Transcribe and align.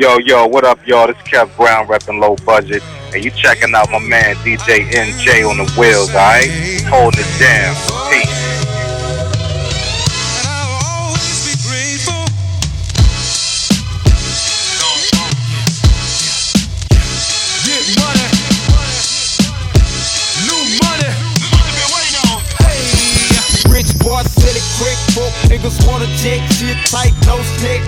Yo, 0.00 0.16
yo, 0.16 0.46
what 0.46 0.64
up, 0.64 0.78
y'all? 0.86 1.06
This 1.08 1.16
is 1.18 1.22
Kev 1.24 1.54
Brown 1.58 1.86
repping 1.86 2.22
low 2.22 2.34
budget. 2.46 2.82
And 3.12 3.22
you 3.22 3.30
checking 3.32 3.74
out 3.74 3.90
my 3.90 3.98
man 3.98 4.34
DJ 4.36 4.88
NJ 4.88 5.46
on 5.46 5.58
the 5.58 5.70
wheels, 5.78 6.08
alright? 6.08 6.48
Holding 6.86 7.20
it 7.20 7.38
down. 7.38 7.76
Peace. 8.10 8.40
Niggas 25.50 25.86
wanna 25.86 26.06
check 26.16 26.40
shit 26.52 26.76
tight, 26.86 27.12
no 27.26 27.36
slick. 27.58 27.82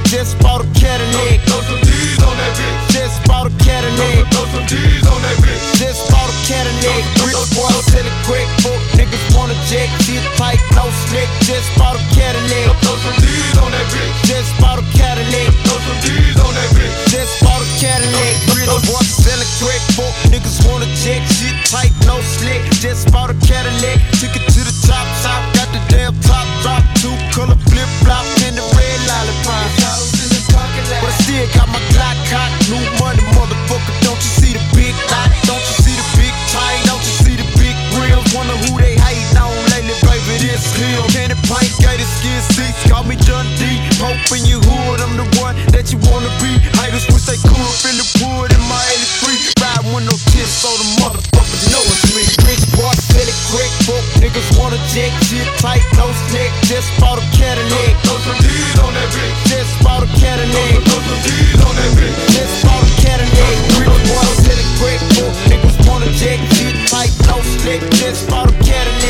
On 5.12 5.21
that 5.23 5.37
bitch. 5.45 5.61
Just 5.77 6.09
bought 6.09 6.29
a 6.29 6.37
Cadillac. 6.48 7.05
Rich 7.20 7.45
boy, 7.53 7.69
sell 7.93 8.07
it 8.07 8.19
quick. 8.25 8.48
Fuck 8.65 8.80
niggas 8.97 9.27
wanna 9.37 9.57
check 9.69 9.89
shit 10.05 10.25
tight, 10.41 10.61
no 10.73 10.89
slick. 11.07 11.29
Just 11.45 11.69
bought 11.77 11.97
a 11.97 12.03
Cadillac. 12.16 12.73
Throw 12.80 12.97
some 13.05 13.19
D's 13.20 13.56
on 13.61 13.70
that 13.73 13.87
bitch. 13.93 14.17
Just 14.25 14.51
bought 14.61 14.80
a 14.80 14.84
Cadillac. 14.97 15.53
Throw 15.69 15.79
some 15.84 16.01
D's 16.01 16.39
on 16.41 16.53
that 16.56 16.70
bitch. 16.73 16.97
Just 17.12 17.34
bought 17.45 17.61
a 17.61 17.69
Cadillac. 17.77 18.34
Rich 18.56 18.73
boy, 18.89 19.05
sell 19.05 19.41
it 19.41 19.53
quick. 19.61 19.83
Fuck 19.97 20.15
niggas 20.33 20.59
wanna 20.65 20.89
check 21.05 21.20
shit 21.29 21.53
no 22.06 22.20
slick. 22.20 22.62
Just 22.81 23.12
Call 42.93 43.09
me 43.09 43.17
John 43.25 43.48
D. 43.57 43.81
Hope 44.05 44.21
in 44.37 44.45
your 44.45 44.61
hood, 44.61 45.01
I'm 45.01 45.17
the 45.17 45.25
one 45.41 45.57
that 45.73 45.89
you 45.89 45.98
wanna 46.12 46.29
be. 46.45 46.61
Haters 46.77 47.09
wish 47.09 47.25
they 47.25 47.41
could 47.41 47.57
feel 47.81 47.97
the 47.97 48.05
wood 48.21 48.53
in 48.53 48.61
my 48.69 48.85
83. 49.25 49.33
Ride 49.65 49.85
with 49.97 50.05
no 50.05 50.12
tips, 50.29 50.61
so 50.61 50.69
the 50.77 50.85
motherfucker 51.01 51.61
know 51.73 51.81
it's 51.89 52.13
me. 52.13 52.20
Rich 52.45 52.69
boy, 52.77 52.93
sell 52.93 53.25
it 53.25 53.39
quick. 53.48 53.73
Fuck 53.89 54.05
niggas 54.20 54.45
wanna 54.61 54.77
check 54.93 55.09
shit 55.25 55.48
tight, 55.57 55.81
no 55.97 56.05
slick. 56.29 56.53
Just 56.69 56.93
bought 57.01 57.17
a 57.17 57.25
Cadillac. 57.33 57.97
Throw 58.05 58.20
some 58.29 58.37
D's 58.45 58.77
on 58.85 58.93
that 58.93 59.09
bitch. 59.17 59.37
Just 59.48 59.73
bought 59.81 60.05
a 60.05 60.09
Cadillac. 60.20 60.85
Throw 60.85 61.01
some 61.01 61.20
D's 61.25 61.61
on 61.65 61.73
that 61.73 61.91
bitch. 61.97 62.17
Just 62.37 62.61
bought 62.61 62.85
a 62.85 62.93
Cadillac. 63.01 63.57
Rich 63.81 63.97
boy, 64.05 64.27
sell 64.45 64.61
it 64.61 64.69
quick. 64.77 65.01
Fuck 65.17 65.33
niggas 65.48 65.79
wanna 65.89 66.13
check 66.20 66.37
shit 66.61 66.77
tight, 66.93 67.13
no 67.25 67.41
slick. 67.57 67.81
Just 67.97 68.29
bought 68.29 68.53
a 68.53 68.55
Cadillac. 68.61 69.02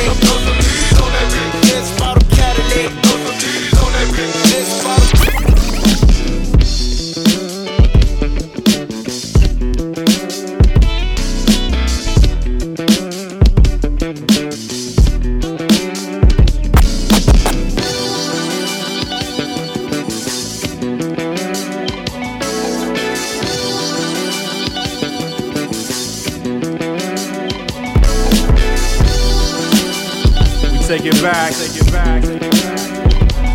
Back, 31.32 31.54
to 31.54 31.60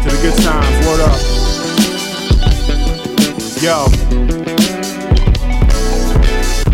the 0.09 0.17
good 0.21 0.37
times. 0.41 0.87
Word 0.87 1.01
up. 1.05 1.19
Yo. 3.61 3.89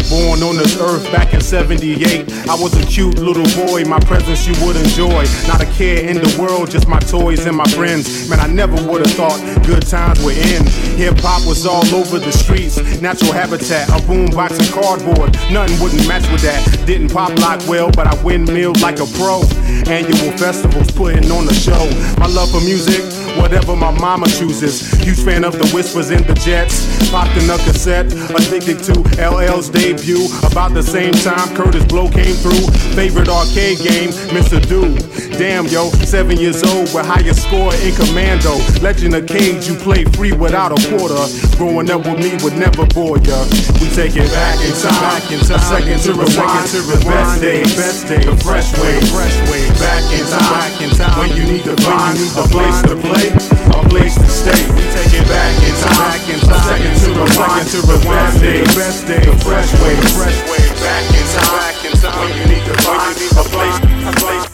Born 0.10 0.44
on 0.44 0.58
this 0.58 0.78
earth 0.80 1.12
back 1.12 1.34
in 1.34 1.42
78. 1.42 2.43
I 2.50 2.56
was 2.56 2.76
a 2.76 2.86
cute 2.86 3.20
little 3.20 3.48
boy, 3.66 3.86
my 3.86 4.00
presence 4.02 4.46
you 4.46 4.54
would 4.66 4.76
enjoy. 4.76 5.24
Not 5.48 5.62
a 5.62 5.66
care 5.78 6.04
in 6.04 6.18
the 6.18 6.38
world, 6.40 6.70
just 6.70 6.88
my 6.88 7.00
toys 7.00 7.46
and 7.46 7.56
my 7.56 7.66
friends. 7.66 8.30
Man, 8.30 8.40
I 8.40 8.48
never 8.48 8.76
would 8.88 9.06
have 9.06 9.16
thought 9.16 9.40
good 9.66 9.88
times 9.88 10.22
would 10.24 10.38
end. 10.38 10.68
Hip 11.00 11.18
hop 11.20 11.48
was 11.48 11.66
all 11.66 11.86
over 11.96 12.20
the 12.20 12.32
streets, 12.32 12.78
natural 13.02 13.32
habitat, 13.32 13.88
a 13.90 14.00
boombox 14.04 14.60
and 14.60 14.70
cardboard. 14.72 15.34
Nothing 15.52 15.80
wouldn't 15.80 16.08
match 16.08 16.30
with 16.32 16.42
that. 16.42 16.86
Didn't 16.86 17.14
pop 17.14 17.38
lock 17.40 17.62
well, 17.68 17.90
but 17.92 18.08
I 18.08 18.24
windmilled 18.24 18.82
like 18.82 19.00
a 19.00 19.06
pro. 19.18 19.42
Annual 19.88 20.38
festivals 20.38 20.92
putting 20.92 21.32
on 21.32 21.48
a 21.48 21.54
show. 21.54 21.90
My 22.20 22.28
love 22.28 22.52
for 22.52 22.62
music, 22.62 23.02
whatever 23.38 23.76
my 23.76 23.92
mama 24.00 24.28
chooses. 24.28 24.92
Huge 25.02 25.24
fan 25.24 25.44
of 25.44 25.54
the 25.54 25.68
whispers 25.70 26.12
in 26.12 26.24
the 26.28 26.34
jets. 26.36 27.10
Popped 27.10 27.36
in 27.38 27.50
a 27.50 27.58
cassette, 27.60 28.12
addicted 28.36 28.84
to 28.84 28.94
LL's 29.18 29.70
debut. 29.70 30.28
About 30.44 30.74
the 30.74 30.84
same 30.84 31.14
time 31.14 31.56
Kurtis 31.56 31.88
Blow 31.88 32.10
came 32.10 32.33
through. 32.36 32.68
Favorite 32.94 33.30
arcade 33.30 33.80
game, 33.80 34.10
Mr. 34.34 34.62
Do. 34.62 34.96
Damn, 35.38 35.66
yo, 35.66 35.90
seven 36.06 36.38
years 36.38 36.62
old 36.62 36.94
with 36.94 37.06
highest 37.06 37.42
score 37.42 37.74
in 37.82 37.94
Commando. 37.98 38.54
Legend 38.86 39.16
of 39.16 39.26
Kage, 39.26 39.68
you 39.68 39.76
play 39.76 40.06
free 40.14 40.32
without 40.32 40.72
a 40.72 40.80
quarter. 40.94 41.20
Growing 41.58 41.90
up 41.90 42.06
with 42.06 42.22
me 42.22 42.38
would 42.46 42.54
never 42.54 42.86
bore 42.94 43.18
ya. 43.26 43.42
We 43.82 43.90
take 43.98 44.14
it 44.14 44.30
back 44.30 44.62
in 44.62 44.74
time, 44.78 44.94
back 45.02 45.26
in 45.34 45.42
time. 45.42 45.58
A 45.58 45.74
second 45.74 45.98
to 46.06 46.12
rewind, 46.14 46.70
to 46.70 46.80
the 46.86 47.02
best 47.02 47.42
days, 47.42 47.76
best 47.76 48.08
days, 48.08 48.26
the 48.26 48.38
fresh 48.46 48.70
ways, 48.78 49.10
fresh 49.10 49.38
ways. 49.50 49.74
Back 49.82 50.06
in 50.14 50.24
time, 50.30 50.54
back 50.54 50.76
in 50.82 50.90
time. 50.94 51.18
When 51.18 51.32
you 51.34 51.44
need 51.50 51.66
to 51.66 51.76
find 51.82 52.14
a 52.38 52.46
place 52.54 52.80
to 52.86 52.96
play, 52.96 53.28
a 53.74 53.82
place 53.90 54.16
to 54.16 54.30
stay. 54.30 54.62
We 54.78 54.86
take 54.94 55.18
it 55.18 55.26
back 55.26 55.54
in 55.66 55.74
time, 55.82 55.98
back 55.98 56.24
in 56.30 56.40
time. 56.46 56.56
A 56.56 56.70
second 56.70 56.94
to 56.94 57.10
rewind, 57.18 57.66
to 57.74 57.80
the 57.82 57.98
best 58.06 58.38
days, 58.38 58.70
best 58.78 59.08
days, 59.10 59.26
the 59.26 59.34
fresh 59.42 59.70
ways, 59.82 60.02
fresh 60.14 60.40
ways. 60.46 60.70
Back 60.78 61.06
in 61.10 61.26
time, 61.34 61.58
back 61.58 61.83
in. 62.06 62.12
When 62.20 62.38
you 62.38 62.46
need 62.46 62.66
to 62.66 62.74
find 62.82 63.16
a 63.16 63.44
place, 63.54 63.78
a 64.08 64.14
place. 64.20 64.46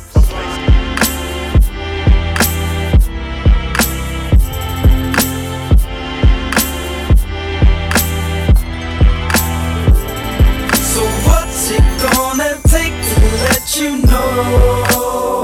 So 10.94 11.02
what's 11.28 11.72
it 11.72 11.86
gonna 12.02 12.54
take 12.68 12.94
to 12.94 13.20
let 13.46 13.76
you 13.76 13.98
know 14.06 15.44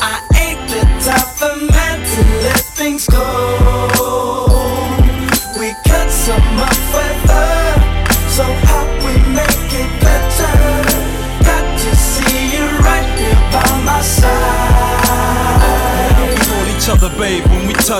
I 0.00 0.20
ain't 0.36 0.62
the 0.70 0.82
type 1.04 1.42
of 1.42 1.56
man 1.70 1.98
to 2.06 2.22
let 2.42 2.60
things 2.60 3.06
go 3.06 3.57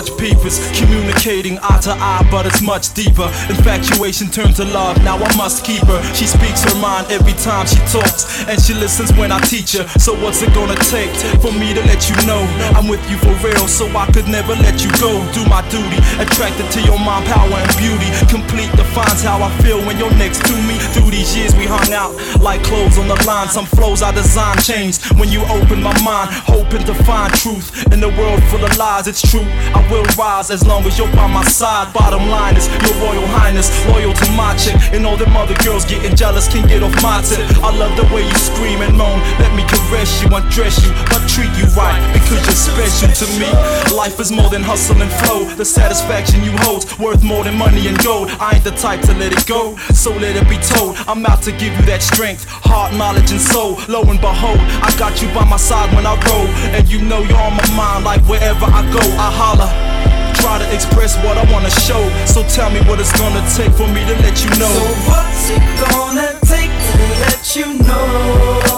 we 0.06 0.30
peepers. 0.30 0.58
Communicating 0.78 1.58
eye 1.62 1.80
to 1.82 1.90
eye, 1.90 2.26
but 2.30 2.46
it's 2.46 2.62
much 2.62 2.94
deeper. 2.94 3.26
Infatuation 3.50 4.28
turned 4.28 4.54
to 4.56 4.64
love, 4.64 5.02
now 5.02 5.16
I 5.16 5.30
must 5.36 5.64
keep 5.64 5.82
her. 5.86 6.02
She 6.14 6.26
speaks 6.26 6.62
her 6.64 6.78
mind 6.80 7.10
every 7.10 7.32
time 7.34 7.66
she 7.66 7.80
talks, 7.90 8.44
and 8.46 8.60
she 8.60 8.74
listens 8.74 9.12
when 9.14 9.32
I 9.32 9.40
teach 9.40 9.72
her. 9.72 9.86
So 9.98 10.14
what's 10.22 10.42
it 10.42 10.54
gonna 10.54 10.78
take 10.86 11.10
for 11.42 11.50
me 11.52 11.74
to 11.74 11.82
let 11.86 12.08
you 12.08 12.16
know 12.26 12.42
I'm 12.76 12.86
with 12.86 13.02
you 13.10 13.18
for 13.18 13.34
real? 13.42 13.66
So 13.66 13.86
I 13.96 14.06
could 14.12 14.28
never 14.28 14.54
let 14.54 14.84
you 14.84 14.90
go. 15.00 15.18
Do 15.32 15.42
my 15.48 15.66
duty, 15.70 15.98
attracted 16.22 16.70
to 16.72 16.80
your 16.82 16.98
mind, 16.98 17.26
power 17.26 17.58
and 17.58 17.72
beauty. 17.78 18.08
Complete 18.28 18.70
defines 18.76 19.22
how 19.22 19.42
I 19.42 19.50
feel 19.62 19.80
when 19.86 19.98
you're 19.98 20.14
next 20.14 20.44
to 20.46 20.54
me. 20.68 20.78
Through 20.94 21.10
these 21.10 21.36
years 21.36 21.54
we 21.56 21.66
hung 21.66 21.92
out 21.92 22.14
like 22.40 22.62
clothes 22.62 22.98
on 22.98 23.08
the 23.08 23.18
line. 23.26 23.48
Some 23.48 23.66
flows 23.66 24.02
I 24.02 24.12
designed 24.12 24.62
changed 24.62 25.02
when 25.18 25.28
you 25.28 25.42
opened 25.50 25.82
my 25.82 25.96
mind, 26.02 26.30
hoping 26.46 26.84
to 26.84 26.94
find 27.04 27.32
truth 27.34 27.92
in 27.92 28.02
a 28.02 28.08
world 28.08 28.42
full 28.44 28.64
of 28.64 28.76
lies. 28.76 29.08
It's 29.08 29.22
true, 29.22 29.46
I 29.74 29.82
will 29.90 30.04
rise 30.16 30.50
as 30.50 30.66
long 30.66 30.84
as 30.84 30.98
you're 30.98 31.10
by 31.12 31.26
my 31.26 31.44
side. 31.44 31.92
Bottom 31.92 32.28
line 32.28 32.56
is 32.56 32.68
your 32.84 32.94
royal 33.00 33.26
highness, 33.26 33.68
loyal 33.88 34.12
to 34.12 34.26
my 34.32 34.56
chick, 34.56 34.76
and 34.92 35.04
all 35.06 35.16
them 35.16 35.36
other 35.36 35.56
girls 35.64 35.84
getting 35.84 36.14
jealous 36.14 36.48
can 36.48 36.66
get 36.66 36.82
off 36.82 36.94
my 37.02 37.20
tip. 37.22 37.40
I 37.62 37.74
love 37.76 37.96
the 37.96 38.04
way 38.14 38.24
you 38.26 38.38
scream 38.38 38.80
and 38.82 38.96
moan. 38.96 39.20
Let 39.40 39.54
me 39.56 39.64
caress 39.66 40.22
you, 40.22 40.28
undress 40.32 40.84
you, 40.84 40.92
but 41.10 41.24
treat 41.28 41.50
you 41.56 41.66
right 41.76 41.98
because 42.12 42.44
you're 42.44 42.62
special 42.68 43.10
to 43.12 43.26
me. 43.40 43.50
Life 43.96 44.20
is 44.20 44.30
more 44.30 44.50
than 44.50 44.62
hustle 44.62 45.00
and 45.00 45.10
flow. 45.24 45.44
The 45.56 45.64
satisfaction 45.64 46.44
you 46.44 46.52
hold 46.64 46.84
worth 46.98 47.22
more 47.22 47.44
than 47.44 47.56
money 47.56 47.88
and 47.88 47.98
gold. 48.04 48.28
I 48.40 48.56
ain't 48.56 48.64
the 48.64 48.72
type 48.72 49.00
to 49.02 49.14
let 49.14 49.32
it 49.32 49.46
go, 49.46 49.76
so 49.94 50.10
let 50.12 50.36
it 50.36 50.48
be 50.48 50.58
told. 50.58 50.96
I'm 51.08 51.24
out 51.26 51.42
to 51.42 51.52
give 51.52 51.72
you 51.78 51.84
that 51.86 52.02
strength, 52.02 52.44
heart, 52.48 52.92
knowledge, 52.94 53.30
and 53.30 53.40
soul. 53.40 53.78
Lo 53.88 54.02
and 54.02 54.20
behold, 54.20 54.60
I 54.84 54.94
got 54.98 55.22
you 55.22 55.28
by 55.34 55.44
my 55.44 55.56
side 55.56 55.94
when 55.94 56.06
I 56.06 56.14
roll, 56.28 56.46
and 56.76 56.88
you 56.88 57.00
know 57.00 57.22
you're 57.22 57.38
on 57.38 57.56
my 57.56 57.68
mind. 57.76 58.04
Like 58.04 58.22
wherever 58.28 58.66
I 58.66 58.82
go, 58.92 59.00
I 59.16 59.30
holler. 59.32 59.77
Try 60.34 60.58
to 60.58 60.74
express 60.74 61.16
what 61.24 61.36
I 61.36 61.44
wanna 61.52 61.70
show. 61.70 62.02
So 62.26 62.42
tell 62.44 62.70
me 62.70 62.80
what 62.88 63.00
it's 63.00 63.12
gonna 63.18 63.42
take 63.56 63.72
for 63.72 63.88
me 63.88 64.04
to 64.06 64.14
let 64.22 64.44
you 64.44 64.50
know. 64.58 64.72
So 64.72 65.10
what's 65.10 65.50
it 65.50 65.64
gonna 65.84 66.30
take 66.44 66.72
to 66.92 66.98
let 67.24 67.56
you 67.56 67.66
know? 67.86 68.77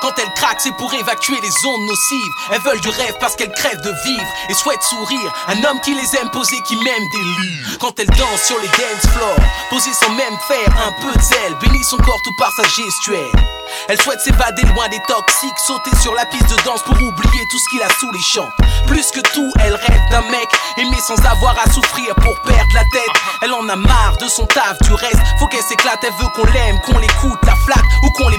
Quand 0.00 0.12
elle 0.18 0.32
craque 0.34 0.60
c'est 0.60 0.76
pour 0.76 0.92
évacuer 0.94 1.40
les 1.40 1.66
ondes 1.66 1.86
nocives. 1.86 2.32
Elles 2.52 2.60
veulent 2.60 2.80
du 2.80 2.88
rêve 2.88 3.16
parce 3.20 3.36
qu'elles 3.36 3.52
crèvent 3.52 3.80
de 3.82 3.92
vivre 4.04 4.26
Et 4.48 4.54
souhaitent 4.54 4.82
sourire. 4.82 5.32
Un 5.48 5.62
homme 5.64 5.80
qui 5.80 5.94
les 5.94 6.16
aime 6.16 6.30
poser, 6.30 6.60
qui 6.62 6.76
m'aime 6.76 7.08
des 7.12 7.22
livres 7.42 7.78
Quand 7.78 7.98
elle 7.98 8.06
danse 8.06 8.42
sur 8.44 8.58
les 8.60 8.68
dance 8.68 9.12
floors 9.12 9.36
Poser 9.70 9.92
sans 9.92 10.10
même 10.10 10.38
faire 10.48 10.86
un 10.86 10.92
peu 11.02 11.12
de 11.18 11.22
zèle 11.22 11.54
Bénit 11.60 11.84
son 11.84 11.98
corps 11.98 12.20
tout 12.24 12.34
par 12.38 12.52
sa 12.52 12.62
gestuelle 12.64 13.49
Elle 13.90 14.00
souhaite 14.02 14.20
s'évader 14.20 14.62
loin 14.62 14.88
des 14.88 15.00
toxiques 15.08 15.58
Sauter 15.66 15.90
sur 16.00 16.14
la 16.14 16.24
piste 16.24 16.48
de 16.48 16.62
danse 16.64 16.80
pour 16.84 16.94
oublier 16.94 17.44
tout 17.50 17.58
ce 17.58 17.68
qu'il 17.70 17.82
a 17.82 17.88
sous 17.98 18.12
les 18.12 18.20
champs 18.20 18.48
Plus 18.86 19.10
que 19.10 19.18
tout 19.34 19.52
elle 19.64 19.74
rêve 19.74 20.00
d'un 20.12 20.22
mec 20.30 20.48
Aimé 20.76 20.96
sans 21.04 21.18
avoir 21.26 21.56
à 21.58 21.68
souffrir 21.68 22.14
pour 22.14 22.40
perdre 22.42 22.72
la 22.72 22.84
tête. 22.84 23.10
Elle 23.42 23.52
en 23.52 23.68
a 23.68 23.74
marre 23.74 24.16
de 24.20 24.28
son 24.28 24.46
taf 24.46 24.80
du 24.82 24.92
reste 24.92 25.18
Faut 25.40 25.48
qu'elle 25.48 25.64
s'éclate, 25.64 26.04
elle 26.04 26.12
veut 26.12 26.30
qu'on 26.36 26.44
l'aime, 26.52 26.78
qu'on 26.82 26.98
l'écoute 26.98 27.40
La 27.44 27.56
flaque 27.56 27.90
ou 28.04 28.10
qu'on 28.10 28.28
les 28.28 28.38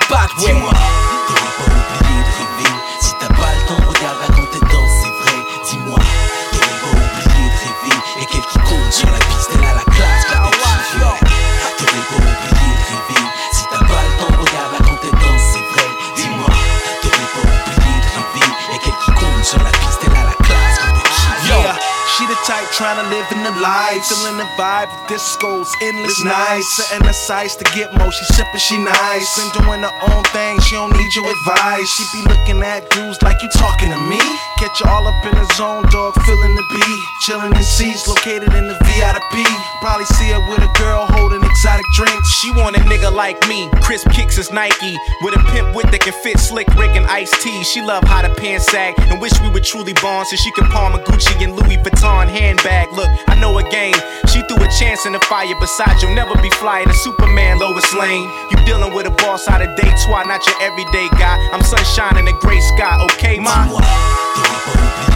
Feeling 24.01 24.37
the 24.37 24.49
vibe, 24.57 24.89
discos, 25.05 25.69
endless 25.81 26.23
nights. 26.23 26.65
Setting 26.75 27.05
the 27.05 27.13
sights 27.13 27.55
to 27.55 27.65
get 27.75 27.93
more. 27.93 28.11
She 28.11 28.25
sipping, 28.33 28.59
she 28.59 28.77
nice. 28.77 29.29
Been 29.37 29.61
doing 29.61 29.81
her 29.81 29.95
own 30.09 30.23
thing, 30.33 30.59
she 30.61 30.75
don't 30.75 30.91
need 30.97 31.13
your 31.15 31.29
advice. 31.29 31.87
She 31.87 32.03
be 32.11 32.27
looking 32.27 32.61
at 32.63 32.89
dudes 32.89 33.21
like 33.21 33.41
you 33.43 33.49
talking 33.49 33.89
to 33.89 33.99
me. 34.09 34.19
Catch 34.57 34.81
you 34.81 34.87
all 34.89 35.05
up 35.07 35.25
in 35.25 35.33
the 35.37 35.45
zone, 35.53 35.85
dog, 35.89 36.13
feeling 36.25 36.55
the 36.55 36.65
beat. 36.73 37.03
Chilling 37.21 37.55
in 37.55 37.63
seats 37.63 38.07
located 38.07 38.53
in 38.53 38.67
the 38.67 38.77
VIP. 38.89 39.45
Probably 39.81 40.05
see 40.17 40.29
her 40.29 40.39
with 40.49 40.61
a 40.61 40.71
girl 40.77 41.05
holding 41.05 41.43
exotic 41.43 41.85
drinks. 41.93 42.29
She 42.41 42.51
want 42.51 42.77
a 42.77 42.79
nigga 42.81 43.11
like 43.13 43.37
me, 43.47 43.69
crisp 43.81 44.09
kicks 44.11 44.37
is 44.37 44.51
Nike, 44.51 44.97
with 45.21 45.35
a 45.35 45.43
pimp 45.51 45.75
wit 45.75 45.91
that 45.91 46.01
can 46.01 46.13
fit 46.21 46.39
slick 46.39 46.67
Rick 46.75 46.95
and 46.95 47.05
Ice 47.05 47.31
T. 47.43 47.63
She 47.63 47.81
love 47.81 48.03
how 48.03 48.21
the 48.21 48.33
pants 48.33 48.65
sag 48.67 48.93
and 48.97 49.21
wish 49.21 49.33
we 49.41 49.49
were 49.49 49.59
truly 49.59 49.93
born 50.01 50.25
so 50.25 50.35
she 50.35 50.51
could 50.53 50.65
palm 50.65 50.93
a 50.95 50.99
Gucci 50.99 51.43
and 51.43 51.55
Louis 51.55 51.77
Vuitton 51.77 52.27
handbag. 52.27 52.91
Look, 52.93 53.09
I 53.27 53.39
know 53.39 53.57
a 53.57 53.63
game. 53.69 53.90
She 54.27 54.41
threw 54.47 54.63
a 54.63 54.69
chance 54.79 55.05
in 55.05 55.13
the 55.13 55.19
fire 55.21 55.55
beside 55.59 56.01
you'll 56.01 56.15
never 56.15 56.35
be 56.41 56.49
flying 56.51 56.89
a 56.89 56.93
Superman 56.93 57.59
Lois 57.59 57.93
Lane. 57.93 58.29
You 58.49 58.57
dealing 58.65 58.93
with 58.93 59.07
a 59.07 59.11
boss 59.11 59.47
out 59.47 59.61
of 59.61 59.75
day 59.75 59.91
toi, 60.05 60.23
not 60.23 60.45
your 60.47 60.61
everyday 60.61 61.09
guy. 61.19 61.37
I'm 61.51 61.63
sunshine 61.63 62.17
in 62.17 62.25
the 62.25 62.33
gray 62.41 62.59
sky, 62.61 63.03
okay, 63.05 63.39
ma? 63.39 65.10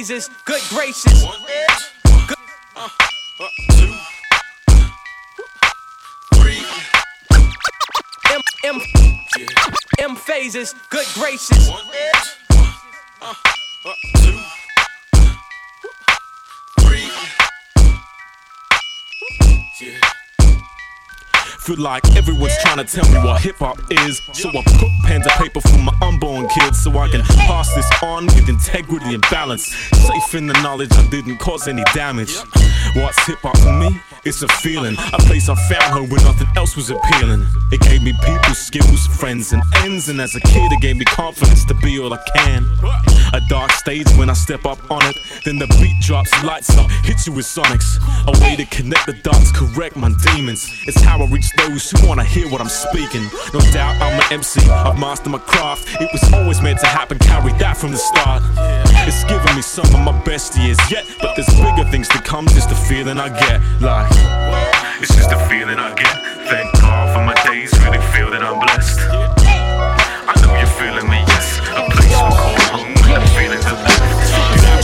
M-Phazes, 0.00 0.30
good 0.46 0.62
gracious. 0.70 1.24
Good- 2.26 2.38
M 8.30 8.40
M 8.64 8.80
M-Phazes, 9.98 10.74
good 10.88 11.06
gracious. 11.12 11.68
Feel 21.70 21.84
like 21.84 22.16
everyone's 22.16 22.56
trying 22.62 22.84
to 22.84 22.84
tell 22.84 23.08
me 23.12 23.18
what 23.24 23.40
hip 23.40 23.56
hop 23.58 23.78
is. 23.90 24.20
So 24.32 24.48
I 24.48 24.62
put 24.78 24.90
pen 25.04 25.22
to 25.22 25.30
paper 25.38 25.60
for 25.60 25.78
my 25.78 25.96
unborn 26.02 26.48
kids 26.48 26.82
so 26.82 26.90
I 26.98 27.08
can 27.08 27.22
pass 27.22 27.72
this 27.74 27.88
on 28.02 28.26
with 28.26 28.48
integrity 28.48 29.14
and 29.14 29.22
balance. 29.30 29.66
Safe 29.92 30.34
in 30.34 30.46
the 30.48 30.54
knowledge 30.62 30.92
I 30.92 31.06
didn't 31.10 31.38
cause 31.38 31.68
any 31.68 31.84
damage. 31.94 32.36
What's 32.96 33.24
hip 33.26 33.38
hop 33.42 33.56
for 33.58 33.72
me? 33.72 34.00
It's 34.24 34.42
a 34.42 34.48
feeling, 34.48 34.96
a 35.12 35.18
place 35.18 35.48
I 35.48 35.54
found 35.54 35.94
home 35.94 36.10
when 36.10 36.22
nothing 36.24 36.48
else 36.56 36.76
was 36.76 36.90
appealing. 36.90 37.46
It 37.72 37.80
gave 37.80 38.02
me 38.02 38.12
people, 38.24 38.54
skills, 38.54 39.06
friends, 39.06 39.52
and 39.52 39.62
ends. 39.76 40.08
And 40.08 40.20
as 40.20 40.34
a 40.34 40.40
kid, 40.40 40.72
it 40.72 40.80
gave 40.80 40.96
me 40.96 41.04
confidence 41.04 41.64
to 41.66 41.74
be 41.74 41.98
all 42.00 42.12
I 42.12 42.18
can. 42.34 42.66
A 43.32 43.40
dark 43.48 43.70
stage 43.72 44.08
when 44.16 44.28
I 44.28 44.34
step 44.34 44.66
up 44.66 44.78
on 44.90 45.02
it. 45.06 45.16
Then 45.44 45.58
the 45.58 45.66
beat 45.80 46.02
drops, 46.02 46.30
lights 46.42 46.76
up, 46.76 46.90
hits 47.04 47.26
you 47.26 47.32
with 47.32 47.46
sonics. 47.46 47.96
A 48.26 48.32
way 48.42 48.56
to 48.56 48.64
connect 48.66 49.06
the 49.06 49.14
dots, 49.22 49.52
correct 49.52 49.96
my 49.96 50.12
demons. 50.34 50.68
It's 50.86 51.00
how 51.00 51.22
I 51.22 51.26
reach 51.26 51.48
those 51.68 51.90
who 51.90 52.06
wanna 52.06 52.24
hear 52.24 52.48
what 52.48 52.60
I'm 52.60 52.68
speaking. 52.68 53.24
No 53.52 53.60
doubt 53.72 54.00
I'm 54.00 54.18
an 54.18 54.26
MC, 54.32 54.60
I've 54.70 54.98
mastered 54.98 55.32
my 55.32 55.38
craft. 55.38 56.00
It 56.00 56.08
was 56.12 56.22
always 56.32 56.60
meant 56.60 56.80
to 56.80 56.86
happen, 56.86 57.18
carried 57.18 57.58
that 57.58 57.76
from 57.76 57.90
the 57.90 57.98
start. 57.98 58.42
It's 59.06 59.24
given 59.24 59.54
me 59.56 59.62
some 59.62 59.86
of 59.94 60.00
my 60.00 60.16
best 60.24 60.56
years 60.56 60.78
yet, 60.90 61.06
but 61.20 61.34
there's 61.36 61.52
bigger 61.60 61.88
things 61.90 62.08
to 62.08 62.18
come, 62.22 62.46
just 62.48 62.68
the 62.68 62.74
feeling 62.74 63.18
I 63.18 63.28
get. 63.28 63.60
Like, 63.80 64.08
it's 65.00 65.14
just 65.14 65.30
the 65.30 65.38
feeling 65.48 65.78
I 65.78 65.94
get. 65.94 66.16
Thank 66.48 66.72
God 66.80 67.14
for 67.14 67.22
my 67.24 67.34
days, 67.50 67.72
really 67.84 68.02
feel 68.12 68.30
that 68.30 68.42
I'm 68.42 68.58
blessed. 68.60 69.00
I 70.30 70.34
know 70.42 70.54
you're 70.56 70.74
feeling 70.80 71.08
me, 71.08 71.20
yes. 71.26 71.58
A 71.76 71.82
place 71.90 72.08
we 72.08 72.32
call 72.40 72.56
home 72.72 72.94
when 73.10 73.20
the 73.20 73.30
feelings 73.36 73.64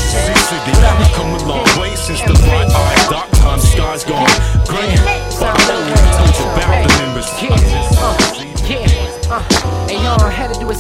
see 0.06 0.35
city, 0.47 0.73
we've 0.99 1.14
come 1.14 1.35
a 1.35 1.42
long 1.45 1.66
way 1.78 1.95
since 1.97 2.21
the 2.23 2.35
bright 2.47 2.71
eye, 2.71 3.06
dark 3.11 3.30
time, 3.33 3.61
skies 3.61 4.04
gone 4.04 4.30
gray. 4.66 5.05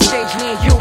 Stage 0.02 0.36
near 0.38 0.58
you 0.64 0.75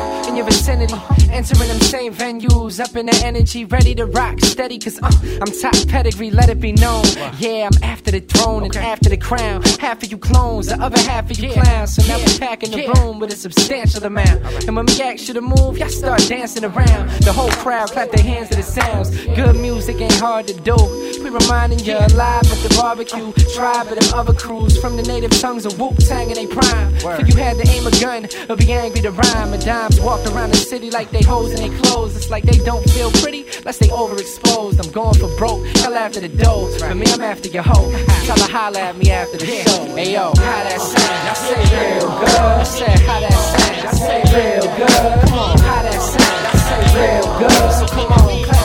vicinity. 0.46 0.96
Entering 1.32 1.68
them 1.68 1.80
same 1.82 2.14
venues, 2.14 2.80
up 2.80 2.96
in 2.96 3.08
the 3.08 3.22
energy, 3.24 3.66
ready 3.66 3.94
to 3.96 4.06
rock 4.06 4.40
steady. 4.40 4.80
Cause 4.80 5.00
uh, 5.02 5.12
I'm 5.42 5.52
top 5.52 5.76
pedigree, 5.90 6.32
let 6.32 6.50
it 6.50 6.60
be 6.60 6.72
known. 6.72 7.04
Yeah, 7.38 7.70
I'm 7.70 7.84
after 7.84 8.12
the 8.12 8.22
throne 8.22 8.64
and 8.64 8.76
after 8.78 9.10
the 9.10 9.18
crown. 9.18 9.62
Half 9.80 10.04
of 10.04 10.12
you 10.12 10.18
clones, 10.18 10.68
the 10.68 10.82
other 10.82 11.00
half 11.00 11.30
of 11.30 11.40
you 11.40 11.52
clowns. 11.52 11.96
So 11.96 12.04
now 12.08 12.18
we're 12.20 12.40
packing 12.40 12.72
the 12.72 12.88
room 12.96 13.20
with 13.20 13.34
a 13.34 13.36
substantial 13.36 14.06
amount. 14.06 14.42
And 14.68 14.76
when 14.76 14.86
we 14.86 15.02
ask 15.02 15.28
you 15.28 15.34
to 15.34 15.42
move, 15.42 15.78
y'all 15.78 15.90
start 15.90 16.22
dancing 16.28 16.64
around. 16.64 17.10
The 17.22 17.34
whole 17.34 17.52
crowd 17.64 17.90
clap 17.90 18.12
their 18.12 18.24
hands 18.24 18.50
to 18.50 18.56
the 18.56 18.64
sounds. 18.64 19.10
Good 19.26 19.56
music 19.56 20.00
ain't 20.00 20.20
hard 20.20 20.48
to 20.48 20.54
do. 20.62 20.76
We 21.24 21.30
reminding 21.30 21.80
you 21.80 21.98
alive 21.98 22.46
at 22.46 22.60
the 22.64 22.74
barbecue. 22.78 23.34
Tribe 23.56 23.88
of 23.88 24.00
them 24.00 24.14
other 24.14 24.34
crews 24.34 24.80
from 24.80 24.96
the 24.96 25.04
native 25.04 25.32
tongues 25.42 25.66
of 25.66 25.80
Wu 25.80 25.94
Tang 25.96 26.30
in 26.30 26.36
they 26.36 26.48
prime. 26.48 26.96
If 27.20 27.28
you 27.28 27.36
had 27.36 27.58
to 27.58 27.68
aim 27.68 27.88
a 27.88 27.92
gun 27.92 28.28
or 28.50 28.56
be 28.56 28.72
angry 28.72 29.02
to 29.02 29.12
rhyme, 29.12 29.54
and 29.54 29.64
dimes 29.64 30.00
walked 30.00 30.28
around 30.28 30.35
the 30.36 30.58
city 30.58 30.92
like 30.92 31.12
they 31.12 31.24
hoes 31.24 31.52
in 31.54 31.70
their 31.70 31.80
clothes. 31.80 32.16
It's 32.16 32.30
like 32.30 32.44
they 32.44 32.58
don't 32.58 32.88
feel 32.90 33.10
pretty, 33.12 33.46
unless 33.58 33.78
they 33.78 33.88
overexposed. 33.88 34.84
I'm 34.84 34.92
going 34.92 35.16
for 35.16 35.34
broke, 35.38 35.66
hell 35.78 35.96
after 35.96 36.20
the 36.20 36.30
dough. 36.30 36.68
For 36.78 36.94
me, 36.94 37.06
I'm 37.08 37.22
after 37.22 37.50
your 37.50 37.64
hoe. 37.64 37.90
Tell 38.26 38.40
her 38.40 38.52
holla 38.52 38.80
at 38.80 38.98
me 38.98 39.12
after 39.12 39.38
the 39.38 39.46
show. 39.46 39.86
Hey 39.96 40.14
yo, 40.14 40.34
how 40.36 40.64
that 40.68 40.82
sound? 40.82 41.30
I 41.30 41.34
say 41.34 41.62
real 41.72 42.10
good. 42.20 42.30
I 42.30 43.00
how 43.08 43.20
that 43.20 43.34
sound? 43.34 43.88
I 43.88 43.92
say 43.94 44.20
real 44.36 44.68
good. 44.78 45.30
Come 45.30 45.40
on, 45.40 45.60
how 45.60 45.82
that 45.84 46.02
sound? 46.02 46.48
I 46.48 46.58
say 46.68 46.82
real 47.00 47.28
good. 47.40 47.72
So 47.80 47.86
come 47.88 48.12
on, 48.12 48.44
clap 48.46 48.65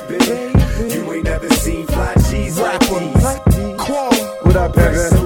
You 0.96 1.14
ain't 1.14 1.24
never 1.24 1.50
seen 1.56 1.88
fly 1.88 2.14
G's 2.30 2.60
like 2.60 2.80
these. 2.82 3.80
Quan, 3.80 4.14
What 4.44 4.56
up, 4.58 4.76
baby? 4.76 5.17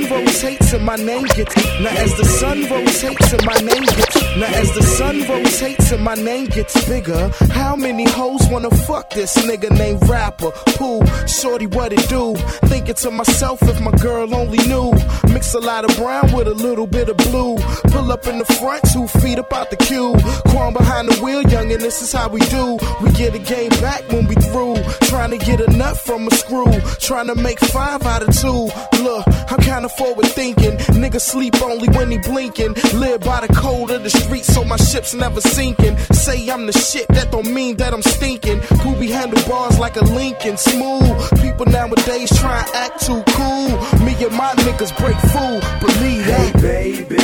Sun 0.00 0.10
rose 0.10 0.42
hates 0.42 0.72
and 0.72 0.84
my 0.84 0.96
name 0.96 1.24
gets 1.24 1.56
Now 1.80 1.90
as 1.90 2.16
the 2.16 2.24
sun 2.24 2.66
rose 2.70 3.00
hates 3.00 3.32
and 3.32 3.44
my 3.44 3.54
name 3.54 3.82
gets 3.82 4.36
Now 4.36 4.46
as 4.46 4.74
the 4.74 4.82
sun 4.82 5.28
rose 5.28 5.60
hates 5.60 5.92
and 5.92 6.02
my 6.02 6.14
name 6.14 6.46
gets 6.46 6.88
bigger 6.88 7.30
How 7.50 7.76
many 7.76 8.04
hoes 8.08 8.46
wanna 8.48 8.70
fuck 8.70 9.10
this 9.10 9.36
nigga 9.38 9.70
named 9.70 10.08
Rapper? 10.08 10.50
Pooh, 10.76 11.04
shorty 11.26 11.66
what 11.66 11.92
it 11.92 12.08
do? 12.08 12.34
Thinking 12.70 12.94
to 12.94 13.10
myself 13.10 13.62
if 13.62 13.80
my 13.80 13.90
girl 13.92 14.34
only 14.34 14.58
knew. 14.66 14.92
Mix 15.32 15.54
a 15.54 15.58
lot 15.58 15.84
of 15.84 15.96
brown 15.96 16.32
with 16.32 16.46
a 16.46 16.54
little 16.54 16.86
bit 16.86 17.08
of 17.08 17.16
blue. 17.18 17.56
Pull 17.92 18.10
up 18.12 18.26
in 18.26 18.38
the 18.38 18.44
front, 18.44 18.82
two 18.92 19.06
feet 19.20 19.38
up 19.38 19.52
out 19.52 19.70
the 19.70 19.76
queue. 19.76 20.14
Quan 20.46 20.72
behind 20.72 21.08
the 21.08 21.20
wheel, 21.22 21.42
young, 21.42 21.72
and 21.72 21.82
this 21.82 22.00
is 22.00 22.12
how 22.12 22.28
we 22.28 22.40
do. 22.56 22.78
We 23.02 23.10
get 23.12 23.34
a 23.34 23.38
game 23.38 23.70
back 23.80 24.02
when 24.10 24.26
we 24.26 24.34
through. 24.36 24.76
Trying 25.02 25.30
to 25.30 25.38
get 25.38 25.60
a 25.60 25.70
nut 25.76 25.98
from 25.98 26.26
a 26.26 26.30
screw. 26.30 26.72
Trying 27.00 27.26
to 27.26 27.34
make 27.34 27.58
five 27.58 28.02
out 28.06 28.22
of 28.22 28.34
two. 28.40 28.70
Look, 29.02 29.24
I'm 29.50 29.60
kinda 29.60 29.88
forward 29.96 30.26
thinking. 30.26 30.76
Niggas 31.02 31.22
sleep 31.22 31.60
only 31.62 31.88
when 31.90 32.10
he 32.10 32.18
blinking. 32.18 32.74
Live 32.94 33.20
by 33.20 33.46
the 33.46 33.52
code 33.52 33.90
of 33.90 34.02
the 34.02 34.10
street, 34.10 34.44
so 34.44 34.64
my 34.64 34.76
ship's 34.76 35.14
never 35.14 35.40
sinking. 35.40 35.96
Say 36.12 36.48
I'm 36.50 36.66
the 36.66 36.72
shit, 36.72 37.06
that 37.08 37.30
don't 37.30 37.52
mean 37.52 37.76
that 37.76 37.92
I'm 37.92 38.02
stinking. 38.02 38.60
Poopy 38.82 39.10
handlebars 39.10 39.78
like 39.78 39.96
a 39.96 40.04
Lincoln, 40.04 40.56
smooth. 40.56 41.40
People 41.40 41.66
nowadays 41.66 42.30
try 42.38 42.64
act 42.74 43.06
too 43.06 43.22
cool. 43.28 43.70
Me 44.04 44.14
and 44.24 44.34
my 44.36 44.52
niggas 44.64 44.96
break 44.98 45.16
fool, 45.32 45.60
believe 45.80 46.26
that. 46.26 46.56
Hey, 46.56 47.04
baby, 47.04 47.22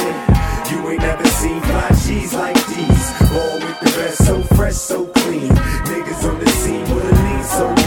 you 0.70 0.90
ain't 0.90 1.00
never 1.00 1.26
seen 1.26 1.60
fly 1.60 1.88
G's 2.04 2.34
like 2.34 2.66
these. 2.66 3.06
All 3.32 3.58
with 3.60 3.80
the 3.80 3.92
best, 3.96 4.26
so 4.26 4.42
fresh, 4.54 4.74
so 4.74 5.06
clean. 5.06 5.50
Niggas 5.50 6.28
on 6.28 6.38
the 6.40 6.50
scene 6.50 6.94
with 6.94 7.12
a 7.12 7.14
lean 7.22 7.44
so 7.44 7.85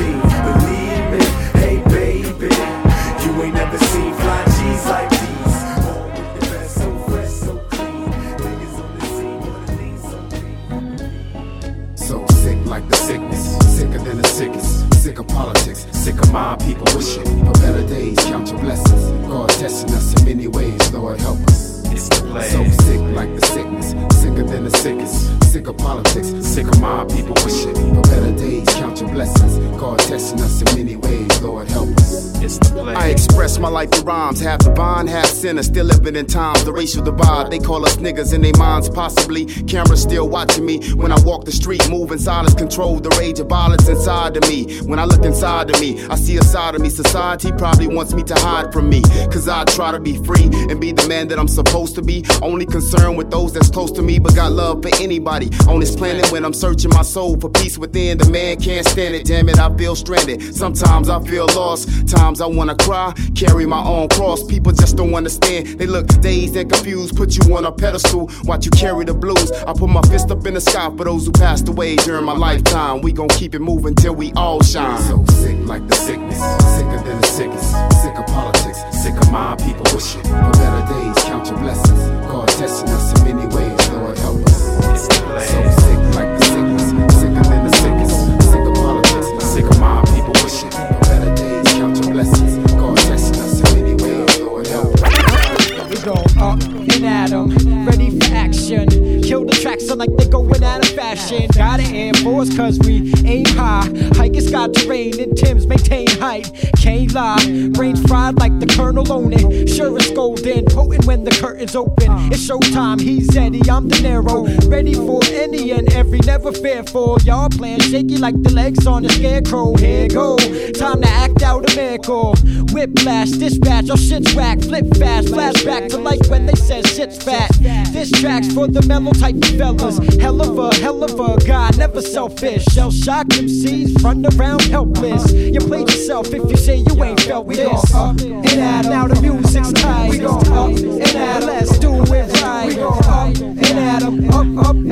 of 15.20 15.28
politics, 15.28 15.86
sick 15.92 16.16
of 16.20 16.32
my 16.32 16.56
people 16.58 16.86
wishing 16.96 17.46
for 17.46 17.52
better 17.54 17.86
days. 17.88 18.18
Count 18.26 18.50
your 18.50 18.60
blessings. 18.60 19.28
God 19.28 19.50
testing 19.50 19.94
us 19.94 20.20
in 20.20 20.26
many 20.26 20.48
ways, 20.48 20.94
Lord 20.94 21.20
help 21.20 21.40
us. 21.48 21.69
So 21.98 22.64
sick 22.64 23.02
like 23.16 23.36
the 23.36 23.46
sickness, 23.48 23.90
sicker 24.22 24.44
than 24.44 24.64
the 24.64 24.72
sickest. 24.72 25.44
Sick 25.52 25.68
of 25.68 25.78
politics, 25.78 26.28
sick 26.46 26.68
of 26.68 26.80
my 26.80 27.04
people 27.06 27.34
wishing 27.44 27.74
for 27.74 28.02
better 28.02 28.32
days. 28.38 28.68
Count 28.76 29.02
your 29.02 29.10
blessings. 29.10 29.58
God 29.80 29.98
testing 30.00 30.40
us 30.42 30.62
in 30.62 30.78
many 30.78 30.96
ways, 30.96 31.42
Lord 31.42 31.68
help 31.70 31.90
us. 31.98 32.40
It's 32.42 32.58
the 32.60 32.76
blast. 32.76 33.00
I 33.00 33.08
express 33.10 33.58
my 33.58 33.68
life 33.70 33.92
in 33.98 34.06
rhymes, 34.06 34.40
half 34.40 34.60
divine, 34.60 35.08
half 35.08 35.26
sinner, 35.26 35.64
still 35.64 35.86
living 35.86 36.16
in 36.16 36.28
times. 36.28 36.64
The 36.64 36.72
racial 36.72 37.04
divide, 37.04 37.50
they 37.50 37.58
call 37.60 37.86
us 37.86 37.98
niggas 37.98 38.34
in 38.34 38.42
their 38.42 38.56
minds, 38.58 38.90
possibly. 38.90 39.46
Cameras 39.46 40.04
still 40.04 40.30
watching 40.30 40.66
me 40.66 40.88
when 40.94 41.12
I 41.12 41.20
walk 41.22 41.46
the 41.46 41.52
street, 41.52 41.90
moving 41.90 42.20
silence, 42.20 42.54
control 42.54 43.00
the 43.00 43.10
rage 43.20 43.40
of 43.40 43.48
violence 43.48 43.88
inside 43.88 44.38
of 44.38 44.48
me. 44.48 44.80
When 44.82 45.00
I 45.00 45.06
look 45.06 45.26
inside 45.26 45.70
of 45.72 45.82
me, 45.82 46.06
I 46.08 46.16
see 46.16 46.38
a 46.38 46.44
side 46.44 46.76
of 46.76 46.82
me. 46.82 46.90
Society 46.90 47.52
probably 47.54 47.88
wants 47.88 48.14
me 48.14 48.24
to 48.24 48.36
hide 48.36 48.72
from 48.72 48.90
me, 48.90 49.02
cause 49.32 49.48
I 49.48 49.64
try 49.66 49.92
to 49.92 50.00
be 50.00 50.16
free 50.24 50.50
and 50.70 50.80
be 50.80 50.92
the 50.92 51.08
man 51.08 51.28
that 51.30 51.40
I'm 51.40 51.48
supposed 51.48 51.79
to 51.88 52.02
be. 52.02 52.26
Only 52.42 52.66
concerned 52.66 53.18
with 53.18 53.32
those 53.32 53.54
that's 53.54 53.70
close 53.70 53.92
to 53.94 54.02
me, 54.02 54.20
but 54.20 54.36
got 54.36 54.52
love 54.52 54.84
for 54.84 54.90
anybody 55.02 55.50
on 55.68 55.80
this 55.80 55.96
planet. 55.96 56.32
When 56.32 56.46
I'm 56.46 56.54
searching 56.54 56.92
my 56.92 57.02
soul 57.02 57.40
for 57.40 57.50
peace 57.50 57.78
within, 57.78 58.18
the 58.18 58.30
man 58.30 58.60
can't 58.60 58.86
stand 58.88 59.16
it. 59.16 59.26
Damn 59.26 59.50
it, 59.50 59.60
I 59.60 59.76
feel 59.76 59.96
stranded. 59.96 60.56
Sometimes 60.56 61.10
I 61.10 61.24
feel 61.24 61.48
lost, 61.56 62.08
times 62.08 62.42
I 62.42 62.46
wanna 62.46 62.76
cry, 62.76 63.14
carry 63.36 63.66
my 63.66 63.84
own 63.84 64.10
cross. 64.10 64.44
People 64.44 64.72
just 64.72 64.96
don't 64.98 65.14
understand. 65.14 65.80
They 65.80 65.88
look 65.88 66.08
dazed 66.22 66.56
and 66.56 66.70
confused, 66.72 67.16
put 67.16 67.38
you 67.38 67.56
on 67.56 67.66
a 67.66 67.72
pedestal, 67.72 68.30
watch 68.44 68.66
you 68.66 68.72
carry 68.72 69.06
the 69.06 69.14
blues. 69.14 69.52
I 69.52 69.74
put 69.74 69.90
my 69.90 70.02
fist 70.04 70.32
up 70.32 70.46
in 70.46 70.54
the 70.54 70.62
sky 70.62 70.90
for 70.96 71.06
those 71.06 71.26
who 71.26 71.32
passed 71.32 71.68
away 71.70 71.96
during 71.98 72.26
my 72.26 72.36
lifetime. 72.36 73.02
We 73.02 73.14
gon' 73.14 73.30
keep 73.30 73.56
it 73.56 73.60
moving 73.60 73.96
till 73.96 74.16
we 74.16 74.34
all 74.34 74.62
shine. 74.62 75.02
So 75.04 75.24
sick 75.42 75.58
like 75.66 75.88
the 75.88 75.96
sickness, 75.96 76.40
sicker 76.76 77.02
than 77.04 77.22
the 77.22 77.28
sickest. 77.28 77.72
Sick 78.02 78.18
of 78.18 78.26
politics, 78.28 78.80
sick 79.02 79.16
of 79.16 79.32
my 79.32 79.56
people 79.58 79.86
wishing 79.94 80.24
for 80.24 80.52
better 80.52 80.94
days. 80.94 81.24
Count 81.26 81.48
your 81.48 81.58
blessings 81.58 81.69
bless 81.70 81.92
us. 81.92 82.10
God 82.32 82.48
testing 82.48 82.90
us 82.90 83.20
in 83.20 83.36
many 83.36 83.56
ways, 83.56 83.90
Lord 83.92 84.18
help 84.18 84.42
us. 84.44 85.08
So 85.50 85.58
sick 85.84 86.00
like 86.16 86.32
the 86.38 86.46
sickness, 86.46 86.90
sicker 87.20 87.44
than 87.50 87.64
the 87.68 87.74
sickest, 87.78 88.52
sick 88.52 88.66
of 88.66 88.74
politics, 88.76 89.46
sick 89.46 89.66
of 89.66 89.80
my 89.80 90.02
people 90.06 90.34
wishing 90.44 90.70
better 91.02 91.36
days, 91.36 91.68
count 91.74 92.02
blessings. 92.12 92.72
God 92.74 92.98
testing 92.98 93.42
us 93.42 93.74
in 93.74 93.84
many 93.84 94.04
ways, 94.04 94.40
Lord 94.40 94.68
help 94.68 94.96
us. 94.96 95.90
We 95.90 95.98
go 96.04 96.24
up 96.40 96.62
in 96.64 97.06
Adam, 97.06 97.50
ready 97.86 98.20
for 98.20 98.34
action. 98.34 99.19
Kill 99.30 99.46
the 99.46 99.54
tracks 99.54 99.86
sound 99.86 100.00
like 100.00 100.10
they 100.18 100.28
going 100.28 100.64
out 100.64 100.84
of 100.84 100.92
fashion. 100.96 101.46
Got 101.54 101.80
an 101.82 101.94
Air 101.94 102.16
Force 102.16 102.50
cause 102.58 102.80
we 102.80 103.14
aim 103.28 103.46
high. 103.46 103.88
Hike 104.16 104.36
is 104.36 104.50
got 104.50 104.74
terrain 104.74 105.20
and 105.22 105.38
Tim's 105.38 105.68
maintain 105.68 106.08
height. 106.18 106.50
Can't 106.80 107.14
lie, 107.14 107.70
brains 107.74 108.02
fried 108.08 108.40
like 108.40 108.60
the 108.60 108.66
Colonel 108.66 109.06
own 109.14 109.32
it. 109.32 109.70
Sure 109.70 109.96
it's 109.98 110.10
golden, 110.10 110.66
potent 110.66 111.06
when 111.06 111.26
the 111.26 111.30
curtains 111.30 111.76
open. 111.76 112.10
It's 112.32 112.50
showtime, 112.50 113.00
he's 113.00 113.38
Eddie, 113.38 113.70
I'm 113.70 113.88
De 113.88 113.98
Niro. 113.98 114.50
Ready 114.68 114.96
for 114.96 115.22
any 115.26 115.74
and 115.74 115.94
every, 115.94 116.22
never 116.26 116.52
fearful. 116.52 117.20
Y'all 117.22 117.50
playing 117.50 117.82
shaky 117.82 118.18
like 118.18 118.42
the 118.42 118.52
legs 118.52 118.88
on 118.88 119.06
a 119.06 119.10
scarecrow. 119.10 119.76
Here 119.76 120.08
go, 120.08 120.38
time 120.74 121.04
to 121.04 121.08
act 121.08 121.39
out 121.50 121.72
a 121.72 121.76
miracle. 121.76 122.36
Whiplash, 122.74 123.32
dispatch, 123.32 123.90
oh 123.90 123.96
shit's 123.96 124.36
whack. 124.36 124.62
Flip 124.62 124.86
fast, 124.98 125.30
flashback 125.30 125.90
to 125.90 125.98
like 125.98 126.24
when 126.30 126.46
they 126.46 126.54
said 126.54 126.86
shit's 126.88 127.22
fat. 127.22 127.50
This 127.92 128.12
track's 128.12 128.54
for 128.54 128.68
the 128.68 128.84
mellow 128.84 129.12
type 129.14 129.36
of 129.36 129.58
fellas. 129.58 129.98
Hell 130.22 130.42
of 130.42 130.58
a, 130.60 130.76
hell 130.76 131.04
of 131.04 131.20
a 131.20 131.44
guy, 131.46 131.72
never 131.78 132.02
selfish. 132.02 132.64
Shell 132.66 132.92
shock 132.92 133.28
MCs, 133.28 134.04
run 134.04 134.26
around 134.34 134.62
helpless. 134.64 135.32
You 135.32 135.60
played 135.60 135.90
yourself 135.90 136.28
if 136.34 136.50
you 136.50 136.58
say 136.58 136.78
you 136.78 137.04
ain't 137.04 137.20
felt 137.22 137.48
we 137.48 137.56
this. 137.56 137.94
Up 137.96 138.20
and 138.22 138.46
'em. 138.46 138.84
now 138.84 139.08
the 139.08 139.20
music's 139.22 139.74
tight. 139.74 140.10
We 140.10 140.20
gon' 140.20 140.48
up 140.54 140.70
and 140.70 141.16
'em. 141.16 141.42
let's 141.48 141.78
do 141.80 141.92
it 142.04 142.42
right. 142.42 142.68
We 142.68 142.76
gon' 142.76 143.06
up 143.06 143.36
and 143.38 143.80
at 143.80 144.04
'em. 144.04 144.30
up, 144.30 144.68
up 144.68 144.76
and. 144.76 144.90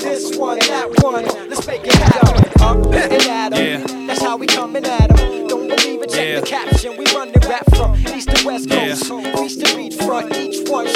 This 0.00 0.07
one, 0.38 0.58
that 0.60 1.02
one, 1.02 1.24
let's 1.48 1.66
make 1.66 1.84
it 1.84 1.94
happen. 1.94 2.62
Up 2.62 2.76
and 2.86 3.12
at 3.12 3.52
'em. 3.52 4.06
that's 4.06 4.22
how 4.22 4.36
we 4.36 4.46
coming 4.46 4.84
at 4.84 5.10
at 5.10 5.18
'em. 5.18 5.48
Don't 5.48 5.68
believe 5.68 6.02
it, 6.02 6.10
check 6.10 6.40
the 6.40 6.46
caption. 6.46 6.96
We 6.96 7.04
run 7.14 7.32
the 7.32 7.40
rap 7.48 7.64
from 7.74 7.96
east 8.14 8.30
to 8.30 8.46
west 8.46 8.70
coast, 8.70 9.10
east 9.42 9.60
to 9.66 9.76
beach 9.76 9.96
front. 9.96 10.36
Each 10.36 10.68
one. 10.68 10.86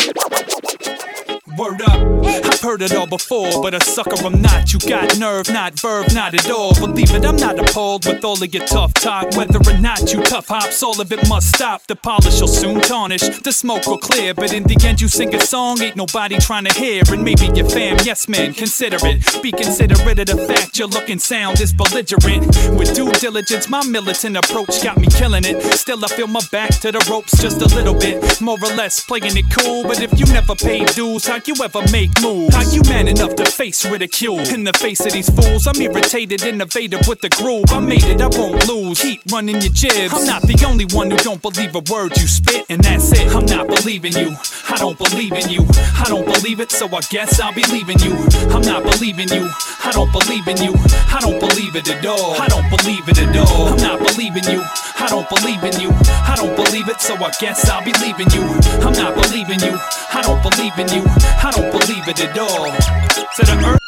Word 1.59 1.83
up, 1.83 2.25
I've 2.25 2.61
heard 2.61 2.81
it 2.81 2.95
all 2.95 3.07
before, 3.07 3.61
but 3.61 3.75
a 3.75 3.81
sucker 3.85 4.17
I'm 4.25 4.41
not. 4.41 4.73
You 4.73 4.79
got 4.79 5.19
nerve, 5.19 5.51
not 5.51 5.79
verb, 5.79 6.07
not 6.13 6.35
at 6.35 6.51
all. 6.51 6.75
Believe 6.75 7.13
it, 7.13 7.27
I'm 7.27 7.37
not 7.37 7.59
appalled 7.59 8.07
with 8.07 8.25
all 8.25 8.43
of 8.43 8.55
your 8.55 8.65
tough 8.65 8.95
talk. 8.95 9.37
Whether 9.37 9.59
or 9.59 9.79
not 9.79 10.13
you 10.13 10.23
tough 10.23 10.49
hops, 10.49 10.83
all 10.83 10.99
of 10.99 11.13
it 11.13 11.29
must 11.29 11.55
stop. 11.55 11.87
The 11.87 11.97
polish 11.97 12.41
will 12.41 12.49
soon 12.49 12.81
tarnish, 12.81 13.21
the 13.41 13.53
smoke 13.53 13.87
will 13.87 13.99
clear. 13.99 14.33
But 14.33 14.55
in 14.55 14.63
the 14.63 14.83
end, 14.87 15.01
you 15.01 15.09
sing 15.09 15.35
a 15.35 15.41
song, 15.41 15.83
ain't 15.83 15.97
nobody 15.97 16.39
trying 16.39 16.65
to 16.65 16.73
hear. 16.73 17.03
And 17.09 17.23
maybe 17.23 17.47
your 17.55 17.69
fam, 17.69 17.99
yes 18.03 18.29
man, 18.29 18.55
consider 18.55 18.97
it. 19.03 19.43
Be 19.43 19.53
considerate 19.53 20.21
of 20.21 20.27
the 20.27 20.47
fact 20.47 20.79
your 20.79 20.89
looking 20.89 21.19
sound 21.19 21.61
is 21.61 21.73
belligerent. 21.73 22.47
With 22.79 22.95
due 22.95 23.13
diligence, 23.13 23.69
my 23.69 23.85
militant 23.85 24.37
approach 24.37 24.83
got 24.83 24.97
me 24.97 25.09
killing 25.09 25.45
it. 25.45 25.61
Still, 25.75 26.03
I 26.03 26.09
feel 26.09 26.29
my 26.29 26.41
back 26.51 26.71
to 26.81 26.93
the 26.93 27.07
ropes 27.11 27.41
just 27.43 27.61
a 27.61 27.75
little 27.75 27.95
bit. 27.95 28.41
More 28.41 28.59
or 28.63 28.75
less 28.75 29.05
playing 29.05 29.37
it 29.37 29.47
cool, 29.51 29.83
but 29.83 30.01
if 30.01 30.19
you 30.19 30.25
never 30.33 30.55
paid 30.55 30.89
dues, 30.95 31.27
how 31.27 31.42
you 31.49 31.55
ever 31.63 31.83
make 31.91 32.11
moves? 32.21 32.55
How 32.55 32.63
you 32.71 32.83
man 32.89 33.09
enough 33.09 33.35
to 33.37 33.45
face 33.45 33.85
ridicule? 33.87 34.41
In 34.53 34.65
the 34.65 34.73
face 34.73 35.05
of 35.05 35.13
these 35.13 35.29
fools, 35.31 35.67
I'm 35.67 35.81
irritated, 35.81 36.43
innovative 36.43 37.07
with 37.09 37.21
the 37.21 37.29
groove. 37.31 37.65
I 37.69 37.81
made 37.81 38.05
it, 38.05 38.21
I 38.21 38.29
won't 38.29 38.67
lose. 38.69 39.01
Keep 39.01 39.23
running 39.33 39.61
your 39.61 39.73
jibs. 39.73 40.15
I'm 40.15 40.27
not 40.27 40.43
the 40.43 40.63
only 40.67 40.85
one 40.87 41.11
who 41.11 41.17
don't 41.19 41.43
believe 41.43 41.75
a 41.75 41.83
word 41.91 42.17
you 42.17 42.27
spit, 42.27 42.67
and 42.69 42.83
that's 42.83 43.13
it. 43.13 43.35
I'm 43.35 43.47
not 43.47 43.67
believing 43.67 44.13
you. 44.13 44.37
I 44.69 44.77
don't 44.77 44.99
believe 44.99 45.33
in 45.33 45.49
you. 45.49 45.67
I 45.99 46.05
don't 46.07 46.25
believe 46.25 46.61
it, 46.61 46.71
so 46.71 46.87
I 46.87 47.01
guess 47.11 47.41
I'll 47.41 47.55
be 47.55 47.65
leaving 47.65 47.99
you. 48.01 48.15
I'm 48.55 48.63
not 48.63 48.83
believing 48.83 49.29
you. 49.29 49.49
I 49.85 49.91
don't 49.93 50.13
believe 50.13 50.47
in 50.49 50.59
you. 50.59 50.75
I 51.09 51.19
don't 51.21 51.41
believe 51.41 51.77
it 51.77 51.89
at 51.89 52.07
all. 52.07 52.41
I 52.41 52.49
don't 52.49 52.69
believe 52.71 53.09
it 53.09 53.19
at 53.19 53.37
all. 53.37 53.69
I'm 53.69 53.77
not 53.79 53.99
believing 53.99 54.45
you. 54.45 54.63
I 54.99 55.07
don't 55.09 55.29
believe 55.29 55.63
in 55.65 55.81
you. 55.81 55.91
I 56.07 56.35
don't 56.37 56.55
believe 56.57 56.89
it, 56.89 57.01
so 57.01 57.15
I 57.15 57.31
guess 57.41 57.69
I'll 57.69 57.85
be 57.85 57.93
leaving 58.01 58.31
you. 58.31 58.43
I'm 58.85 58.93
not 58.93 59.15
believing 59.15 59.61
you. 59.61 59.79
I 60.13 60.23
don't 60.23 60.43
believe 60.43 60.79
in 60.79 60.89
you. 60.93 61.05
I 61.43 61.51
don't 61.51 61.71
believe 61.71 62.07
it 62.09 62.21
at 62.21 62.39
all. 62.39 62.67
To 62.71 63.43
the 63.45 63.57
earth. 63.67 63.79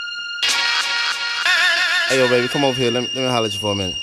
Hey, 2.08 2.18
yo, 2.18 2.28
baby, 2.28 2.48
come 2.48 2.64
over 2.64 2.78
here. 2.78 2.90
Let 2.90 3.04
me, 3.04 3.08
let 3.14 3.22
me 3.24 3.28
holler 3.28 3.46
at 3.46 3.54
you 3.54 3.60
for 3.60 3.72
a 3.72 3.74
minute. 3.74 3.96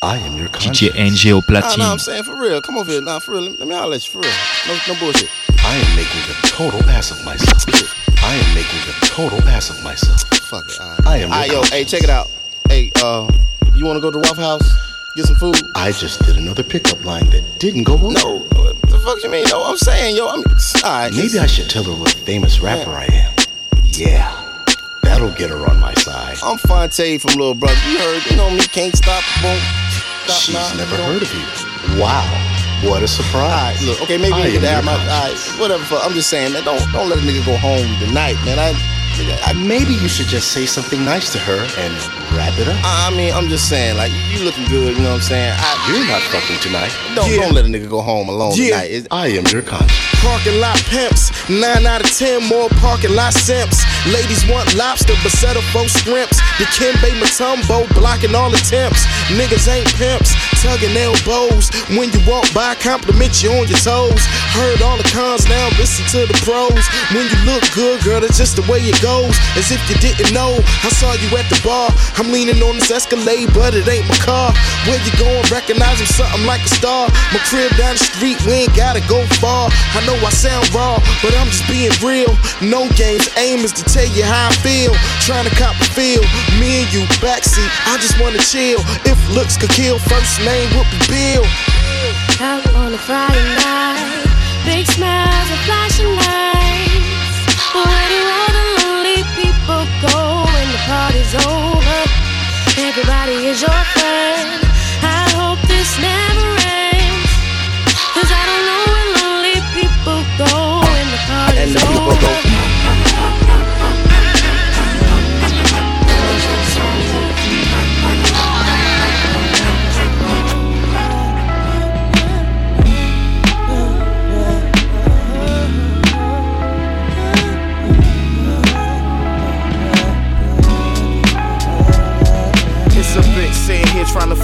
I 0.00 0.18
am 0.18 0.38
your 0.38 0.48
DJ 0.48 0.90
NGO 0.90 1.42
Nah, 1.48 1.60
nah, 1.60 1.60
Platine. 1.60 1.92
I'm 1.92 1.98
saying 1.98 2.22
for 2.22 2.36
real. 2.36 2.60
Come 2.60 2.78
over 2.78 2.90
here. 2.90 3.00
Nah, 3.02 3.18
for 3.18 3.32
real. 3.32 3.42
Let 3.42 3.52
me, 3.52 3.56
let 3.58 3.68
me 3.68 3.74
holler 3.74 3.96
at 3.96 4.06
you 4.06 4.12
for 4.12 4.20
real. 4.20 4.34
No, 4.68 4.78
no 4.94 5.00
bullshit. 5.00 5.30
I 5.58 5.74
am 5.74 5.96
making 5.96 6.22
a 6.30 6.46
total 6.46 6.82
ass 6.90 7.10
of 7.10 7.24
myself. 7.24 7.66
I 8.22 8.34
am 8.34 8.54
making 8.54 8.78
a 8.88 9.06
total 9.06 9.40
ass 9.48 9.70
of 9.70 9.82
myself. 9.82 10.22
Fuck 10.48 10.64
it. 10.68 10.80
All 10.80 10.88
right. 10.88 11.06
I 11.06 11.16
am 11.18 11.32
All 11.32 11.38
right, 11.38 11.50
your 11.50 11.64
yo, 11.64 11.70
hey, 11.70 11.84
check 11.84 12.02
it 12.04 12.10
out. 12.10 12.30
Hey, 12.68 12.90
uh, 13.02 13.30
you 13.74 13.84
want 13.84 13.96
to 13.96 14.00
go 14.00 14.10
to 14.10 14.18
Waffle 14.18 14.44
House? 14.44 14.87
Get 15.18 15.26
some 15.26 15.34
food? 15.34 15.56
I 15.74 15.90
just 15.90 16.24
did 16.24 16.36
another 16.36 16.62
pickup 16.62 17.04
line 17.04 17.28
that 17.30 17.42
didn't 17.58 17.82
go 17.82 17.94
over. 17.94 18.12
No. 18.12 18.38
What 18.54 18.80
the 18.82 19.02
fuck 19.02 19.18
you 19.24 19.28
mean? 19.28 19.46
No, 19.50 19.64
I'm 19.64 19.76
saying, 19.76 20.14
yo, 20.14 20.28
I'm. 20.28 20.44
All 20.46 20.82
right. 20.84 21.10
Maybe 21.12 21.40
I 21.40 21.46
should 21.46 21.68
tell 21.68 21.82
her 21.82 21.90
what 21.90 22.14
a 22.14 22.18
famous 22.18 22.60
rapper 22.60 22.90
I 22.90 23.06
am. 23.10 23.34
Yeah, 23.98 24.30
that'll 25.02 25.32
get 25.32 25.50
her 25.50 25.68
on 25.68 25.80
my 25.80 25.92
side. 25.94 26.36
I'm 26.44 26.56
Phonte 26.58 27.18
from 27.18 27.34
Little 27.34 27.56
Brother. 27.56 27.74
You 27.90 27.98
heard, 27.98 28.30
you 28.30 28.36
know 28.36 28.48
me, 28.48 28.60
can't 28.70 28.94
stop, 28.94 29.24
won't 29.42 29.58
stop. 30.22 30.38
She's 30.38 30.54
nah, 30.54 30.72
never 30.74 30.94
heard 31.02 31.22
of 31.22 31.34
you. 31.34 32.00
Wow, 32.00 32.22
what 32.86 33.02
a 33.02 33.08
surprise. 33.08 33.74
Right, 33.82 33.86
look, 33.88 34.02
okay, 34.02 34.18
maybe 34.18 34.34
I 34.34 34.52
could 34.52 34.62
have 34.62 34.84
my, 34.84 34.94
right, 34.94 35.34
whatever. 35.58 35.96
I'm 35.96 36.12
just 36.12 36.30
saying, 36.30 36.52
man, 36.52 36.62
don't 36.62 36.78
don't 36.92 37.08
let 37.08 37.18
a 37.18 37.22
nigga 37.22 37.44
go 37.44 37.56
home 37.56 37.90
tonight, 37.98 38.38
man. 38.44 38.60
I, 38.60 38.70
Maybe 39.22 39.94
you 39.94 40.08
should 40.08 40.26
just 40.26 40.52
say 40.52 40.66
something 40.66 41.04
nice 41.04 41.32
to 41.32 41.38
her 41.38 41.58
and 41.78 41.92
wrap 42.36 42.56
it 42.58 42.68
up. 42.68 42.76
I 42.84 43.10
mean, 43.16 43.32
I'm 43.34 43.48
just 43.48 43.68
saying, 43.68 43.96
like, 43.96 44.12
you 44.30 44.44
looking 44.44 44.64
good, 44.66 44.96
you 44.96 45.02
know 45.02 45.10
what 45.10 45.16
I'm 45.16 45.20
saying? 45.22 45.52
I, 45.56 45.88
You're 45.90 46.06
not 46.06 46.22
fucking 46.30 46.58
tonight. 46.60 46.92
don't 47.14 47.28
Yeah. 47.30 47.38
don't 47.42 47.52
let 47.54 47.64
a 47.64 47.68
nigga 47.68 47.88
go 47.90 48.00
home 48.00 48.28
alone 48.28 48.52
Yeah. 48.54 48.70
tonight. 48.80 48.90
It- 48.90 49.06
I 49.10 49.26
am 49.28 49.46
your 49.46 49.62
conscience. 49.62 49.92
Parking 50.22 50.60
lot 50.60 50.76
pimps, 50.90 51.30
9 51.48 51.86
out 51.86 52.02
of 52.04 52.10
10 52.16 52.44
more 52.44 52.68
parking 52.80 53.14
lot 53.14 53.32
simps. 53.34 53.82
Ladies 54.06 54.46
want 54.46 54.74
lobster, 54.74 55.14
but 55.22 55.32
settle 55.32 55.62
for 55.74 55.88
shrimps. 55.88 56.40
Dikembe 56.56 57.10
Mutombo 57.18 57.82
blocking 57.94 58.34
all 58.34 58.54
attempts. 58.54 59.04
Niggas 59.34 59.66
ain't 59.66 59.90
pimps, 59.98 60.32
tugging 60.62 60.96
elbows. 60.96 61.70
When 61.90 62.12
you 62.14 62.20
walk 62.26 62.46
by, 62.54 62.74
compliment 62.76 63.42
you 63.42 63.50
on 63.50 63.66
your 63.66 63.78
toes. 63.82 64.22
Heard 64.54 64.80
all 64.82 64.96
the 64.96 65.08
cons, 65.10 65.48
now 65.48 65.68
listen 65.76 66.06
to 66.14 66.26
the 66.30 66.38
pros. 66.46 66.80
When 67.10 67.26
you 67.26 67.38
look 67.44 67.64
good, 67.74 68.02
girl, 68.04 68.20
that's 68.20 68.38
just 68.38 68.56
the 68.56 68.64
way 68.70 68.78
it 68.80 69.00
goes. 69.02 69.34
As 69.58 69.70
if 69.70 69.82
you 69.90 69.96
didn't 69.98 70.32
know, 70.32 70.56
I 70.86 70.90
saw 70.94 71.12
you 71.18 71.28
at 71.36 71.48
the 71.50 71.60
bar. 71.64 71.90
I'm 72.16 72.32
leaning 72.32 72.62
on 72.62 72.76
this 72.76 72.90
Escalade, 72.90 73.52
but 73.52 73.74
it 73.74 73.88
ain't 73.88 74.08
my 74.08 74.16
car. 74.22 74.54
Where 74.86 75.00
you 75.04 75.12
going? 75.18 75.42
Recognize 75.50 76.00
him 76.00 76.06
something 76.06 76.46
like 76.46 76.62
a 76.62 76.72
star. 76.72 77.08
My 77.32 77.40
crib 77.50 77.74
down 77.76 77.98
the 77.98 78.04
street, 78.04 78.38
we 78.46 78.64
ain't 78.64 78.74
gotta 78.76 79.00
go 79.08 79.26
far. 79.42 79.68
I 79.94 80.04
know 80.06 80.16
I 80.24 80.30
sound 80.30 80.72
raw, 80.72 80.96
but 81.22 81.34
I'm 81.36 81.48
just 81.48 81.66
being 81.68 81.92
real. 82.00 82.32
No 82.62 82.88
games, 82.96 83.28
aim 83.36 83.60
is 83.60 83.72
to 83.72 83.84
tell 83.88 84.06
you 84.12 84.24
how 84.24 84.48
I 84.48 84.54
feel. 84.60 84.92
Trying 85.24 85.48
to 85.48 85.54
cop 85.56 85.74
a 85.80 85.88
feel, 85.96 86.20
me 86.60 86.84
and 86.84 86.90
you 86.92 87.02
backseat. 87.24 87.68
I 87.88 87.96
just 87.96 88.20
wanna 88.20 88.38
chill. 88.38 88.80
If 89.08 89.18
looks 89.32 89.56
could 89.56 89.70
kill, 89.70 89.98
first 89.98 90.40
name 90.44 90.68
would 90.76 90.88
be 90.92 91.00
Bill. 91.08 91.44
Out 92.40 92.64
on 92.76 92.92
a 92.92 93.00
Friday 93.00 93.48
night, 93.64 94.28
big 94.64 94.86
smiles 94.86 95.48
and 95.48 95.62
flashing 95.64 96.12
lights. 96.12 97.38
Where 97.72 98.08
do 98.12 98.20
all 98.36 98.50
the 98.58 98.66
lonely 98.78 99.20
people 99.40 99.82
go 100.04 100.44
when 100.52 100.68
the 100.74 100.82
party's 100.84 101.32
over? 101.48 101.98
Everybody 102.76 103.48
is 103.50 103.60
your 103.64 103.82
friend. 103.96 104.48
I 105.02 105.24
hope 105.34 105.60
this 105.66 105.90
never 105.98 106.48
ends. 106.92 107.30
Cause 108.14 108.30
I 108.30 108.42
don't 108.48 108.64
know 108.68 108.82
where 108.92 109.08
lonely 109.18 109.58
people 109.74 110.20
go 110.36 110.52
when 110.84 111.06
the 111.14 111.20
party's 111.26 111.62
And 111.62 111.70
the 111.74 111.84
over. 112.00 112.47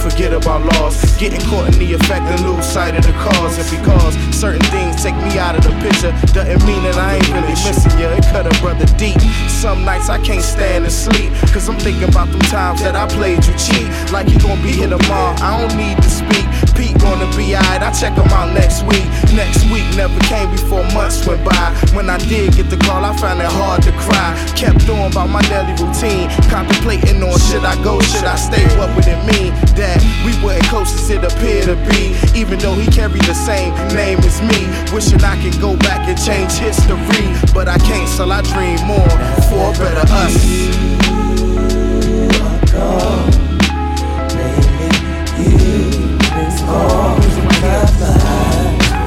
Forget 0.09 0.33
about 0.33 0.61
loss. 0.77 1.17
Getting 1.17 1.41
caught 1.49 1.73
in 1.73 1.79
the 1.79 1.93
effect 1.93 2.25
and 2.29 2.41
lose 2.45 2.65
sight 2.65 2.95
of 2.95 3.03
the 3.03 3.13
cause. 3.13 3.57
And 3.57 3.69
because 3.73 4.13
certain 4.29 4.61
things 4.69 5.01
take 5.01 5.15
me 5.17 5.39
out 5.39 5.57
of 5.57 5.63
the 5.63 5.73
picture, 5.81 6.13
doesn't 6.33 6.61
mean 6.65 6.83
that 6.83 6.97
I 6.97 7.15
ain't 7.17 7.29
really 7.33 7.57
missing 7.65 7.97
you. 7.97 8.07
It 8.13 8.23
cut 8.29 8.45
a 8.45 8.53
brother 8.61 8.85
deep. 8.97 9.19
Some 9.49 9.83
nights 9.83 10.09
I 10.09 10.21
can't 10.21 10.43
stand 10.43 10.85
to 10.85 10.91
sleep. 10.91 11.33
Cause 11.49 11.67
I'm 11.67 11.79
thinking 11.79 12.09
about 12.09 12.29
them 12.29 12.41
times 12.53 12.81
that 12.81 12.95
I 12.95 13.07
played 13.07 13.41
you 13.45 13.53
cheap. 13.57 13.87
Like 14.11 14.29
you 14.29 14.37
gonna 14.39 14.61
be 14.61 14.71
here 14.71 14.89
tomorrow. 14.89 15.33
I 15.41 15.57
don't 15.57 15.75
need 15.75 15.97
to 15.97 16.09
speak. 16.09 16.45
Pete 16.75 16.97
gonna 16.99 17.25
be 17.35 17.55
alright. 17.55 17.81
I 17.81 17.91
check 17.91 18.13
him 18.13 18.27
out 18.29 18.53
next 18.53 18.83
week. 18.83 19.05
Next 19.33 19.63
week 19.71 19.87
never 19.95 20.19
came 20.27 20.51
before 20.51 20.83
months 20.93 21.25
went 21.25 21.43
by. 21.43 21.73
When 21.95 22.09
I 22.09 22.17
did 22.29 22.55
get 22.55 22.69
the 22.69 22.77
call, 22.77 23.03
I 23.03 23.15
found 23.17 23.39
it 23.39 23.49
hard 23.49 23.81
to 23.83 23.91
cry. 23.95 24.35
Kept 24.55 24.87
on 24.89 25.11
about 25.11 25.29
my 25.29 25.41
daily 25.49 25.73
routine. 25.79 26.29
Contemplating 26.51 27.23
on 27.23 27.39
should 27.39 27.65
I 27.65 27.75
go, 27.83 27.99
should 28.01 28.25
I 28.25 28.35
stay? 28.35 28.63
What 28.77 28.93
would 28.95 29.07
it 29.07 29.19
mean 29.25 29.53
that 29.75 29.99
we 30.25 30.33
weren't 30.43 30.65
as 30.73 31.09
it 31.09 31.23
appeared 31.23 31.65
to 31.65 31.75
be. 31.89 32.15
Even 32.37 32.59
though 32.59 32.73
he 32.73 32.85
carried 32.91 33.23
the 33.23 33.33
same 33.33 33.73
name 33.95 34.19
as 34.19 34.41
me. 34.41 34.67
Wishing 34.93 35.23
I 35.23 35.41
could 35.41 35.59
go 35.61 35.77
back 35.77 36.07
and 36.07 36.17
change 36.17 36.53
history. 36.53 37.33
But 37.53 37.67
I 37.67 37.77
can't, 37.77 38.09
so 38.09 38.29
I 38.29 38.41
dream 38.41 38.79
more 38.85 39.09
for 39.49 39.69
a 39.69 39.73
better 39.77 40.05
us. 40.11 40.35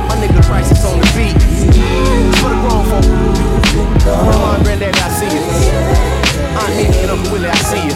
My 0.08 0.14
nigga 0.20 0.40
on 0.88 0.96
the 1.00 1.06
beat. 1.16 1.36
For 2.38 2.48
the 2.48 2.56
grown 2.62 4.54
and 4.54 4.62
granddaddy, 4.64 4.98
I 4.98 5.08
see. 5.18 5.28
Aunt 6.58 6.72
and 6.96 7.10
Uncle 7.10 7.32
Willie, 7.32 7.48
I 7.48 7.50
see 7.56 7.88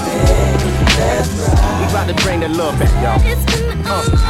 to 2.15 2.23
bring 2.23 2.41
that 2.41 2.51
love 2.51 2.79
back, 2.79 2.91
y'all. 3.03 3.21
Uh. 3.87 4.29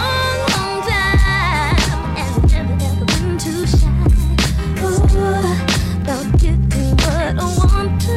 About 6.02 6.40
getting 6.40 6.96
what 6.96 7.35
I 7.38 7.46
want 7.59 8.00
to. 8.02 8.16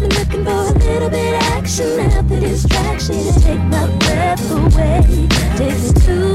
Looking 0.00 0.44
for 0.44 0.50
a 0.50 0.72
little 0.72 1.10
bit 1.10 1.34
action 1.42 2.00
after 2.00 2.40
distraction 2.40 3.16
to 3.16 3.40
take 3.40 3.60
my 3.60 3.86
breath 3.98 4.50
away. 4.50 5.33
Take 5.56 5.78
me 5.78 5.92
to 6.06 6.34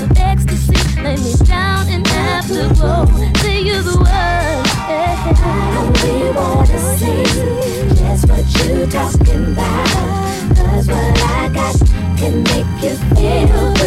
of 0.00 0.16
ecstasy. 0.16 1.02
Lay 1.02 1.16
me 1.16 1.34
down 1.44 1.88
and 1.88 2.06
afterglow. 2.06 3.06
Say 3.38 3.62
you're 3.62 3.82
the. 3.82 3.98
I 4.06 5.76
only 5.80 6.30
wanna 6.36 6.78
see 6.98 7.38
what 8.26 8.46
you 8.58 8.86
talking 8.86 9.52
about. 9.52 10.56
Cause 10.56 10.86
what 10.86 11.22
I 11.22 11.48
got 11.52 11.74
can 12.16 12.42
make 12.44 12.82
you 12.82 12.94
feel 13.16 13.77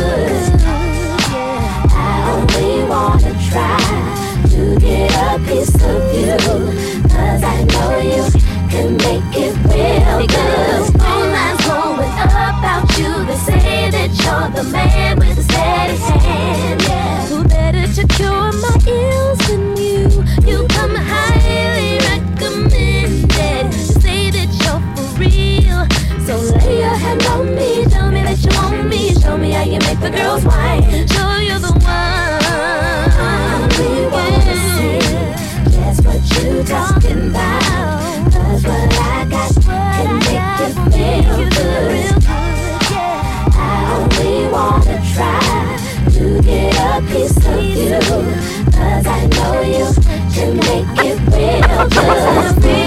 real 51.90 52.62
good. 52.62 52.81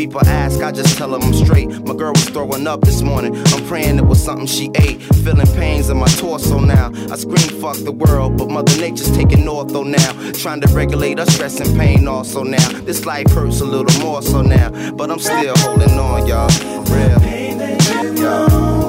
People 0.00 0.26
ask, 0.26 0.62
I 0.62 0.72
just 0.72 0.96
tell 0.96 1.10
them 1.10 1.20
I'm 1.20 1.34
straight. 1.34 1.68
My 1.84 1.94
girl 1.94 2.12
was 2.14 2.26
throwing 2.30 2.66
up 2.66 2.80
this 2.80 3.02
morning. 3.02 3.36
I'm 3.48 3.62
praying 3.66 3.98
it 3.98 4.06
was 4.06 4.24
something 4.24 4.46
she 4.46 4.70
ate. 4.76 5.02
Feeling 5.16 5.46
pains 5.48 5.90
in 5.90 5.98
my 5.98 6.06
torso 6.06 6.58
now. 6.58 6.90
I 7.10 7.16
scream, 7.16 7.60
fuck 7.60 7.76
the 7.76 7.92
world, 7.92 8.38
but 8.38 8.48
Mother 8.48 8.74
Nature's 8.80 9.14
taking 9.14 9.40
ortho 9.40 9.84
now. 9.84 10.32
Trying 10.32 10.62
to 10.62 10.68
regulate 10.68 11.18
her 11.18 11.26
stress 11.26 11.60
and 11.60 11.78
pain 11.78 12.08
also 12.08 12.42
now. 12.42 12.66
This 12.80 13.04
life 13.04 13.30
hurts 13.30 13.60
a 13.60 13.66
little 13.66 14.00
more 14.02 14.22
so 14.22 14.40
now. 14.40 14.70
But 14.92 15.10
I'm 15.10 15.18
still 15.18 15.52
holding 15.58 15.90
on, 15.98 16.26
y'all. 16.26 16.48
For 16.48 16.94
real. 16.94 18.79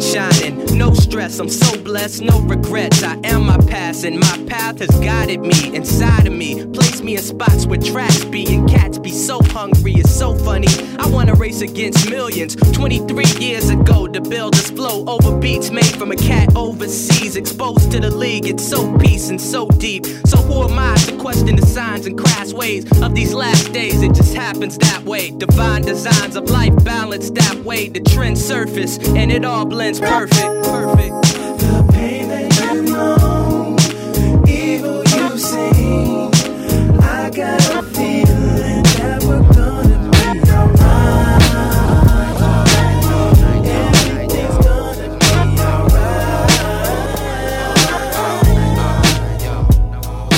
Sun 0.00 0.30
shining, 0.30 0.78
no 0.78 0.92
stress. 1.16 1.38
I'm 1.38 1.48
so 1.48 1.82
blessed, 1.82 2.20
no 2.20 2.40
regrets. 2.40 3.02
I 3.02 3.18
am 3.24 3.46
my 3.46 3.56
past, 3.56 4.04
and 4.04 4.20
my 4.20 4.44
path 4.48 4.80
has 4.80 4.90
guided 5.00 5.40
me 5.40 5.74
inside 5.74 6.26
of 6.26 6.34
me. 6.34 6.66
Place 6.66 7.00
me 7.00 7.16
in 7.16 7.22
spots 7.22 7.64
where 7.64 7.78
tracks 7.78 8.24
be 8.24 8.44
and 8.54 8.68
cats 8.68 8.98
be 8.98 9.08
so 9.10 9.40
hungry. 9.44 9.94
It's 9.94 10.14
so 10.14 10.34
funny. 10.34 10.68
I 10.98 11.08
wanna 11.08 11.32
race 11.32 11.62
against 11.62 12.10
millions. 12.10 12.54
23 12.56 13.24
years 13.40 13.70
ago, 13.70 14.06
the 14.06 14.20
builders 14.20 14.70
flow 14.70 15.06
over 15.06 15.38
beats 15.38 15.70
made 15.70 15.96
from 15.96 16.10
a 16.12 16.16
cat 16.16 16.54
overseas. 16.54 17.36
Exposed 17.36 17.90
to 17.92 17.98
the 18.00 18.10
league, 18.10 18.46
it's 18.46 18.66
so 18.68 18.80
peace 18.98 19.30
and 19.30 19.40
so 19.40 19.68
deep. 19.68 20.04
So 20.26 20.36
who 20.36 20.68
am 20.68 20.78
I 20.78 20.96
to 21.06 21.16
question 21.16 21.56
the 21.56 21.64
signs 21.66 22.04
and 22.04 22.18
crass 22.18 22.52
ways 22.52 22.84
of 23.00 23.14
these 23.14 23.32
last 23.32 23.72
days? 23.72 24.02
It 24.02 24.12
just 24.14 24.34
happens 24.34 24.76
that 24.78 25.02
way. 25.04 25.30
Divine 25.30 25.80
designs 25.80 26.36
of 26.36 26.50
life 26.50 26.74
balanced 26.84 27.34
that 27.36 27.56
way. 27.64 27.88
The 27.88 28.00
trend 28.00 28.36
surface 28.36 28.98
and 28.98 29.32
it 29.32 29.46
all 29.46 29.64
blends 29.64 29.98
perfect. 29.98 30.44
Perfect. 30.64 31.05
The 31.10 31.86
pain 31.92 32.28
that 32.28 32.56
you 32.60 32.82
know, 32.82 33.76
evil 34.48 35.02
you 35.04 35.38
seen. 35.38 36.30
I 37.00 37.30
got 37.30 37.60
a 37.74 37.82
feeling 37.94 38.82
that 38.82 39.22
we're 39.24 39.46
gonna 39.54 39.98
be 40.10 40.18
alright. 40.50 41.46
Everything's 43.66 44.58
gonna 44.64 45.08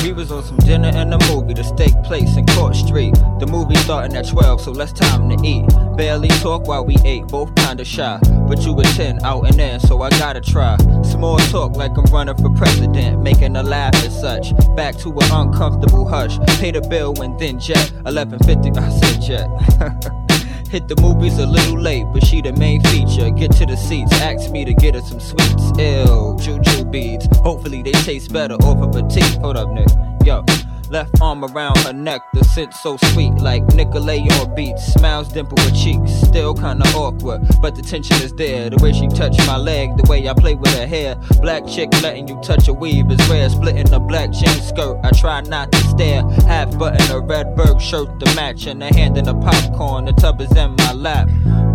be 0.03 0.07
We 0.07 0.13
was 0.13 0.31
on 0.31 0.43
some 0.45 0.59
dinner 0.59 0.89
and 0.89 1.15
a 1.15 1.19
movie, 1.29 1.55
the 1.55 1.65
steak 1.65 1.95
place 2.03 2.37
in 2.37 2.47
Court 2.47 2.77
Street. 2.77 3.15
The 3.39 3.47
movie 3.47 3.77
starting 3.77 4.17
at 4.17 4.27
12, 4.27 4.61
so 4.63 4.73
less 4.73 4.93
time 4.93 5.29
to 5.29 5.47
eat. 5.47 5.65
Barely 5.97 6.27
talk 6.43 6.67
while 6.67 6.85
we 6.85 6.97
ate, 7.05 7.29
both 7.29 7.55
kinda 7.55 7.85
shy. 7.85 8.19
But 8.49 8.63
you 8.63 8.73
were 8.73 8.83
10, 8.83 9.25
out 9.25 9.47
and 9.47 9.61
in, 9.61 9.79
so 9.79 10.03
I 10.03 10.11
gotta 10.11 10.41
try. 10.41 10.77
Small 11.05 11.39
talk 11.39 11.77
like 11.77 11.97
I'm 11.97 12.05
running 12.07 12.37
for 12.37 12.51
president, 12.57 13.23
making 13.23 13.55
her 13.55 13.63
laugh 13.63 13.95
as 14.05 14.21
such. 14.21 14.53
Back 14.75 14.97
to 14.99 15.11
an 15.11 15.31
uncomfortable 15.31 16.09
hush. 16.09 16.37
Pay 16.59 16.73
the 16.73 16.81
bill 16.81 17.15
and 17.23 17.39
then 17.39 17.61
jet. 17.61 17.93
1150, 18.03 18.71
I 18.77 18.91
said 18.91 19.21
jet. 19.23 19.49
Hit 20.69 20.89
the 20.89 21.01
movies 21.01 21.39
a 21.39 21.47
little 21.47 21.79
late, 21.81 22.07
but 22.13 22.27
she 22.27 22.43
the 22.43 22.53
main 22.55 22.83
feature. 22.83 23.31
Get 23.31 23.53
to 23.53 23.67
the 23.67 23.77
seats, 23.77 24.13
ask 24.21 24.51
me 24.51 24.65
to 24.65 24.75
get 24.75 24.97
her 24.97 25.01
some 25.01 25.21
sweets. 25.21 25.71
Ew, 25.79 26.37
Jujubes. 26.43 27.37
Hopefully 27.37 27.83
they 27.83 27.93
taste 27.93 28.33
better 28.33 28.55
off 28.55 28.83
of 28.83 28.97
a 28.97 29.09
teeth. 29.09 29.39
Hold 29.39 29.57
up, 29.57 29.71
Nick. 29.71 29.89
Yo. 30.27 30.45
Left 30.91 31.21
arm 31.21 31.45
around 31.45 31.77
her 31.79 31.93
neck, 31.93 32.23
the 32.33 32.43
scent 32.45 32.73
so 32.73 32.97
sweet, 33.13 33.35
like 33.35 33.63
Nicolay 33.75 34.21
on 34.21 34.55
beats. 34.55 34.95
Smiles 34.95 35.29
dimple 35.29 35.59
her 35.61 35.71
cheeks, 35.71 36.11
still 36.11 36.55
kinda 36.55 36.87
awkward, 36.97 37.43
but 37.61 37.75
the 37.75 37.83
tension 37.83 38.17
is 38.23 38.33
there. 38.33 38.71
The 38.71 38.83
way 38.83 38.93
she 38.93 39.07
touched 39.09 39.47
my 39.47 39.59
leg, 39.59 39.97
the 39.99 40.09
way 40.09 40.27
I 40.29 40.33
play 40.33 40.55
with 40.55 40.75
her 40.79 40.87
hair. 40.87 41.17
Black 41.43 41.67
chick 41.67 41.91
letting 42.03 42.27
you 42.27 42.41
touch 42.43 42.69
a 42.69 42.73
weave 42.73 43.11
is 43.11 43.29
rare. 43.29 43.51
Splitting 43.51 43.93
a 43.93 44.01
black 44.01 44.31
jean 44.33 44.61
skirt, 44.63 44.99
I 45.05 45.11
try 45.11 45.43
not 45.43 45.71
to 45.73 45.79
stare. 45.89 46.23
Half 46.47 46.79
button 46.79 47.11
a 47.11 47.21
red 47.21 47.55
Berg 47.55 47.81
shirt 47.81 48.09
to 48.21 48.35
match, 48.35 48.67
and 48.67 48.83
a 48.83 48.87
hand 48.95 49.19
in 49.19 49.25
the 49.25 49.35
popcorn. 49.35 50.07
The 50.07 50.13
tub 50.15 50.41
is 50.41 50.51
in 50.57 50.75
my 50.77 50.93
lap. 50.93 51.29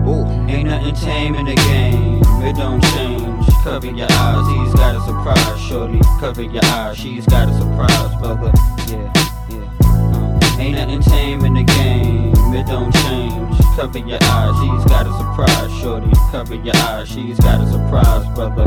Ooh, 0.07 0.25
ain't 0.49 0.69
nothing 0.69 0.95
tame 0.95 1.35
in 1.35 1.45
the 1.45 1.55
game. 1.55 2.21
It 2.43 2.55
don't 2.55 2.81
change. 2.81 3.42
Cover 3.63 3.87
your 3.87 4.07
eyes, 4.11 4.47
he's 4.49 4.73
got 4.73 4.93
a 4.93 4.99
surprise. 4.99 5.61
Shorty, 5.61 6.01
cover 6.19 6.41
your 6.41 6.65
eyes, 6.65 6.97
she's 6.97 7.25
got 7.25 7.47
a 7.47 7.53
surprise, 7.53 8.13
brother. 8.19 8.51
Yeah, 8.89 9.09
yeah. 9.49 9.71
Uh, 9.81 10.59
ain't 10.59 10.75
nothing 10.75 11.01
tame 11.01 11.45
in 11.45 11.53
the 11.53 11.63
game. 11.63 12.33
It 12.53 12.67
don't 12.67 12.93
change. 12.93 13.57
Cover 13.77 13.99
your 13.99 14.19
eyes, 14.21 14.59
he's 14.59 14.85
got 14.91 15.07
a 15.07 15.13
surprise. 15.13 15.71
Shorty, 15.79 16.11
cover 16.29 16.55
your 16.55 16.75
eyes, 16.75 17.07
she's 17.07 17.39
got 17.39 17.61
a 17.61 17.71
surprise, 17.71 18.27
brother. 18.35 18.65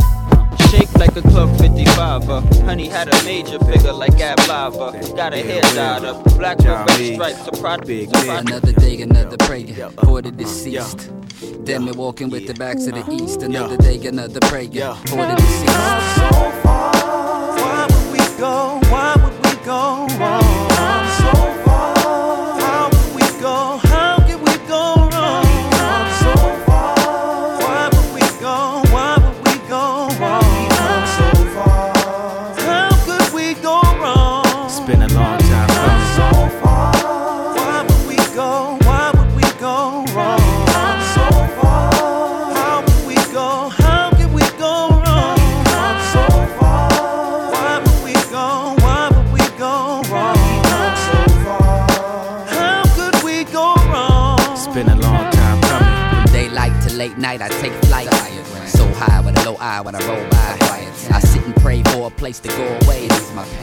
Shake 0.70 0.92
like 0.94 1.16
a 1.16 1.22
Club 1.22 1.56
55. 1.58 2.28
Uh. 2.28 2.40
Honey 2.64 2.88
had 2.88 3.08
a 3.12 3.24
major 3.24 3.58
figure 3.60 3.92
like 3.92 4.20
Ab 4.20 4.38
Lava. 4.48 4.92
Got 5.14 5.32
a 5.34 5.38
hair 5.38 5.62
dyed 5.62 6.04
up, 6.04 6.24
black 6.36 6.58
with 6.58 6.66
red 6.66 7.14
stripes. 7.14 7.46
A 7.48 7.52
prod 7.60 7.86
big. 7.86 8.08
Another 8.14 8.72
day, 8.72 9.00
another 9.02 9.36
prayer 9.38 9.90
for 10.04 10.22
the 10.22 10.30
deceased. 10.30 11.10
Then 11.64 11.84
me 11.84 11.92
walking 11.92 12.30
with 12.30 12.46
the 12.46 12.54
backs 12.54 12.84
to 12.84 12.92
the 12.92 13.04
east. 13.12 13.42
Another 13.42 13.76
day, 13.76 14.04
another 14.06 14.40
prayer 14.40 14.94
for 15.06 15.26
the 15.26 15.34
deceased. 15.36 15.76
Why 16.64 17.86
would 17.90 18.12
we 18.12 18.38
go? 18.38 18.80
Why 18.90 19.14
would 19.16 19.36
we 19.44 19.64
go 19.64 20.06
wrong? 20.18 20.55
Night, 57.26 57.42
I 57.42 57.48
take 57.60 57.72
flight. 57.86 58.08
So 58.68 58.86
high 58.94 59.20
with 59.20 59.36
a 59.38 59.50
low 59.50 59.56
eye 59.56 59.80
when 59.80 59.94
I 59.94 60.00
roll 60.06 60.24
by. 60.30 60.56
I 61.10 61.20
sit 61.20 61.44
and 61.44 61.56
pray 61.56 61.82
for 61.82 62.06
a 62.06 62.10
place 62.10 62.38
to 62.40 62.48
go 62.48 62.66
away. 62.82 63.08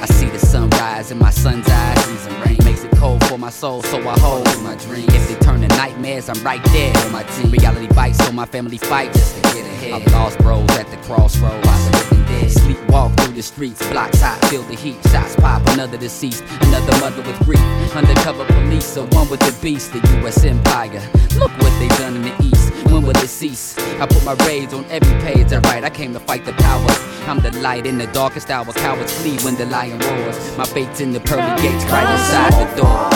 I 0.02 0.06
see 0.17 0.30
the 0.30 0.39
sunrise 0.39 1.12
in 1.12 1.17
my 1.17 1.32
son's 1.32 1.67
eyes. 1.69 2.28
Rain 2.45 2.58
makes 2.65 2.84
it 2.84 2.91
cold 2.97 3.23
for 3.28 3.38
my 3.38 3.49
soul, 3.49 3.82
so 3.84 3.97
I 3.99 4.19
hold 4.19 4.45
my 4.63 4.76
dream. 4.76 5.08
If 5.10 5.28
they 5.30 5.36
turn 5.45 5.62
to 5.62 5.67
nightmares, 5.67 6.30
I'm 6.30 6.41
right 6.43 6.63
there 6.76 6.93
on 7.06 7.12
my 7.12 7.23
team. 7.23 7.52
Reality 7.52 7.88
bites, 7.93 8.17
so 8.26 8.32
my 8.32 8.45
family 8.45 8.78
fights 8.78 9.43
I've 9.56 10.12
lost 10.12 10.39
bros 10.39 10.70
at 10.72 10.88
the 10.89 10.98
crossroads. 10.98 11.68
I. 11.68 12.04
Sleepwalk 12.48 13.16
through 13.20 13.34
the 13.34 13.44
streets, 13.44 13.80
blocks 13.89 14.22
hot, 14.22 14.39
feel 14.46 14.63
the 14.63 14.76
heat. 14.76 14.96
Shots 15.10 15.36
pop, 15.36 15.62
another 15.70 15.98
deceased, 15.98 16.44
another 16.62 16.98
mother 17.00 17.22
with 17.22 17.38
grief. 17.46 17.60
Undercover 17.96 18.46
police, 18.46 18.86
so 18.86 19.06
one 19.08 19.30
with 19.30 19.39
the 19.42 19.56
beast, 19.62 19.94
the 19.94 20.00
U.S. 20.22 20.44
Empire. 20.44 21.02
Look 21.38 21.52
what 21.60 21.80
they 21.80 21.88
done 22.00 22.16
in 22.16 22.22
the 22.24 22.36
East. 22.44 22.72
When 22.86 23.04
will 23.04 23.18
it 23.18 23.28
cease? 23.28 23.78
I 24.00 24.06
put 24.06 24.24
my 24.24 24.34
raids 24.46 24.74
on 24.74 24.86
every 24.86 25.20
page 25.22 25.52
I 25.52 25.60
write. 25.60 25.84
I 25.84 25.89
came 25.89 26.13
to 26.13 26.20
fight 26.20 26.46
the 26.46 26.54
power. 26.54 26.88
I'm 27.28 27.39
the 27.39 27.52
light 27.60 27.86
in 27.86 27.98
the 27.98 28.08
darkest 28.08 28.50
hour. 28.50 28.72
Cowards 28.74 29.13
flee 29.22 29.38
when 29.44 29.56
the 29.56 29.66
lion 29.66 30.00
roars. 30.00 30.58
My 30.58 30.66
fate's 30.66 31.02
in 31.02 31.12
the 31.12 31.20
pearly 31.20 31.62
gates, 31.62 31.84
right 31.86 32.10
inside 32.12 32.54
the 32.54 32.82
door. 32.82 33.10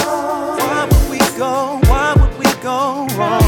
Why 0.60 0.88
would 0.90 1.10
we 1.10 1.20
go? 1.38 1.80
Why 1.84 2.14
would 2.18 2.38
we 2.38 2.46
go 2.62 3.08
wrong? 3.18 3.47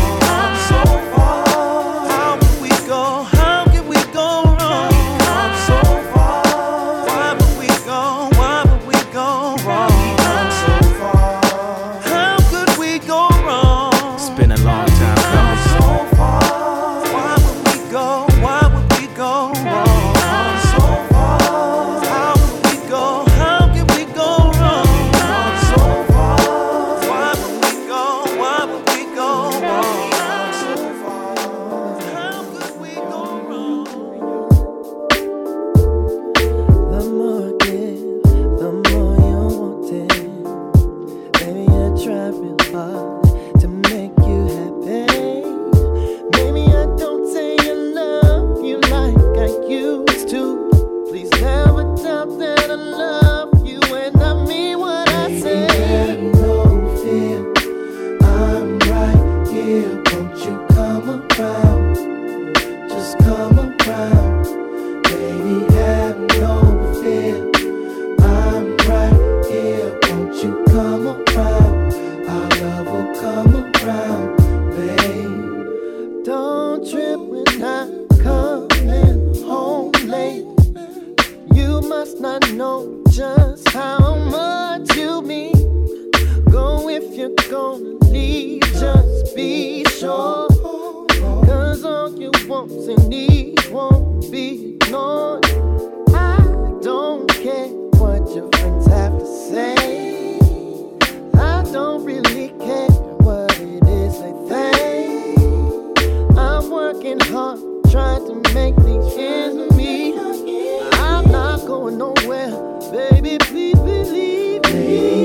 Believe 114.90 115.19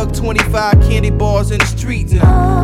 league 0.00 0.08
buck 0.08 0.16
25 0.16 0.72
candy 0.82 1.10
bars 1.10 1.50
in 1.50 1.58
the 1.58 1.66
streets 1.66 2.12
and 2.12 2.22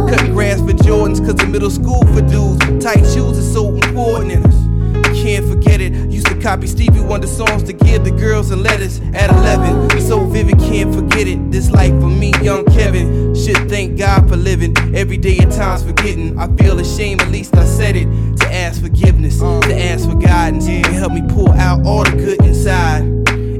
cutting 0.08 0.32
grass 0.32 0.60
for 0.60 0.72
Jordans 0.72 1.24
cause 1.24 1.42
in 1.42 1.50
middle 1.50 1.70
school 1.70 2.04
for 2.14 2.20
dudes. 2.22 2.58
Tight 2.82 3.04
shoes 3.04 3.38
is 3.38 3.52
so 3.52 3.74
important 3.74 4.32
in 4.32 4.46
us. 4.46 5.22
Can't 5.22 5.46
forget 5.46 5.80
it. 5.80 5.92
Used 6.10 6.26
to 6.28 6.40
copy 6.40 6.66
Stevie 6.66 7.00
Wonder 7.00 7.26
songs 7.26 7.62
to 7.64 7.72
give 7.72 8.04
the 8.04 8.10
girls 8.10 8.50
and 8.50 8.62
letters 8.62 9.00
at 9.14 9.30
11. 9.30 10.00
So 10.00 10.24
vivid, 10.26 10.58
can't 10.58 10.94
forget 10.94 11.26
it. 11.26 11.50
This 11.50 11.70
life 11.70 11.92
for 12.00 12.08
me, 12.08 12.32
young 12.42 12.64
Kevin. 12.66 13.34
Should 13.34 13.68
thank 13.68 13.98
God 13.98 14.28
for 14.28 14.36
living. 14.36 14.74
Every 14.94 15.16
day 15.16 15.38
at 15.38 15.50
times 15.52 15.82
forgetting. 15.82 16.38
I 16.38 16.48
feel 16.56 16.78
ashamed, 16.78 17.22
at 17.22 17.30
least 17.30 17.56
I 17.56 17.64
said 17.64 17.96
it. 17.96 18.06
To 18.38 18.54
ask 18.54 18.80
forgiveness, 18.80 19.38
to 19.40 19.74
ask 19.74 20.08
for 20.08 20.16
guidance, 20.16 20.68
and 20.68 20.86
help 20.86 21.12
me 21.12 21.22
pull 21.28 21.50
out 21.52 21.84
all 21.84 22.04
the 22.04 22.12
good 22.12 22.44
inside. 22.44 23.02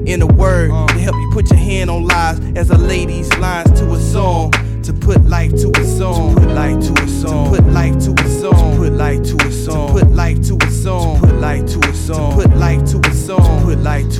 In 0.08 0.22
a 0.22 0.26
word, 0.26 0.70
put 1.36 1.50
your 1.50 1.58
hand 1.58 1.90
on 1.90 2.02
lies 2.02 2.40
as 2.56 2.70
a 2.70 2.78
lady's 2.78 3.28
lines 3.36 3.70
to 3.78 3.92
a 3.92 4.00
song. 4.00 4.50
To 4.84 4.92
put 4.94 5.22
life 5.26 5.50
to 5.50 5.70
a 5.78 5.84
song. 5.84 6.34
To 6.34 6.40
put 6.40 6.48
life 6.54 6.80
to 6.86 7.02
a 7.02 7.08
song. 7.08 7.52
To 7.52 7.60
put 7.60 7.72
life 7.72 7.98
to 8.04 8.12
a 8.12 8.28
song. 8.40 8.72
To 8.72 8.78
put 8.78 8.92
life 8.92 9.22
to 9.22 9.36
a 9.46 9.52
song. 9.52 9.88
To 9.88 10.00
put 10.00 10.12
life 10.12 10.42
to 10.46 10.56
a 10.56 10.70
song. 10.70 11.20
To 11.20 11.26
put 11.26 11.36
life 11.36 11.66
to 11.66 11.78
a 11.90 11.94
song. 11.94 12.30
To 12.30 12.48
put 12.48 12.56
life 12.56 12.90
to 12.90 12.98
a 13.00 13.12
song. 13.12 13.60
To 13.60 13.66
put 13.66 13.78
life 13.80 14.08
to 14.14 14.15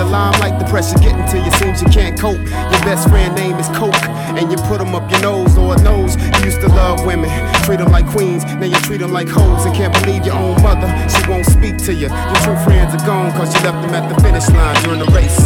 the 0.00 0.06
limelight, 0.06 0.58
the 0.58 0.64
pressure 0.64 0.98
getting 0.98 1.26
to 1.28 1.36
you 1.36 1.50
seems 1.60 1.82
you 1.82 1.88
can't 1.88 2.18
cope. 2.18 2.40
Your 2.40 2.82
best 2.88 3.08
friend 3.08 3.34
name 3.34 3.56
is 3.56 3.68
Coke, 3.76 4.02
and 4.32 4.50
you 4.50 4.56
put 4.64 4.78
them 4.78 4.94
up 4.94 5.10
your 5.10 5.20
nose. 5.20 5.54
Lord 5.56 5.82
knows 5.84 6.16
you 6.16 6.44
used 6.44 6.60
to 6.62 6.68
love 6.68 7.04
women, 7.04 7.28
treat 7.64 7.80
them 7.80 7.92
like 7.92 8.06
queens. 8.08 8.44
Now 8.44 8.64
you 8.64 8.80
treat 8.80 9.00
them 9.00 9.12
like 9.12 9.28
hoes, 9.28 9.66
and 9.66 9.74
can't 9.74 9.92
believe 10.00 10.24
your 10.24 10.36
own 10.36 10.56
mother. 10.62 10.88
She 11.12 11.20
won't 11.28 11.44
speak 11.44 11.76
to 11.84 11.92
you. 11.92 12.08
Your 12.08 12.40
true 12.40 12.56
friends 12.64 12.94
are 12.94 13.06
gone, 13.06 13.30
cause 13.32 13.52
you 13.54 13.60
left 13.60 13.84
them 13.84 13.92
at 13.92 14.08
the 14.08 14.16
finish 14.22 14.48
line 14.48 14.82
during 14.84 15.00
the 15.00 15.10
race. 15.12 15.38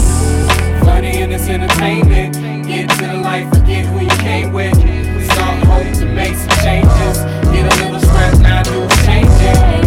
Money 0.85 1.23
in 1.23 1.31
this 1.31 1.49
entertainment. 1.49 2.35
Get 2.65 2.91
to 2.91 3.07
the 3.07 3.15
life, 3.15 3.49
forget 3.51 3.87
who 3.87 4.01
you 4.01 4.17
came 4.23 4.53
with. 4.53 4.75
Start 5.33 5.67
hope 5.67 5.93
to 5.99 6.07
make 6.07 6.37
some 6.37 6.57
changes. 6.63 7.19
Get 7.51 7.67
a 7.67 7.75
little 7.83 7.99
stress, 7.99 8.39
now 8.39 8.63
do 8.63 8.85
is 8.85 9.84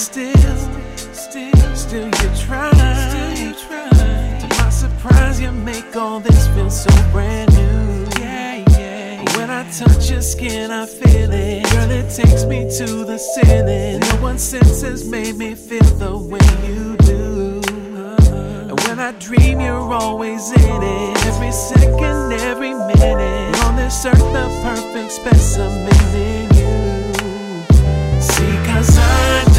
still, 0.00 0.56
still, 1.12 1.76
still 1.76 2.06
you 2.06 2.30
try. 2.34 2.70
Still 2.72 3.46
you 3.46 3.54
try. 3.54 4.38
To 4.40 4.48
my 4.58 4.70
surprise, 4.70 5.40
you 5.40 5.52
make 5.52 5.94
all 5.94 6.20
this 6.20 6.48
feel 6.48 6.70
so 6.70 6.90
brand 7.12 7.52
new. 7.52 8.06
Yeah, 8.18 8.64
yeah. 8.78 9.36
When 9.36 9.50
I 9.50 9.70
touch 9.70 10.10
your 10.10 10.22
skin, 10.22 10.70
I 10.70 10.86
feel 10.86 11.30
it. 11.30 11.70
Girl, 11.70 11.90
it 11.90 12.08
takes 12.10 12.44
me 12.44 12.62
to 12.78 13.04
the 13.04 13.18
ceiling. 13.18 14.00
No 14.00 14.22
one 14.22 14.38
since 14.38 14.80
has 14.80 15.04
made 15.06 15.36
me 15.36 15.54
feel 15.54 15.90
the 15.98 16.16
way 16.16 16.48
you 16.66 16.96
do. 17.04 17.60
And 18.70 18.80
when 18.84 18.98
I 18.98 19.12
dream, 19.12 19.60
you're 19.60 19.92
always 19.92 20.50
in 20.50 20.82
it. 20.82 21.26
Every 21.26 21.52
second, 21.52 22.32
every 22.40 22.72
minute. 22.72 23.64
On 23.64 23.76
this 23.76 24.06
earth, 24.06 24.18
the 24.18 24.48
perfect 24.62 25.12
specimen 25.12 25.92
in 26.14 26.48
you. 26.54 28.20
See, 28.20 28.56
cause 28.66 28.96
I 28.98 29.49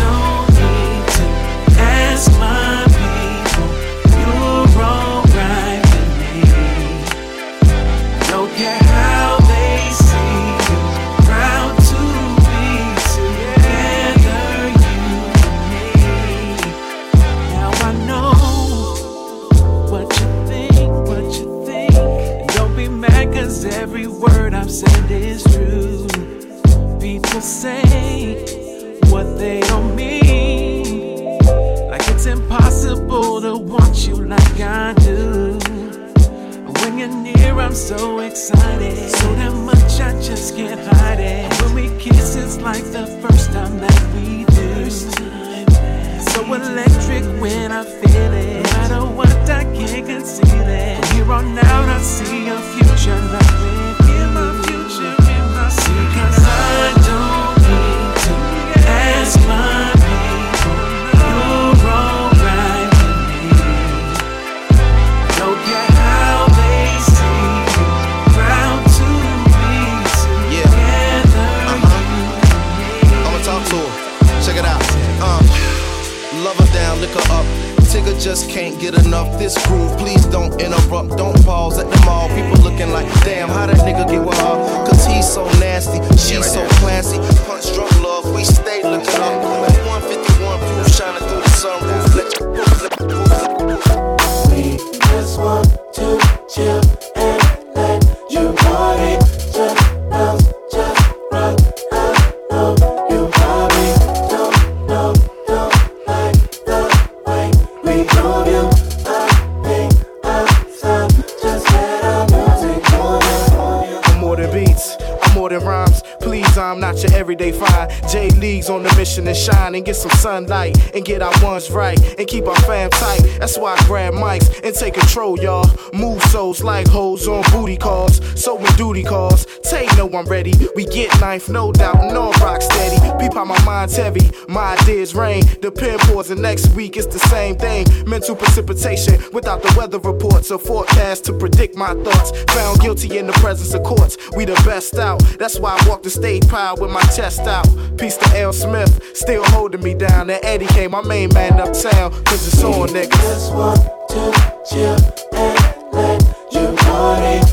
control, 124.93 125.39
y'all. 125.39 125.69
Move 125.93 126.21
souls 126.23 126.63
like 126.63 126.87
hoes 126.87 127.27
on 127.27 127.43
booty 127.51 127.77
calls. 127.77 128.21
So 128.41 128.55
when 128.55 128.73
duty 128.75 129.03
calls, 129.03 129.45
Tay 129.63 129.85
know 129.97 130.09
I'm 130.13 130.25
ready. 130.25 130.53
We 130.75 130.85
get 130.85 131.19
knife, 131.21 131.49
no 131.49 131.71
doubt, 131.71 132.11
no 132.13 132.31
rock 132.41 132.61
steady. 132.61 132.99
Peep 133.19 133.33
how 133.33 133.45
my 133.45 133.61
mind's 133.63 133.95
heavy, 133.95 134.29
my 134.47 134.75
ideas 134.77 135.15
rain. 135.15 135.43
The 135.61 135.71
pen 135.71 135.97
pours 135.99 136.29
and 136.29 136.41
next 136.41 136.67
week 136.75 136.97
it's 136.97 137.07
the 137.07 137.19
same 137.19 137.55
thing. 137.55 137.85
Mental 138.05 138.35
precipitation 138.35 139.21
without 139.31 139.61
the 139.61 139.73
weather 139.77 139.99
reports 139.99 140.51
or 140.51 140.59
forecast 140.59 141.25
to 141.25 141.33
predict 141.33 141.75
my 141.75 141.93
thoughts. 142.03 142.31
Found 142.53 142.79
guilty 142.81 143.17
in 143.17 143.27
the 143.27 143.33
presence 143.33 143.73
of 143.73 143.83
courts. 143.83 144.17
We 144.35 144.45
the 144.45 144.55
best 144.65 144.95
out. 144.95 145.21
That's 145.39 145.59
why 145.59 145.77
I 145.79 145.89
walk 145.89 146.03
the 146.03 146.09
stage 146.09 146.47
proud 146.47 146.81
with 146.81 146.91
my 146.91 147.03
chest 147.15 147.41
out. 147.41 147.67
Peace 147.97 148.17
to 148.17 148.37
L. 148.37 148.53
Smith, 148.53 149.15
still 149.15 149.43
holding 149.45 149.83
me 149.83 149.93
down. 149.93 150.29
And 150.29 150.43
Eddie 150.43 150.67
came, 150.67 150.91
my 150.91 151.01
main 151.01 151.33
man 151.33 151.59
uptown. 151.59 152.11
Cause 152.25 152.47
it's 152.47 152.63
on, 152.63 152.89
niggas. 152.89 153.11
Just 153.11 153.53
want 153.53 154.00
to 154.11 154.61
chill 154.65 154.97
and 155.31 155.93
let 155.93 156.21
you 156.51 156.75
party. 156.75 157.50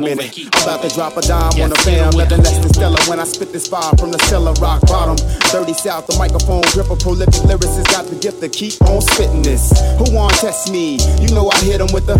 Minute, 0.00 0.38
I'm 0.56 0.62
about 0.62 0.82
to 0.82 0.88
drop 0.94 1.16
a 1.16 1.22
dime 1.22 1.60
on 1.60 1.70
the 1.70 1.76
fam. 1.84 2.10
Nothing 2.16 2.42
less 2.42 2.58
than 2.58 2.72
stellar 2.72 3.00
when 3.08 3.20
I 3.20 3.24
spit 3.24 3.52
this 3.52 3.68
fire 3.68 3.92
from 3.98 4.10
the 4.10 4.18
cellar, 4.26 4.52
rock 4.54 4.80
bottom. 4.86 5.16
30 5.16 5.74
South, 5.74 6.06
the 6.06 6.16
microphone 6.18 6.62
gripper, 6.72 6.96
prolific 6.96 7.42
lyricist, 7.44 7.90
got 7.92 8.06
the 8.06 8.16
gift 8.16 8.40
to 8.40 8.48
keep 8.48 8.80
on 8.82 9.00
spitting 9.00 9.42
this. 9.42 9.70
Who 9.98 10.14
want 10.14 10.34
test 10.34 10.72
me? 10.72 10.96
You 11.20 11.28
know 11.34 11.50
I 11.50 11.58
hit 11.60 11.78
them 11.78 11.92
with 11.92 12.06
the 12.06 12.16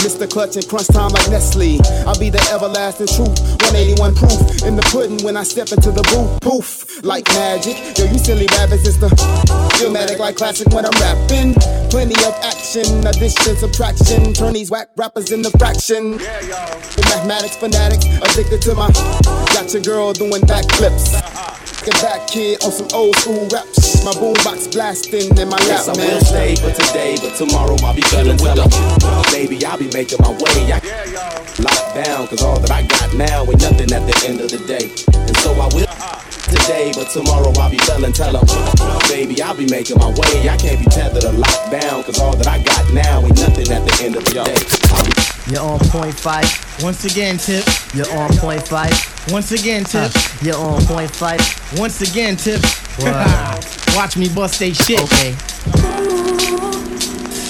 Mr. 0.00 0.28
Clutch 0.28 0.56
and 0.56 0.66
crunch 0.66 0.88
time 0.88 1.10
like 1.12 1.28
Nestle. 1.30 1.80
I'll 2.08 2.18
be 2.18 2.30
the 2.30 2.40
everlasting 2.52 3.08
truth, 3.12 3.36
181 3.70 4.14
proof 4.16 4.64
in 4.64 4.76
the 4.76 4.82
pudding 4.88 5.22
when 5.24 5.36
I 5.36 5.44
step 5.44 5.72
into 5.72 5.92
the 5.92 6.02
booth. 6.08 6.40
Poof, 6.40 7.04
like 7.04 7.28
magic. 7.36 7.76
Yo, 7.98 8.06
you 8.06 8.18
silly 8.18 8.46
rabbits, 8.56 8.88
it's 8.88 8.96
the 8.96 9.08
Illmatic 9.84 10.18
like 10.18 10.36
classic 10.36 10.68
when 10.72 10.84
I'm 10.84 10.96
rapping. 11.00 11.54
Plenty 11.90 12.14
of 12.24 12.34
action, 12.42 13.04
addition, 13.06 13.56
subtraction. 13.56 14.32
Turn 14.32 14.54
these 14.54 14.70
whack 14.70 14.88
rappers 14.96 15.32
into 15.32 15.50
fraction. 15.58 16.18
The 16.18 17.04
mathematics 17.10 17.56
fanatics, 17.56 18.06
addicted 18.22 18.62
to 18.62 18.74
my. 18.74 18.88
Got 19.52 19.72
your 19.74 19.82
girl 19.82 20.12
doing 20.12 20.42
backflips. 20.46 21.18
Get 21.84 21.94
back, 22.02 22.26
kid, 22.28 22.62
on 22.62 22.70
some 22.70 22.88
old 22.94 23.16
school 23.16 23.48
raps. 23.48 24.04
My 24.04 24.12
boombox 24.12 24.72
blasting 24.72 25.36
in 25.36 25.48
my 25.48 25.56
lap, 25.68 25.80
Yes, 25.80 25.88
I 25.88 25.96
man. 25.96 26.06
will 26.06 26.20
stay 26.20 26.56
for 26.56 26.70
today, 26.70 27.16
but 27.20 27.34
tomorrow 27.36 27.76
I'll 27.82 27.94
be 27.94 28.02
better 28.12 28.36
with 28.36 28.54
them. 28.54 28.70
Baby, 29.32 29.64
I'll 29.64 29.78
be 29.78 29.90
making 29.92 30.18
my 30.20 30.30
way. 30.30 30.72
I 30.72 30.78
lock 31.58 31.82
down, 31.94 32.28
cause 32.28 32.42
all 32.42 32.60
that 32.60 32.70
I 32.70 32.82
got 32.86 33.14
now 33.14 33.42
ain't 33.44 33.60
nothing 33.60 33.90
at 33.92 34.04
the 34.06 34.16
end 34.28 34.40
of 34.40 34.50
the 34.50 34.60
day. 34.68 34.92
And 35.16 35.36
so 35.38 35.52
I 35.56 35.68
will 35.72 35.88
uh-huh. 35.88 36.20
today, 36.52 36.92
but 36.94 37.08
tomorrow 37.10 37.52
I'll 37.58 37.70
be 37.70 37.78
telling, 37.78 38.12
tell 38.12 38.32
them. 38.32 38.46
Baby, 39.08 39.42
I'll 39.42 39.56
be 39.56 39.66
making 39.66 39.98
my 39.98 40.08
way. 40.12 40.48
I 40.48 40.56
can't 40.56 40.78
be 40.78 40.86
tethered 40.86 41.24
or 41.24 41.32
locked 41.32 41.70
down, 41.72 42.04
cause 42.04 42.20
all 42.20 42.36
that 42.36 42.46
I 42.46 42.62
got 42.62 42.92
now 42.92 43.24
ain't 43.24 43.40
nothing 43.40 43.72
at 43.72 43.82
the 43.88 44.04
end 44.04 44.16
of 44.16 44.24
the 44.24 44.32
day. 44.44 45.39
I'll 45.56 45.56
be 45.56 45.56
You're 45.56 45.62
on 45.62 45.78
point 45.90 46.14
five. 46.14 46.82
Once 46.82 47.04
again, 47.04 47.38
Tip. 47.38 47.64
You're 47.94 48.10
on 48.16 48.30
point 48.36 48.66
five. 48.66 48.92
Once 49.30 49.52
again, 49.52 49.84
Tip. 49.84 50.12
you're 50.42 50.56
on 50.56 50.82
point 50.84 51.10
five. 51.10 51.40
Once 51.78 52.00
again, 52.00 52.36
Tip. 52.36 52.60
Watch 53.96 54.16
me 54.16 54.28
bust 54.28 54.58
they 54.58 54.72
shit. 54.72 55.00
Okay. 55.02 55.36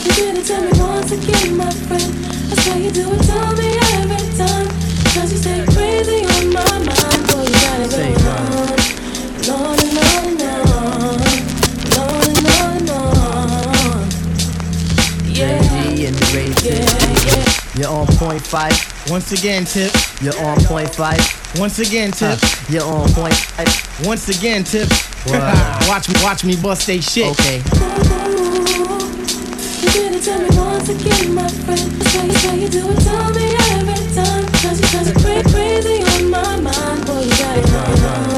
You 0.05 0.13
didn't 0.13 0.45
tell 0.45 0.63
me 0.63 0.73
once 0.81 1.13
again, 1.13 1.57
my 1.57 1.71
friend. 1.71 2.15
That's 2.49 2.67
why 2.69 2.77
you 2.77 2.91
do 2.91 3.13
it 3.13 3.23
to 3.23 3.53
me 3.57 3.79
every 3.95 4.37
time. 4.37 4.69
Cause 5.15 5.33
you 5.33 5.39
stay 5.39 5.65
crazy 5.67 6.25
on 6.25 6.53
my 6.53 6.79
mind. 6.79 7.27
Boy, 7.29 7.45
you 7.45 7.53
got 7.53 7.81
it 7.81 7.91
going 7.91 8.17
on. 8.27 8.79
And 9.37 9.49
on 9.49 9.79
and 9.79 9.99
on 9.99 10.27
and 10.27 10.43
on. 10.43 11.21
And 11.85 11.95
on 11.99 12.29
and 12.29 12.47
on 12.47 12.77
and 12.77 12.91
on. 12.91 14.09
Yeah. 15.29 15.63
G 15.63 16.07
and 16.07 16.17
the. 16.17 16.41
Yeah, 16.65 17.45
yeah. 17.45 17.50
You're 17.75 17.89
on 17.89 18.07
point 18.07 18.43
five. 18.43 18.73
Once 19.09 19.33
again, 19.33 19.65
Tip. 19.65 19.93
You're 20.21 20.39
on 20.45 20.59
point 20.65 20.95
five. 20.95 21.21
Once 21.57 21.79
again, 21.79 22.11
Tip. 22.11 22.39
Uh, 22.43 22.49
you're 22.69 22.85
on 22.85 23.09
point. 23.11 23.15
point 23.15 23.35
five. 23.35 24.07
Once 24.07 24.29
again, 24.29 24.65
Tip. 24.65 24.89
watch 25.89 26.09
me, 26.09 26.15
watch 26.23 26.45
me 26.45 26.57
bust 26.57 26.87
they 26.87 27.01
shit. 27.01 27.31
Okay. 27.39 27.63
Tell 30.21 30.39
me 30.39 30.49
once 30.55 30.87
again, 30.91 31.35
my 31.35 31.49
friend. 31.49 31.91
That's 31.93 32.45
why 32.45 32.55
you 32.55 32.61
you 32.61 32.69
do 32.69 32.91
it, 32.91 33.01
tell 33.01 33.31
me 33.33 33.55
every 33.73 34.15
time. 34.15 34.45
Cause 34.61 34.79
you, 34.79 34.87
cause 34.99 35.13
crazy 35.51 36.03
on 36.03 36.31
my 36.31 36.61
mind. 36.61 37.07
Boy, 37.07 37.23
you 37.23 37.31
got 37.31 37.57
it 37.57 38.30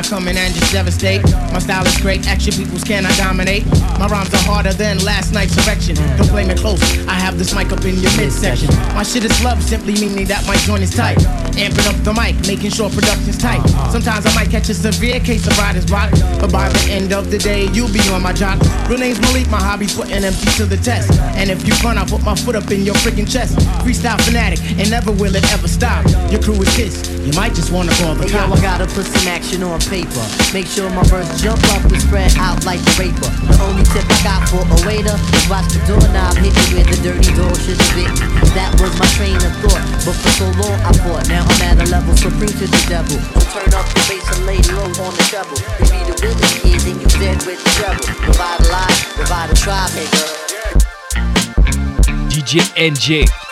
I 0.00 0.02
come 0.02 0.28
in 0.28 0.36
and 0.38 0.54
just 0.54 0.72
devastate. 0.72 1.22
My 1.52 1.58
style 1.58 1.86
is 1.86 1.94
great, 1.98 2.26
action 2.26 2.54
peoples 2.54 2.84
cannot 2.84 3.14
dominate. 3.18 3.66
My 3.98 4.06
rhymes 4.06 4.32
are 4.32 4.44
harder 4.48 4.72
than 4.72 4.96
last 5.04 5.34
night's 5.34 5.54
erection. 5.66 5.94
Don't 6.16 6.26
play 6.28 6.48
me 6.48 6.54
close, 6.54 6.80
I 7.06 7.20
have 7.20 7.36
this 7.36 7.54
mic 7.54 7.70
up 7.70 7.84
in 7.84 7.96
your 7.96 8.10
midsection. 8.16 8.68
My 8.96 9.02
shit 9.02 9.26
is 9.26 9.44
love, 9.44 9.62
simply 9.62 9.92
meaning 9.92 10.24
that 10.28 10.46
my 10.46 10.56
joint 10.64 10.84
is 10.84 10.94
tight. 10.94 11.18
Amping 11.60 11.86
up 11.92 11.96
the 12.08 12.14
mic, 12.16 12.40
making 12.48 12.70
sure 12.70 12.88
production's 12.88 13.36
tight. 13.36 13.60
Sometimes 13.92 14.24
I 14.24 14.32
might 14.34 14.48
catch 14.48 14.70
a 14.70 14.74
severe 14.74 15.20
case 15.20 15.46
of 15.46 15.52
writer's 15.58 15.84
block, 15.84 16.08
but 16.40 16.50
by 16.50 16.70
the 16.72 16.88
end 16.88 17.12
of 17.12 17.30
the 17.30 17.36
day, 17.36 17.68
you'll 17.76 17.92
be 17.92 18.00
on 18.08 18.22
my 18.22 18.32
jock. 18.32 18.56
Real 18.88 18.98
name's 18.98 19.20
Malik, 19.20 19.44
my 19.50 19.60
hobby's 19.60 19.94
putting 19.94 20.24
MC 20.24 20.56
to 20.56 20.64
the 20.64 20.78
test. 20.78 21.12
And 21.36 21.50
if 21.50 21.68
you 21.68 21.76
run, 21.84 21.98
I'll 21.98 22.08
put 22.08 22.24
my 22.24 22.34
foot 22.34 22.56
up 22.56 22.70
in 22.70 22.80
your 22.88 22.96
freaking 23.04 23.28
chest. 23.28 23.60
Freestyle 23.84 24.16
fanatic, 24.24 24.56
and 24.80 24.88
never 24.88 25.12
will 25.12 25.36
it 25.36 25.44
ever 25.52 25.68
stop. 25.68 26.08
Your 26.32 26.40
crew 26.40 26.56
is 26.64 26.72
pissed, 26.74 27.12
you 27.28 27.32
might 27.36 27.52
just 27.52 27.72
wanna 27.72 27.92
call 28.00 28.14
the 28.14 28.24
Hey, 28.24 28.40
yo. 28.40 28.56
I 28.56 28.60
gotta 28.64 28.88
put 28.96 29.04
some 29.04 29.28
action 29.28 29.62
on 29.62 29.80
paper. 29.92 30.24
Make 30.56 30.64
sure 30.64 30.88
my 30.96 31.04
verse 31.12 31.28
jump 31.44 31.60
up 31.76 31.84
and 31.84 32.00
spread 32.00 32.32
out 32.40 32.64
like 32.64 32.80
the 32.80 32.94
raper. 32.96 33.28
The 33.52 33.60
only 33.68 33.84
tip 33.92 34.08
I 34.08 34.16
got 34.24 34.48
for 34.48 34.64
a 34.64 34.78
waiter 34.88 35.12
is 35.36 35.44
watch 35.52 35.68
the 35.76 35.84
doorknob 35.84 36.40
hit 36.40 36.56
me 36.56 36.64
where 36.72 36.88
the 36.88 36.96
dirty 37.04 37.36
door 37.36 37.52
should 37.60 37.76
have 37.76 37.92
been. 37.92 38.14
That 38.56 38.72
was 38.80 38.96
my 38.96 39.04
train 39.12 39.36
of 39.36 39.52
thought, 39.60 39.84
but 40.08 40.16
for 40.16 40.32
so 40.40 40.46
long 40.56 40.78
I 40.80 40.92
fought. 41.04 41.28
Now 41.28 41.49
I'm 41.50 41.62
at 41.62 41.82
a 41.82 41.90
level 41.90 42.14
supreme 42.16 42.48
to 42.48 42.66
the 42.66 42.86
devil. 42.88 43.18
Turn 43.50 43.74
up 43.74 43.86
the 43.90 44.00
bass 44.06 44.26
and 44.36 44.46
lay 44.46 44.62
low 44.70 44.86
on 45.02 45.12
the. 45.18 45.24
You 45.80 45.90
be 45.90 45.98
the 46.06 46.14
kid, 46.62 46.82
you 46.86 47.08
dead 47.18 47.42
with 47.44 47.62
the 47.62 47.70
treble. 47.74 48.06
Revitalize, 48.26 49.18
revive 49.18 49.50
the 49.50 49.56
tribe, 49.56 49.90
nigga. 49.90 50.22
DJ 52.30 52.60
NJ. 52.76 53.49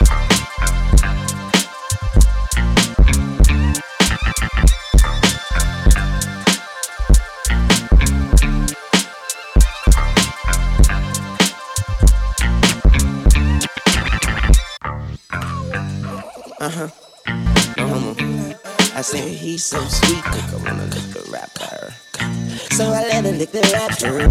So 19.68 19.84
sweet, 19.84 20.24
I 20.24 20.56
wanna 20.64 20.88
lick 20.88 21.12
the 21.12 21.20
rapper. 21.28 21.92
So 22.72 22.88
I 22.88 23.04
let 23.04 23.20
her 23.26 23.36
lick 23.36 23.52
the 23.52 23.60
rapper. 23.68 24.24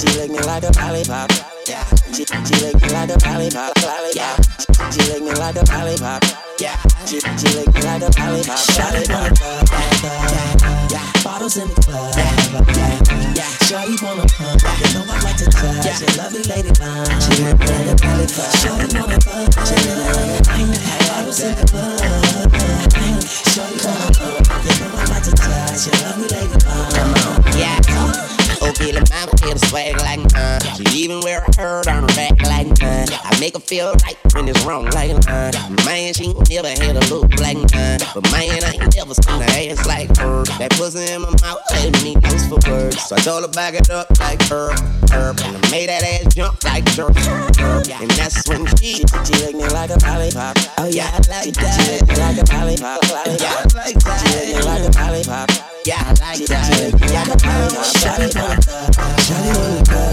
She 0.00 0.08
lick 0.16 0.32
me 0.32 0.40
like 0.48 0.64
a 0.64 0.72
lollipop. 0.80 1.28
Yeah. 1.68 1.84
She, 2.16 2.24
she 2.24 2.56
lick 2.64 2.80
me 2.80 2.88
like 2.96 3.12
a 3.12 3.20
lollipop. 3.20 3.76
Lollipop. 3.84 4.40
She 4.88 5.04
lick 5.12 5.20
me 5.28 5.36
like 5.36 5.60
a 5.60 5.64
lollipop. 5.68 6.24
Yeah. 6.56 6.80
She, 7.04 7.20
she 7.20 7.48
lick 7.52 7.68
me 7.68 7.84
like 7.84 8.00
a 8.00 8.08
lollipop. 8.16 8.56
Lollipop. 8.80 9.36
Yeah. 10.00 10.88
Yeah. 10.88 11.04
Bottles 11.20 11.60
in 11.60 11.68
the 11.68 11.76
club. 11.84 12.08
Yeah. 12.16 13.44
Yeah. 13.44 13.52
Shorty 13.68 13.92
wanna 14.00 14.24
pump. 14.24 14.56
You 14.56 14.88
know 14.96 15.04
I 15.04 15.20
like 15.20 15.36
to 15.36 15.52
touch. 15.52 15.84
Yeah. 15.84 16.00
She 16.00 16.08
lovely 16.16 16.48
lady 16.48 16.72
line. 16.80 17.12
She 17.28 17.44
lick 17.44 17.60
me 17.60 17.68
like 17.76 17.92
a 17.92 18.08
lollipop. 18.08 18.56
Shorty 18.56 18.88
wanna 18.96 19.20
pump. 19.20 19.52
She 19.68 19.76
lick 19.84 20.00
me 20.00 20.16
like 20.16 20.32
a 20.32 20.88
Bottles 21.12 21.44
in 21.44 21.52
the 21.60 21.64
club. 21.68 22.00
Shorty 23.52 23.76
wanna 23.84 24.16
pump. 24.16 24.47
You 25.08 25.14
know 25.14 25.16
I 25.16 25.20
like 25.20 25.22
to 25.22 25.30
touch. 25.32 25.80
She 25.80 25.90
lovely 26.04 26.28
lady 26.28 26.66
line. 26.66 26.92
Come 26.92 27.14
on. 27.14 27.17
The 28.68 29.00
mama 29.08 29.32
feel 29.40 29.54
the 29.54 29.64
swag 29.66 29.96
like 29.96 30.20
mine. 30.36 30.60
She 30.76 31.04
even 31.04 31.20
wear 31.20 31.40
a 31.40 31.56
hurt 31.56 31.88
on 31.88 32.02
her 32.02 32.14
back 32.14 32.36
like 32.42 32.68
mine. 32.80 33.08
I 33.24 33.32
make 33.40 33.54
her 33.54 33.60
feel 33.60 33.94
right 34.04 34.16
when 34.34 34.46
it's 34.46 34.60
wrong 34.64 34.84
like 34.92 35.16
mine. 35.24 35.56
Man, 35.88 36.12
she 36.12 36.36
ain't 36.36 36.50
never 36.50 36.68
had 36.68 36.96
a 36.96 37.04
look 37.08 37.32
like 37.40 37.56
mine. 37.56 38.00
But 38.12 38.28
man, 38.28 38.60
I 38.64 38.76
ain't 38.76 38.94
never 38.96 39.14
seen 39.14 39.40
her 39.40 39.48
ass 39.48 39.86
like 39.86 40.12
her. 40.20 40.44
That 40.60 40.76
pussy 40.76 41.10
in 41.12 41.22
my 41.22 41.32
mouth 41.40 41.64
let 41.72 41.96
me 42.04 42.16
loose 42.28 42.44
for 42.44 42.60
words. 42.68 43.00
So 43.08 43.16
I 43.16 43.20
told 43.20 43.42
her 43.42 43.52
back 43.56 43.72
it 43.72 43.88
up 43.88 44.12
like 44.20 44.42
her, 44.52 44.76
her. 45.16 45.32
And 45.32 45.56
I 45.56 45.70
made 45.72 45.88
that 45.88 46.04
ass 46.04 46.34
jump 46.34 46.62
like 46.64 46.84
jerk, 46.92 47.16
her. 47.16 47.80
And 47.88 48.10
that's 48.20 48.46
when 48.48 48.66
she, 48.76 49.00
she 49.24 49.32
licked 49.40 49.56
me 49.56 49.64
like 49.72 49.90
a 49.90 49.98
lollipop. 50.04 50.56
Oh 50.76 50.86
yeah, 50.92 51.08
I 51.08 51.18
like 51.24 51.56
that. 51.56 51.72
She 51.72 51.88
licked 51.88 52.08
me 52.08 52.16
like 52.20 52.36
a 52.36 52.44
lollipop. 52.52 53.00
Yeah, 53.40 53.48
I 53.48 53.64
like 53.80 53.96
that. 54.04 54.20
She 54.20 54.28
licked 54.36 54.52
me 54.52 54.60
like 54.60 54.84
a 54.84 54.92
lollipop. 54.92 55.48
Yeah, 55.86 56.04
I 56.04 56.12
like 56.20 56.44
that. 56.52 56.68
She 56.68 56.84
licked 56.84 57.00
me 57.00 57.08
like 57.16 57.32
a 57.32 57.38
lollipop. 58.04 58.57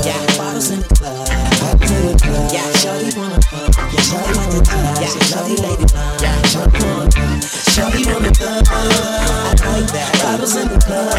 Yeah, 0.06 0.22
bottles 0.38 0.70
in 0.70 0.80
the 0.82 0.88
club. 0.94 1.26
Bottles 1.58 1.92
in 1.92 2.06
the 2.06 2.14
club. 2.22 2.52
Yeah, 2.54 2.70
shawty 2.78 3.10
wanna 3.18 3.42
fuck. 3.42 3.74
Yeah, 3.74 4.06
shawty 4.06 4.38
wanna 4.38 4.62
fuck. 4.66 5.02
Yeah, 5.02 5.10
shawty 5.26 5.56
lady. 5.66 5.86
Yeah, 6.22 6.38
shawty 6.46 6.78
wanna. 6.86 7.10
Shawty 7.74 8.06
wanna 8.06 8.32
fuck. 8.36 8.70
I. 8.70 9.58
Bottles 10.22 10.56
in 10.58 10.68
the 10.68 10.78
club. 10.78 11.10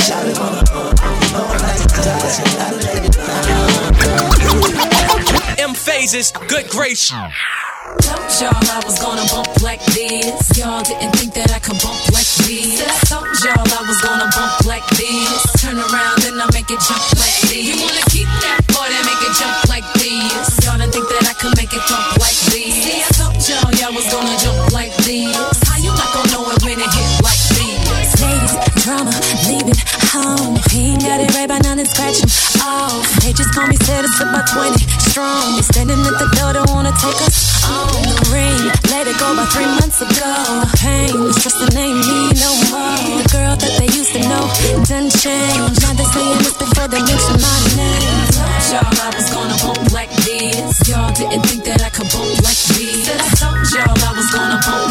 Shawty 0.00 0.32
wanna 0.40 0.64
fuck. 0.72 0.96
You 1.04 1.36
I 1.36 1.60
like 1.60 1.76
to 1.76 1.88
touch. 2.00 2.40
Shawty 2.40 2.78
lady 2.86 3.10
blind. 3.12 3.44
M-Phazes, 5.60 6.32
good 6.48 6.66
grace. 6.68 7.12
Told 8.02 8.26
y'all 8.40 8.56
I 8.74 8.82
was 8.84 8.98
gonna 8.98 9.22
bump 9.30 9.62
like 9.62 9.84
this. 9.94 10.58
Y'all 10.58 10.82
didn't 10.82 11.14
think 11.14 11.34
that 11.34 11.54
I 11.54 11.60
could 11.62 11.78
bump 11.78 12.00
like 12.10 12.26
this. 12.42 12.82
Told 13.06 13.30
y'all 13.46 13.62
I 13.62 13.80
was 13.86 14.00
gonna 14.02 14.26
bump 14.34 14.66
like 14.66 14.86
this. 14.98 15.38
Turn 15.62 15.78
around 15.78 16.18
and 16.26 16.40
I 16.42 16.46
make 16.50 16.70
it 16.70 16.80
jump 16.82 17.04
like 17.14 17.38
this. 17.46 17.62
You 17.62 17.78
wanna 17.78 18.04
keep 18.10 18.26
that 18.42 18.66
boy 18.74 18.86
that 18.90 19.04
make 19.06 19.22
it 19.22 19.34
jump 19.38 19.58
like 19.70 19.86
this. 19.94 20.58
Y'all 20.66 20.74
didn't 20.74 20.90
think 20.90 21.06
that 21.06 21.24
I 21.30 21.34
could 21.38 21.54
make 21.54 21.70
it 21.70 21.84
bump 21.86 22.18
like 22.18 22.38
this. 22.50 22.74
See, 22.82 22.98
I 22.98 23.10
told 23.14 23.38
y'all 23.46 23.70
y'all 23.78 23.94
was 23.94 24.08
gonna 24.10 24.34
jump 24.42 24.74
like 24.74 24.94
this. 25.06 25.30
How 25.68 25.78
you 25.78 25.94
not 25.94 26.10
gonna 26.10 26.34
know 26.34 26.50
it 26.50 26.58
when 26.66 26.78
it 26.82 26.90
hit 26.90 27.10
like 27.22 27.42
this? 27.54 28.10
Ladies, 28.18 28.54
drama, 28.82 29.14
home. 30.14 30.58
He 30.70 30.94
ain't 30.94 31.02
got 31.02 31.20
it 31.20 31.34
right 31.34 31.48
by 31.48 31.58
now, 31.58 31.74
then 31.74 31.86
scratch 31.86 32.22
off. 32.62 33.06
They 33.22 33.32
just 33.32 33.54
call 33.54 33.66
me 33.66 33.76
said 33.82 34.04
it's 34.04 34.20
about 34.20 34.46
20 34.48 34.78
strong. 35.14 35.54
You're 35.54 35.62
standing 35.62 36.00
at 36.02 36.16
the 36.18 36.28
door, 36.34 36.52
don't 36.52 36.70
wanna 36.74 36.94
take 36.98 37.18
us 37.22 37.62
on 37.70 38.02
the 38.02 38.16
ring. 38.34 38.58
Let 38.90 39.06
it 39.06 39.14
go 39.22 39.30
by 39.38 39.46
three 39.54 39.70
months 39.78 40.02
ago. 40.02 40.32
Pain, 40.82 41.14
the 41.14 41.32
stress 41.38 41.54
that 41.62 41.74
ain't 41.78 42.02
me 42.02 42.34
no 42.42 42.50
more. 42.70 42.98
The 43.22 43.26
girl 43.30 43.54
that 43.54 43.74
they 43.78 43.90
used 43.94 44.10
to 44.14 44.20
know 44.26 44.44
done 44.90 45.08
changed. 45.10 45.78
Now 45.86 45.94
they 45.94 46.08
saying 46.10 46.40
this 46.42 46.56
before 46.58 46.88
they 46.90 46.98
mention 46.98 47.36
my 47.38 47.58
name. 47.78 48.26
Told 48.34 48.62
y'all 48.74 49.06
I 49.06 49.10
was 49.14 49.28
gonna 49.30 49.56
bump 49.62 49.86
like 49.94 50.10
this. 50.26 50.82
Y'all 50.90 51.14
didn't 51.14 51.46
think 51.46 51.62
that 51.70 51.80
I 51.82 51.90
could 51.94 52.10
bump 52.10 52.34
like 52.42 52.60
this. 52.74 53.06
I 53.06 53.28
told 53.38 53.62
y'all 53.70 53.94
I 53.94 54.10
was 54.18 54.28
gonna 54.34 54.58
bump 54.66 54.83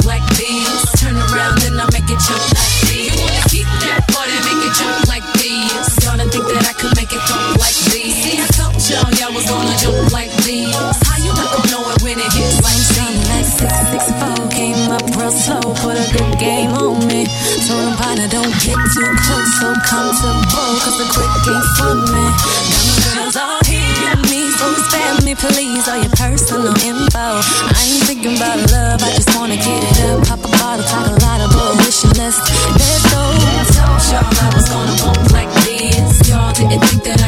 ain't 21.54 21.70
for 21.78 21.94
me. 21.94 22.24
Got 22.42 22.82
my 22.82 22.98
girls 23.06 23.36
all 23.38 23.62
here, 23.66 24.18
me, 24.30 24.50
so 24.58 24.68
spare 24.90 25.16
me 25.26 25.34
please, 25.36 25.88
all 25.88 26.00
your 26.02 26.14
personal 26.18 26.74
info. 26.82 27.26
I 27.70 27.82
ain't 27.86 28.04
thinking 28.10 28.36
about 28.38 28.60
love, 28.72 29.02
I 29.04 29.10
just 29.14 29.30
wanna 29.38 29.58
get 29.58 29.82
it 29.84 29.98
up, 30.10 30.28
pop 30.28 30.42
a 30.42 30.50
bottle, 30.58 30.86
talk 30.86 31.08
a 31.08 31.16
lot 31.26 31.42
of 31.42 31.50
bullshit, 31.54 32.18
let's 32.18 32.40
let's 32.74 33.06
go. 33.14 33.22
I 33.22 33.66
told 33.70 34.02
y'all 34.10 34.26
I 34.26 34.50
was 34.56 34.68
gonna 34.70 34.96
bump 35.02 35.32
like 35.32 35.52
this. 35.66 36.30
Y'all 36.30 36.54
didn't 36.54 36.82
think 36.82 37.04
that 37.04 37.23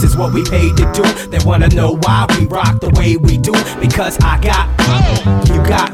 this 0.00 0.12
is 0.12 0.16
what 0.16 0.32
we 0.32 0.42
paid 0.44 0.76
to 0.78 0.90
do. 0.92 1.02
They 1.28 1.38
wanna 1.44 1.68
know 1.68 1.96
why 2.02 2.26
we 2.30 2.46
rock 2.46 2.80
the 2.80 2.88
way 2.90 3.16
we 3.16 3.36
do. 3.36 3.52
Because 3.78 4.16
I 4.20 4.40
got, 4.40 4.66
you 5.48 5.62
got, 5.62 5.92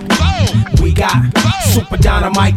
we 0.80 0.92
got 0.92 1.16
super 1.64 1.96
dynamite. 1.96 2.54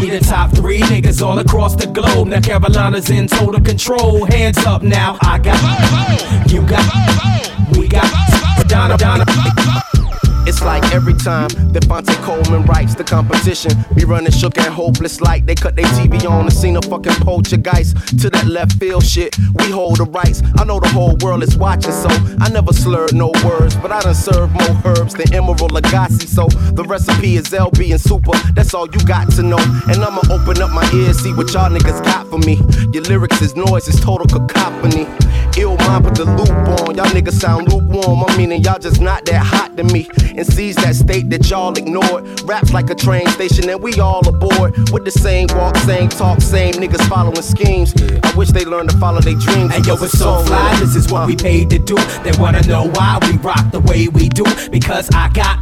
We 0.00 0.10
the 0.10 0.20
top 0.20 0.52
three 0.52 0.80
niggas 0.80 1.20
all 1.20 1.38
across 1.40 1.74
the 1.74 1.88
globe. 1.88 2.28
Now 2.28 2.40
Carolina's 2.40 3.10
in 3.10 3.26
total 3.26 3.60
control. 3.60 4.24
Hands 4.26 4.58
up 4.58 4.82
now, 4.82 5.18
I 5.22 5.38
got, 5.38 6.52
you 6.52 6.64
got, 6.66 7.76
we 7.76 7.88
got 7.88 8.06
super 8.30 8.68
dynamite. 8.68 10.01
It's 10.44 10.60
like 10.62 10.82
every 10.92 11.14
time 11.14 11.48
that 11.72 11.84
Phonte 11.84 12.08
Coleman 12.22 12.64
writes 12.66 12.94
the 12.94 13.04
competition, 13.04 13.72
be 13.94 14.04
running 14.04 14.32
shook 14.32 14.58
and 14.58 14.74
hopeless 14.74 15.20
like 15.20 15.46
they 15.46 15.54
cut 15.54 15.76
their 15.76 15.86
TV 15.86 16.28
on 16.28 16.42
and 16.46 16.52
seen 16.52 16.76
a 16.76 16.82
fucking 16.82 17.14
poltergeist 17.24 18.18
to 18.20 18.28
that 18.30 18.46
left 18.46 18.72
field 18.72 19.04
shit. 19.04 19.36
We 19.54 19.70
hold 19.70 19.98
the 19.98 20.04
rights. 20.04 20.42
I 20.58 20.64
know 20.64 20.80
the 20.80 20.88
whole 20.88 21.16
world 21.22 21.42
is 21.42 21.56
watching, 21.56 21.92
so 21.92 22.08
I 22.40 22.48
never 22.48 22.72
slurred 22.72 23.14
no 23.14 23.30
words, 23.44 23.76
but 23.76 23.92
I 23.92 24.00
done 24.00 24.14
served 24.14 24.52
more 24.52 24.76
herbs 24.84 25.14
than 25.14 25.28
Emeril 25.28 25.70
Lagasse. 25.70 26.26
So 26.26 26.48
the 26.72 26.84
recipe 26.84 27.36
is 27.36 27.46
LB 27.50 27.92
and 27.92 28.00
super. 28.00 28.32
That's 28.54 28.74
all 28.74 28.86
you 28.86 29.00
got 29.06 29.30
to 29.32 29.42
know. 29.42 29.62
And 29.88 30.02
I'ma 30.02 30.22
open 30.30 30.60
up 30.60 30.70
my 30.70 30.88
ears, 30.92 31.18
see 31.18 31.32
what 31.32 31.52
y'all 31.52 31.70
niggas 31.70 32.02
got 32.04 32.26
for 32.28 32.38
me. 32.38 32.60
Your 32.92 33.04
lyrics 33.04 33.40
is 33.42 33.54
noise, 33.54 33.86
it's 33.86 34.00
total 34.00 34.26
cacophony. 34.26 35.06
Illmind, 35.52 36.04
put 36.04 36.14
the 36.14 36.24
loop 36.24 36.50
on. 36.80 36.94
Y'all 36.96 37.06
niggas 37.06 37.40
sound 37.40 37.72
lukewarm. 37.72 38.24
I'm 38.26 38.36
meaning 38.36 38.62
y'all 38.62 38.78
just 38.78 39.00
not 39.00 39.24
that 39.26 39.44
hot 39.44 39.76
to 39.76 39.84
me. 39.84 40.08
And 40.36 40.46
sees 40.46 40.76
that 40.76 40.94
state 40.94 41.28
that 41.30 41.48
y'all 41.50 41.76
ignored. 41.76 42.40
Raps 42.42 42.72
like 42.72 42.90
a 42.90 42.94
train 42.94 43.26
station, 43.28 43.68
and 43.68 43.82
we 43.82 43.98
all 44.00 44.26
aboard. 44.26 44.76
With 44.90 45.04
the 45.04 45.10
same 45.10 45.48
walk, 45.54 45.76
same 45.78 46.08
talk, 46.08 46.40
same 46.40 46.74
niggas 46.74 47.06
following 47.08 47.42
schemes. 47.42 47.94
I 48.22 48.32
wish 48.34 48.50
they 48.50 48.64
learned 48.64 48.90
to 48.90 48.98
follow 48.98 49.20
their 49.20 49.34
dreams. 49.34 49.72
Hey 49.72 49.82
yo, 49.82 49.94
it's 49.94 50.18
so 50.18 50.42
fly, 50.44 50.76
this 50.80 50.96
is 50.96 51.10
what 51.12 51.26
we 51.26 51.34
uh. 51.34 51.38
paid 51.38 51.70
to 51.70 51.78
do. 51.78 51.96
They 52.24 52.32
wanna 52.38 52.62
know 52.62 52.88
why 52.94 53.18
we 53.22 53.36
rock 53.38 53.70
the 53.70 53.80
way 53.80 54.08
we 54.08 54.28
do. 54.28 54.44
Because 54.70 55.10
I 55.12 55.28
got, 55.28 55.58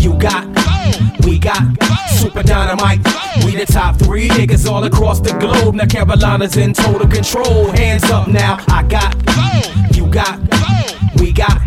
you 0.00 0.14
got, 0.18 0.46
we 0.46 0.73
got 1.44 1.84
super 2.08 2.42
dynamite. 2.42 3.00
We 3.44 3.54
the 3.54 3.66
top 3.66 3.96
three 3.96 4.28
niggas 4.28 4.66
all 4.66 4.82
across 4.84 5.20
the 5.20 5.32
globe. 5.38 5.74
Now 5.74 5.84
Carolina's 5.84 6.56
in 6.56 6.72
total 6.72 7.06
control. 7.06 7.70
Hands 7.72 8.02
up 8.04 8.28
now, 8.28 8.64
I 8.68 8.82
got, 8.82 9.14
you 9.94 10.06
got, 10.08 10.40
we 11.20 11.32
got 11.32 11.60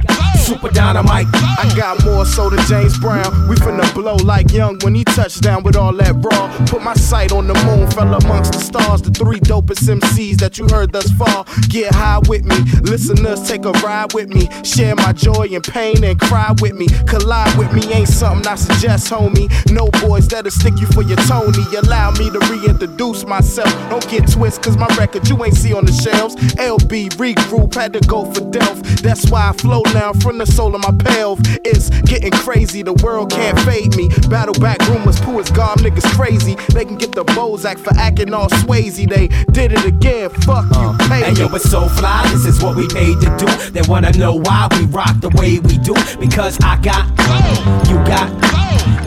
super 0.48 0.70
dynamite. 0.70 1.28
I 1.34 1.70
got 1.76 2.06
more 2.06 2.26
so 2.26 2.50
than 2.50 2.64
James 2.68 2.98
Brown. 2.98 3.50
We 3.50 3.58
finna 3.58 3.94
blow 3.94 4.16
like 4.16 4.54
young 4.54 4.80
when 4.80 4.96
he 4.96 5.04
touched 5.04 5.42
down 5.42 5.62
with 5.64 5.76
all 5.76 5.92
that 5.94 6.16
raw. 6.24 6.66
Put 6.68 6.82
my 6.84 6.94
sight 6.94 7.34
on 7.34 7.48
the 7.48 7.54
moon, 7.66 7.92
fell 7.92 8.14
amongst 8.14 8.54
the 8.54 8.60
stars. 8.60 9.02
The 9.02 9.12
three 9.12 9.42
dopest 9.42 9.84
MCs 9.90 10.38
that 10.38 10.58
you 10.58 10.66
heard 10.70 10.94
thus 10.94 11.12
far. 11.12 11.44
Get 11.68 11.94
high 11.94 12.20
with 12.30 12.46
me, 12.46 12.56
listeners 12.82 13.46
take 13.46 13.66
a 13.66 13.72
ride 13.84 14.14
with 14.14 14.30
me. 14.30 14.48
Share 14.64 14.96
my 14.96 15.12
joy 15.12 15.50
and 15.52 15.64
pain 15.64 16.02
and 16.06 16.18
cry 16.18 16.54
with 16.62 16.76
me. 16.76 16.88
Collide 17.08 17.58
with 17.58 17.74
me 17.74 17.94
ain't 17.94 18.08
something 18.08 18.48
I 18.48 18.56
suggest, 18.56 19.12
homie. 19.12 19.52
No 19.70 19.90
boys 20.00 20.30
that'll 20.30 20.50
stick 20.50 20.80
you 20.80 20.88
for 20.88 21.02
your 21.02 21.18
Tony. 21.28 21.64
Allow 21.76 22.12
me 22.12 22.30
to 22.30 22.40
reintroduce 22.48 23.26
myself. 23.26 23.72
Don't 23.90 24.08
get 24.10 24.32
twist, 24.32 24.64
cause 24.64 24.78
my 24.78 24.88
record 24.98 25.28
you 25.28 25.44
ain't 25.44 25.58
see 25.58 25.74
on 25.74 25.86
the 25.86 25.92
shelves. 25.92 26.36
LB 26.56 27.10
regroup, 27.20 27.76
had 27.76 27.92
to 27.92 28.00
go 28.08 28.24
for 28.32 28.40
Delph. 28.40 29.02
That's 29.02 29.30
why 29.30 29.50
I 29.50 29.52
flow 29.52 29.82
now 29.94 30.14
from 30.14 30.37
the 30.38 30.46
soul 30.46 30.76
of 30.76 30.82
my 30.82 30.92
pelv. 30.92 31.40
It's 31.66 31.90
getting 32.02 32.32
crazy, 32.32 32.82
the 32.82 32.94
world 33.04 33.32
can't 33.32 33.60
fade 33.62 33.96
me. 33.96 34.10
Battle 34.30 34.54
back 34.56 34.80
rumors, 34.88 35.20
poo 35.20 35.40
as 35.40 35.50
God 35.52 35.80
niggas 35.80 36.10
crazy. 36.16 36.56
They 36.74 36.86
can 36.86 36.96
get 36.96 37.14
the 37.14 37.24
Bozak 37.26 37.80
for 37.80 37.94
acting 37.96 38.34
all 38.34 38.50
Swayze. 38.50 39.08
They 39.08 39.28
did 39.52 39.72
it 39.72 39.86
again, 39.86 40.30
fuck 40.30 40.66
you, 40.72 40.80
uh, 40.80 40.98
pay 41.08 41.24
Hey 41.24 41.34
yo, 41.34 41.48
it's 41.54 41.70
so 41.70 41.88
fly, 41.90 42.28
this 42.32 42.46
is 42.46 42.62
what 42.62 42.76
we 42.76 42.88
made 42.94 43.20
to 43.22 43.36
do. 43.38 43.48
They 43.72 43.82
wanna 43.88 44.12
know 44.14 44.36
why 44.36 44.68
we 44.72 44.86
rock 44.86 45.20
the 45.22 45.30
way 45.30 45.60
we 45.60 45.78
do. 45.80 45.94
Because 46.20 46.58
I 46.62 46.78
got, 46.82 47.08
you 47.90 47.96
got, 48.06 48.30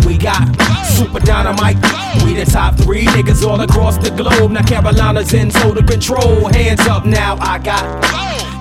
we 0.07 0.19
got 0.19 0.45
super 0.87 1.21
dynamite. 1.21 1.77
We 2.25 2.35
the 2.35 2.45
top 2.45 2.77
three 2.77 3.05
niggas 3.07 3.47
all 3.47 3.61
across 3.61 3.99
the 3.99 4.11
globe. 4.11 4.51
Now 4.51 4.63
Carolina's 4.63 5.33
in 5.33 5.51
total 5.51 5.83
control. 5.83 6.49
Hands 6.49 6.81
up 6.89 7.05
now, 7.05 7.37
I 7.41 7.59
got, 7.59 7.85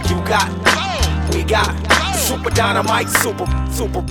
you 0.09 0.17
got, 0.27 1.33
we 1.33 1.43
got 1.43 2.08
super 2.29 2.51
dynamite, 2.51 3.09
super, 3.09 3.47
super. 3.71 4.05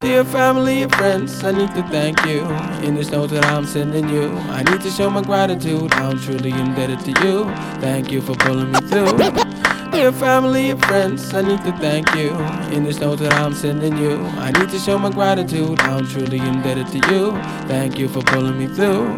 Dear 0.00 0.24
family 0.24 0.84
and 0.84 0.94
friends, 0.94 1.44
I 1.44 1.52
need 1.52 1.74
to 1.74 1.82
thank 1.90 2.24
you. 2.24 2.40
In 2.82 2.94
this 2.94 3.10
note 3.10 3.28
that 3.28 3.44
I'm 3.44 3.66
sending 3.66 4.08
you, 4.08 4.30
I 4.48 4.62
need 4.62 4.80
to 4.80 4.90
show 4.90 5.10
my 5.10 5.20
gratitude. 5.20 5.92
I'm 5.92 6.18
truly 6.18 6.52
indebted 6.52 7.00
to 7.00 7.10
you. 7.26 7.44
Thank 7.82 8.10
you 8.10 8.22
for 8.22 8.34
pulling 8.36 8.72
me 8.72 8.80
through. 8.88 9.57
Dear 9.98 10.12
family 10.12 10.70
and 10.70 10.84
friends, 10.84 11.34
I 11.34 11.42
need 11.42 11.60
to 11.64 11.72
thank 11.78 12.14
you. 12.14 12.30
In 12.72 12.84
this 12.84 13.00
note 13.00 13.18
that 13.18 13.32
I'm 13.32 13.52
sending 13.52 13.98
you, 13.98 14.14
I 14.38 14.52
need 14.52 14.68
to 14.68 14.78
show 14.78 14.96
my 14.96 15.10
gratitude. 15.10 15.80
I'm 15.80 16.06
truly 16.06 16.38
indebted 16.38 16.86
to 16.92 17.12
you. 17.12 17.32
Thank 17.66 17.98
you 17.98 18.06
for 18.06 18.22
pulling 18.22 18.56
me 18.56 18.68
through. 18.68 19.08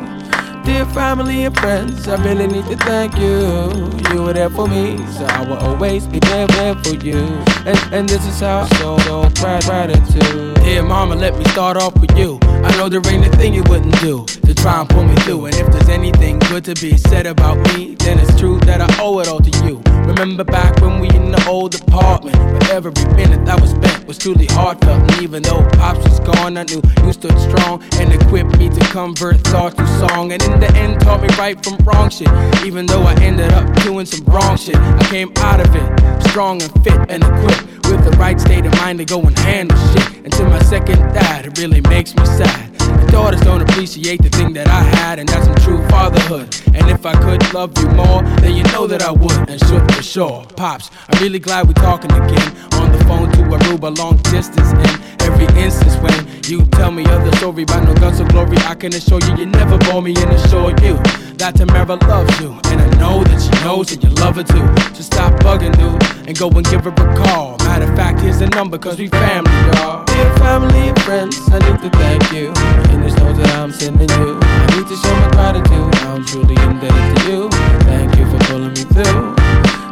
Dear 0.64 0.86
family 0.86 1.44
and 1.44 1.54
friends, 1.58 2.08
I 2.08 2.16
really 2.24 2.46
need 2.46 2.64
to 2.64 2.76
thank 2.78 3.14
you. 3.18 3.92
You 4.10 4.22
were 4.22 4.32
there 4.32 4.48
for 4.48 4.66
me, 4.66 4.96
so 5.08 5.26
I 5.26 5.46
will 5.46 5.58
always 5.58 6.06
be 6.06 6.18
there, 6.18 6.46
there 6.46 6.74
for 6.76 6.94
you. 6.94 7.18
And, 7.66 7.78
and 7.92 8.08
this 8.08 8.24
is 8.24 8.40
how 8.40 8.60
I 8.60 8.68
show 8.78 8.96
gratitude. 9.34 10.59
Dear 10.70 10.84
mama, 10.84 11.16
let 11.16 11.36
me 11.36 11.44
start 11.46 11.76
off 11.76 12.00
with 12.00 12.16
you. 12.16 12.38
I 12.42 12.70
know 12.76 12.88
there 12.88 13.02
ain't 13.12 13.26
a 13.26 13.30
thing 13.36 13.52
you 13.52 13.64
wouldn't 13.64 14.00
do 14.00 14.24
to 14.24 14.54
try 14.54 14.78
and 14.78 14.88
pull 14.88 15.02
me 15.02 15.16
through. 15.16 15.46
And 15.46 15.54
if 15.56 15.66
there's 15.72 15.88
anything 15.88 16.38
good 16.38 16.64
to 16.66 16.76
be 16.76 16.96
said 16.96 17.26
about 17.26 17.56
me, 17.74 17.96
then 17.96 18.20
it's 18.20 18.38
true 18.38 18.60
that 18.60 18.80
I 18.80 19.02
owe 19.02 19.18
it 19.18 19.26
all 19.26 19.40
to 19.40 19.66
you. 19.66 19.82
Remember 20.06 20.44
back 20.44 20.80
when 20.80 21.00
we 21.00 21.08
in 21.08 21.32
the 21.32 21.44
old 21.48 21.74
apartment, 21.74 22.36
where 22.36 22.72
every 22.72 22.92
minute 23.16 23.44
that 23.46 23.60
was 23.60 23.70
spent 23.70 24.06
was 24.06 24.16
truly 24.16 24.46
heartfelt. 24.46 25.10
And 25.10 25.22
even 25.22 25.42
though 25.42 25.66
pops 25.72 26.04
was 26.08 26.20
gone, 26.20 26.56
I 26.56 26.62
knew 26.62 26.80
you 27.04 27.12
stood 27.14 27.36
strong 27.40 27.82
and 27.94 28.12
equipped 28.12 28.56
me 28.56 28.68
to 28.68 28.80
convert 28.92 29.38
thought 29.38 29.76
to 29.76 29.86
song. 29.98 30.30
And 30.30 30.40
in 30.40 30.60
the 30.60 30.72
end, 30.76 31.00
taught 31.00 31.20
me 31.20 31.28
right 31.36 31.60
from 31.64 31.78
wrong 31.78 32.10
shit. 32.10 32.28
Even 32.64 32.86
though 32.86 33.02
I 33.02 33.14
ended 33.14 33.52
up 33.54 33.66
doing 33.82 34.06
some 34.06 34.24
wrong 34.26 34.56
shit, 34.56 34.76
I 34.76 35.04
came 35.10 35.32
out 35.38 35.58
of 35.58 35.74
it 35.74 35.99
strong 36.28 36.62
and 36.62 36.72
fit 36.84 36.98
and 37.08 37.22
equipped 37.22 37.88
with 37.88 38.04
the 38.04 38.16
right 38.18 38.40
state 38.40 38.66
of 38.66 38.72
mind 38.74 38.98
to 38.98 39.04
go 39.04 39.20
and 39.20 39.38
handle 39.38 39.76
shit. 39.92 40.24
Until 40.24 40.48
my 40.48 40.62
second 40.62 40.98
dad, 41.12 41.46
it 41.46 41.58
really 41.58 41.80
makes 41.82 42.14
me 42.14 42.24
sad. 42.24 42.69
Daughters 43.08 43.40
don't 43.40 43.62
appreciate 43.62 44.22
the 44.22 44.28
thing 44.28 44.52
that 44.54 44.68
I 44.68 44.82
had, 44.82 45.18
and 45.18 45.28
that's 45.28 45.46
some 45.46 45.56
true 45.56 45.86
fatherhood. 45.88 46.54
And 46.74 46.88
if 46.90 47.04
I 47.06 47.14
could 47.14 47.42
love 47.52 47.76
you 47.78 47.88
more, 47.90 48.22
then 48.40 48.54
you 48.56 48.62
know 48.72 48.86
that 48.86 49.02
I 49.02 49.10
would, 49.10 49.50
and 49.50 49.60
should 49.66 49.94
for 49.94 50.02
sure. 50.02 50.46
Pops, 50.56 50.90
I'm 51.08 51.22
really 51.22 51.38
glad 51.38 51.66
we're 51.66 51.74
talking 51.74 52.12
again. 52.12 52.48
On 52.74 52.90
the 52.92 53.02
phone 53.04 53.30
to 53.32 53.42
Aruba, 53.56 53.96
long 53.98 54.16
distance, 54.34 54.72
and 54.72 55.20
every 55.22 55.46
instance 55.60 55.96
when 55.96 56.14
you 56.44 56.64
tell 56.66 56.90
me 56.90 57.04
other 57.06 57.34
story 57.36 57.62
about 57.62 57.84
no 57.84 57.94
guns 57.94 58.20
or 58.20 58.28
glory, 58.28 58.56
I 58.58 58.74
can 58.74 58.94
assure 58.94 59.20
you 59.20 59.36
you 59.36 59.46
never 59.46 59.78
bore 59.78 60.02
me 60.02 60.14
and 60.16 60.30
assure 60.32 60.70
you 60.82 60.96
that 61.40 61.54
Tamara 61.56 61.96
loves 61.96 62.40
you. 62.40 62.52
And 62.66 62.80
I 62.80 62.88
know 62.98 63.24
that 63.24 63.40
she 63.40 63.64
knows 63.64 63.88
that 63.88 64.02
you 64.02 64.10
love 64.10 64.36
her 64.36 64.44
too. 64.44 64.66
So 64.94 65.02
stop 65.02 65.32
bugging, 65.42 65.76
dude, 65.76 66.28
and 66.28 66.38
go 66.38 66.48
and 66.50 66.64
give 66.68 66.84
her 66.84 66.90
a 66.90 67.16
call. 67.16 67.56
Matter 67.58 67.90
of 67.90 67.96
fact, 67.96 68.20
here's 68.20 68.38
the 68.38 68.48
number, 68.48 68.78
cause 68.78 68.98
we 68.98 69.08
family, 69.08 69.50
y'all. 69.72 70.09
Dear 70.20 70.36
family 70.36 70.88
and 70.88 71.02
friends, 71.04 71.40
I 71.50 71.58
need 71.60 71.80
to 71.80 71.88
thank 71.96 72.30
you. 72.30 72.48
In 72.92 73.00
this 73.00 73.16
note 73.16 73.38
that 73.38 73.56
I'm 73.56 73.72
sending 73.72 74.10
you, 74.20 74.38
I 74.38 74.66
need 74.76 74.86
to 74.88 74.96
show 75.00 75.14
my 75.16 75.30
gratitude. 75.32 75.94
I'm 76.04 76.26
truly 76.26 76.56
indebted 76.60 77.16
to 77.16 77.20
you. 77.24 77.48
Thank 77.88 78.18
you 78.18 78.28
for 78.28 78.36
pulling 78.44 78.74
me 78.76 78.84
through. 78.92 79.32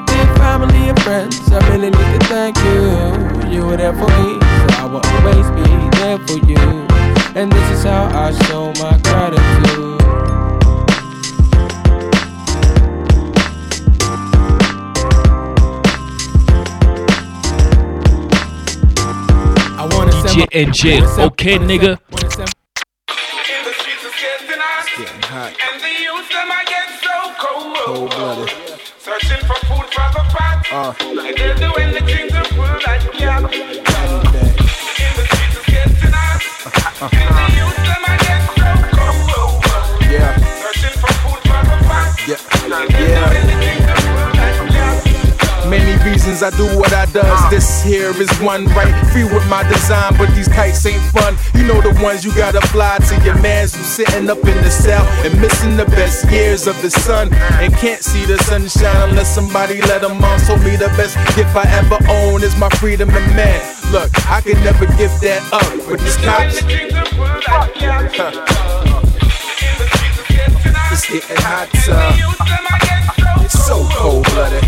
Dear 0.05 0.29
family 0.37 0.91
and 0.93 1.01
friends, 1.01 1.41
I 1.51 1.67
really 1.71 1.89
need 1.89 2.21
to 2.21 2.27
thank 2.29 2.59
you. 2.59 3.49
You 3.49 3.65
were 3.65 3.79
there 3.79 3.95
for 3.95 4.11
me, 4.21 4.37
so 4.37 4.67
I 4.77 4.85
will 4.85 5.01
always 5.01 5.49
be 5.57 5.69
there 5.97 6.19
for 6.29 6.37
you. 6.45 6.61
And 7.35 7.51
this 7.51 7.71
is 7.71 7.85
how 7.85 8.13
I 8.13 8.31
show 8.49 8.75
my 8.85 9.01
gratitude. 9.09 10.08
Youth 26.05 26.29
them 26.29 26.51
I 26.53 26.65
get 26.69 26.89
so 27.01 27.17
cold. 27.41 27.77
Cold 27.87 28.11
blooded. 28.11 28.51
Searching 28.99 29.43
for 29.47 29.59
food 29.65 29.89
for 29.89 30.09
the 30.13 30.23
fat. 30.35 30.67
Uh. 30.71 30.93
Like 31.15 31.37
they'll 31.37 31.57
do 31.57 31.71
anything 31.81 32.29
to 32.29 32.43
pull 32.55 32.77
that 32.85 33.03
gap. 33.17 33.53
In 33.53 33.81
the 35.17 35.25
streets 35.33 35.57
is 35.57 35.65
getting 35.65 36.13
hot. 36.13 36.43
And 37.09 37.33
the 37.39 37.47
youth 37.57 37.81
them 37.89 38.05
I 38.05 38.17
get 38.29 38.43
so 38.59 38.69
cold. 39.01 39.65
Yeah. 40.13 40.37
Searching 40.61 40.97
for 41.01 41.13
food 41.25 41.41
for 41.49 41.61
the 41.65 41.77
fat. 41.89 43.08
Cause 46.17 46.43
I 46.43 46.51
do 46.57 46.65
what 46.79 46.93
I 46.93 47.07
does. 47.07 47.51
This 47.51 47.83
here 47.83 48.11
is 48.21 48.31
one 48.41 48.67
right, 48.67 48.95
free 49.13 49.25
with 49.25 49.47
my 49.49 49.67
design, 49.69 50.17
but 50.17 50.35
these 50.35 50.49
kites 50.49 50.85
ain't 50.87 51.03
fun. 51.13 51.37
You 51.55 51.65
know 51.67 51.81
the 51.81 51.93
ones 52.03 52.25
you 52.25 52.35
gotta 52.35 52.61
fly 52.69 52.99
to 52.99 53.25
your 53.25 53.39
mans 53.41 53.75
who's 53.75 53.87
sitting 53.87 54.31
up 54.31 54.39
in 54.39 54.57
the 54.63 54.71
cell 54.71 55.05
and 55.25 55.39
missing 55.41 55.77
the 55.77 55.85
best 55.87 56.31
years 56.31 56.67
of 56.67 56.81
the 56.83 56.91
sun 56.91 57.33
and 57.61 57.73
can't 57.75 58.03
see 58.03 58.25
the 58.25 58.39
sunshine 58.45 59.09
unless 59.09 59.35
somebody 59.35 59.81
let 59.83 60.03
them 60.03 60.23
on. 60.25 60.39
Told 60.41 60.63
me 60.63 60.77
the 60.77 60.89
best 60.97 61.17
gift 61.37 61.55
I 61.55 61.65
ever 61.77 61.99
own 62.09 62.43
is 62.43 62.57
my 62.57 62.69
freedom 62.81 63.11
and 63.11 63.37
man. 63.37 63.61
Look, 63.93 64.11
I 64.29 64.41
can 64.41 64.63
never 64.65 64.87
give 64.97 65.13
that 65.21 65.43
up, 65.53 65.69
but 65.89 66.01
these 66.01 66.17
cops. 66.19 66.63
It's 70.91 71.07
getting 71.07 71.37
hot, 71.43 71.69
it's 73.45 73.67
so 73.67 73.87
cold 73.93 74.25
blooded. 74.25 74.65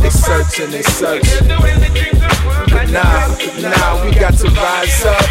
They 0.00 0.10
searching, 0.10 0.70
they 0.70 0.82
searching. 0.82 1.48
But 1.48 2.90
nah, 2.90 3.28
nah, 3.60 4.04
we 4.04 4.12
got 4.14 4.34
to 4.38 4.48
rise 4.48 5.04
up. 5.04 5.26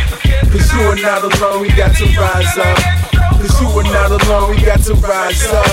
Cause 0.51 0.71
you 0.73 0.81
are 0.81 0.95
not 0.95 1.23
alone, 1.23 1.61
we 1.61 1.69
got 1.69 1.95
to 1.95 2.05
rise 2.05 2.57
up. 2.57 2.77
Cause 3.39 3.61
you 3.61 3.67
are 3.67 3.83
not 3.83 4.11
alone, 4.11 4.49
we 4.55 4.61
got 4.61 4.81
to 4.83 4.93
rise 4.95 5.45
up. 5.47 5.65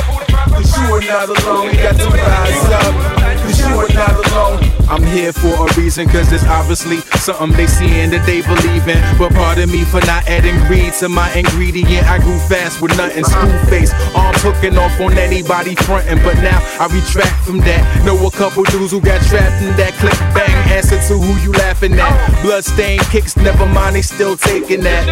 Cause 0.49 0.79
you 0.79 0.95
are 0.95 1.01
not 1.01 1.29
alone, 1.29 1.69
we 1.69 1.77
got 1.77 1.97
to 1.97 2.09
rise 2.09 2.65
up. 2.73 2.95
Cause 3.43 3.61
you 3.61 3.67
are 3.67 3.89
not 3.95 4.27
alone. 4.27 4.76
I'm 4.89 5.03
here 5.03 5.33
for 5.33 5.67
a 5.67 5.75
reason, 5.75 6.07
cause 6.09 6.31
it's 6.31 6.45
obviously 6.45 6.99
something 7.19 7.51
they 7.57 7.67
seeing 7.67 8.11
that 8.11 8.25
they 8.25 8.41
believe 8.43 8.87
in. 8.87 9.03
But 9.19 9.35
pardon 9.35 9.71
me 9.71 9.83
for 9.83 9.99
not 10.07 10.23
adding 10.29 10.55
greed 10.67 10.93
to 11.03 11.09
my 11.09 11.27
ingredient. 11.35 12.07
I 12.07 12.19
grew 12.19 12.39
fast 12.47 12.81
with 12.81 12.97
nothing, 12.97 13.25
school 13.25 13.59
face. 13.67 13.93
Arms 14.15 14.43
hooking 14.43 14.79
off 14.79 14.95
on 15.01 15.19
anybody 15.19 15.75
frontin'. 15.75 16.23
But 16.23 16.37
now 16.39 16.63
I 16.79 16.87
retract 16.87 17.35
from 17.43 17.59
that. 17.67 17.83
Know 18.05 18.15
a 18.27 18.31
couple 18.31 18.63
dudes 18.65 18.93
who 18.93 19.01
got 19.01 19.21
trapped 19.27 19.61
in 19.63 19.75
that 19.75 19.93
click 19.99 20.19
bang. 20.31 20.55
Answer 20.71 21.03
to 21.09 21.19
who 21.19 21.35
you 21.43 21.51
laughing 21.53 21.99
at. 21.99 22.43
Bloodstained 22.43 23.03
kicks, 23.11 23.37
never 23.37 23.67
mind, 23.67 23.97
they 23.97 24.03
still 24.03 24.37
taking 24.37 24.83
that. 24.83 25.03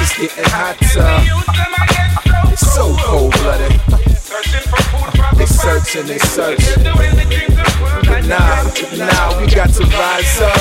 It's 0.00 0.16
getting 0.16 0.50
hot, 0.54 0.78
uh, 0.96 2.52
it's 2.52 2.74
so 2.74 2.94
cold 3.00 3.32
blooded. 3.32 4.09
They 4.30 5.46
searching, 5.46 6.06
they 6.06 6.18
searching. 6.18 6.84
But 6.84 8.22
nah, 8.30 8.62
nah, 8.94 9.40
we 9.40 9.46
got 9.50 9.70
to 9.74 9.82
rise 9.82 10.40
up. 10.40 10.54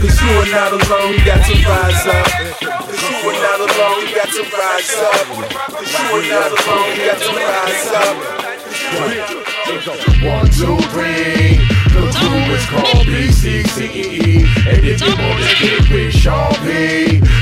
Cause 0.00 0.16
you 0.22 0.30
are 0.40 0.48
not 0.48 0.72
alone, 0.72 1.10
we 1.12 1.18
got 1.22 1.44
to 1.44 1.52
rise 1.68 2.06
up. 2.06 2.26
Cause 2.62 3.02
you 3.04 3.28
are 3.28 3.36
not 3.36 3.60
alone, 3.60 3.98
we 4.00 4.14
got 4.14 4.32
to 4.32 4.42
rise 4.56 4.96
up. 4.96 5.26
Cause 5.76 5.92
you 5.92 6.08
are 6.08 6.24
not 6.24 6.56
alone, 6.56 6.88
we 6.88 7.04
got 7.04 7.20
to 7.20 7.32
rise 7.36 7.92
up. 7.92 8.16
One, 10.24 10.48
two, 10.48 10.80
three. 10.88 11.60
The 11.92 12.00
crew 12.16 12.54
is 12.54 12.64
called 12.66 13.06
BCCE. 13.06 14.51
And 14.72 14.86
if 14.86 15.00
you 15.02 15.14
wanna 15.20 15.52
get 15.60 15.82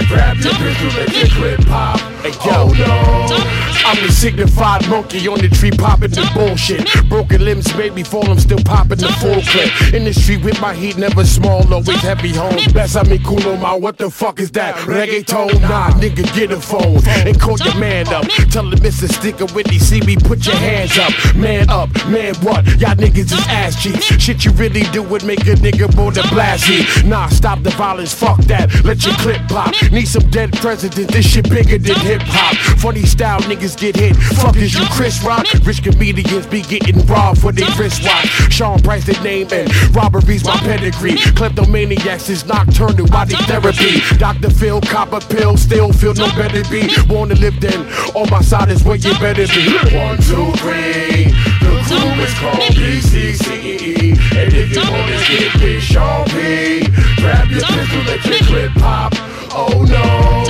grab 0.08 0.36
your 0.38 0.54
pistol, 0.54 0.88
let 0.98 1.16
your 1.16 1.28
clip 1.28 1.66
pop. 1.68 2.00
Hey 2.22 2.32
yo, 2.44 2.68
no. 2.72 3.60
I'm 3.82 3.96
the 4.06 4.12
signified 4.12 4.86
monkey 4.88 5.26
on 5.26 5.38
the 5.38 5.48
tree 5.48 5.70
popping 5.70 6.10
the 6.10 6.28
bullshit. 6.34 6.86
Broken 7.08 7.44
limbs 7.44 7.74
made 7.76 7.94
me 7.94 8.02
fall, 8.02 8.28
I'm 8.30 8.38
still 8.38 8.62
popping 8.62 8.98
the 8.98 9.08
full 9.18 9.40
clip. 9.42 9.94
In 9.94 10.04
the 10.04 10.12
street 10.12 10.44
with 10.44 10.60
my 10.60 10.74
heat, 10.74 10.98
never 10.98 11.24
small, 11.24 11.62
always 11.72 12.00
heavy 12.02 12.34
home. 12.34 12.56
Best 12.74 12.96
I 12.96 13.02
me 13.04 13.18
culo 13.18 13.58
ma, 13.60 13.74
what 13.76 13.96
the 13.96 14.10
fuck 14.10 14.38
is 14.38 14.50
that? 14.52 14.74
Reggaeton? 14.86 15.60
Nah, 15.62 15.90
nigga, 15.92 16.22
get 16.34 16.52
a 16.52 16.60
phone 16.60 17.00
and 17.26 17.40
call 17.40 17.56
your 17.58 17.74
man 17.76 18.06
up. 18.08 18.26
Tell 18.50 18.68
him 18.68 18.78
Mr. 18.80 19.08
Sticker 19.10 19.46
with 19.54 19.66
these 19.68 19.86
see 19.86 20.00
me, 20.02 20.16
put 20.16 20.46
your 20.46 20.56
hands 20.56 20.98
up. 20.98 21.12
Man 21.34 21.70
up, 21.70 21.88
man 22.06 22.34
what? 22.42 22.66
Y'all 22.78 22.94
niggas 22.94 23.32
is 23.32 23.46
ass 23.48 23.82
cheeks. 23.82 24.04
Shit 24.04 24.44
you 24.44 24.52
really 24.52 24.82
do 24.92 25.02
would 25.02 25.24
make 25.24 25.40
a 25.40 25.56
nigga 25.56 25.94
more 25.96 26.12
than 26.12 26.24
blasty. 26.24 26.84
Nah, 27.08 27.19
stop 27.28 27.62
the 27.62 27.70
violence, 27.70 28.14
fuck 28.14 28.38
that. 28.44 28.70
Let 28.84 29.04
your 29.04 29.14
clip 29.16 29.42
pop. 29.48 29.74
Need 29.92 30.06
some 30.06 30.28
dead 30.30 30.52
presidents, 30.54 31.12
this 31.12 31.26
shit 31.26 31.48
bigger 31.48 31.78
than 31.78 31.96
hip 32.00 32.22
hop. 32.24 32.56
Funny 32.78 33.02
style 33.02 33.40
niggas 33.40 33.78
get 33.78 33.96
hit. 33.96 34.16
Fuck 34.16 34.56
is 34.56 34.74
you, 34.74 34.84
Chris 34.92 35.22
Rock? 35.22 35.46
Rich 35.64 35.82
comedians 35.82 36.46
be 36.46 36.62
getting 36.62 37.04
robbed 37.06 37.40
for 37.40 37.52
their 37.52 37.70
wristwatch. 37.78 38.26
Sean 38.50 38.80
Price 38.80 39.04
the 39.04 39.18
name 39.22 39.48
and 39.52 39.68
robberies 39.94 40.44
my 40.44 40.56
pedigree. 40.58 41.16
Kleptomaniacs 41.36 42.28
is 42.30 42.44
nocturnal 42.46 43.06
body 43.06 43.34
therapy. 43.46 44.00
Dr. 44.18 44.50
Phil, 44.50 44.80
copper 44.80 45.20
pill, 45.20 45.56
still 45.56 45.92
feel 45.92 46.14
no 46.14 46.26
better 46.36 46.62
be. 46.70 46.88
Wanna 47.08 47.34
live 47.34 47.60
then? 47.60 47.86
On 48.14 48.28
my 48.30 48.40
side 48.40 48.70
is 48.70 48.82
where 48.84 48.96
you 48.96 49.12
better 49.18 49.46
be. 49.46 49.72
One, 49.96 50.16
two, 50.18 50.52
three. 50.58 51.69
The 51.90 51.96
crew 51.96 52.22
is 52.22 52.34
called 52.38 52.70
BCCE. 52.78 54.14
And 54.38 54.52
if 54.54 54.70
you 54.70 54.80
wanna 54.80 55.18
get 55.26 55.54
with 55.60 55.82
Sean 55.82 56.24
P, 56.26 56.86
grab 57.16 57.50
your 57.50 57.66
pistol, 57.66 58.02
let 58.06 58.24
your 58.24 58.38
clip 58.46 58.72
pop. 58.74 59.12
Oh 59.50 59.82
no. 59.90 60.46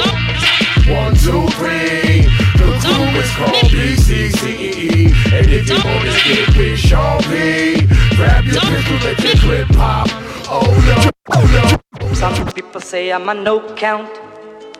One, 0.93 1.15
two, 1.15 1.49
three. 1.57 2.29
The 2.61 2.69
crew 2.85 3.09
is 3.17 3.31
called 3.41 3.73
BCCE. 3.73 5.09
And 5.33 5.47
if 5.49 5.67
you 5.71 5.81
wanna 5.83 6.13
get 6.29 6.57
with 6.59 6.79
Sean 6.79 7.23
P, 7.23 7.87
grab 8.17 8.45
your 8.45 8.61
pistol, 8.61 8.99
let 9.03 9.19
your 9.25 9.37
clip 9.41 9.69
pop. 9.69 10.09
Oh 10.45 10.69
no. 10.91 11.11
Oh 11.33 11.45
no. 11.57 12.13
Some 12.13 12.53
people 12.53 12.83
say 12.83 13.13
I'm 13.13 13.27
a 13.31 13.35
no 13.35 13.75
count, 13.77 14.11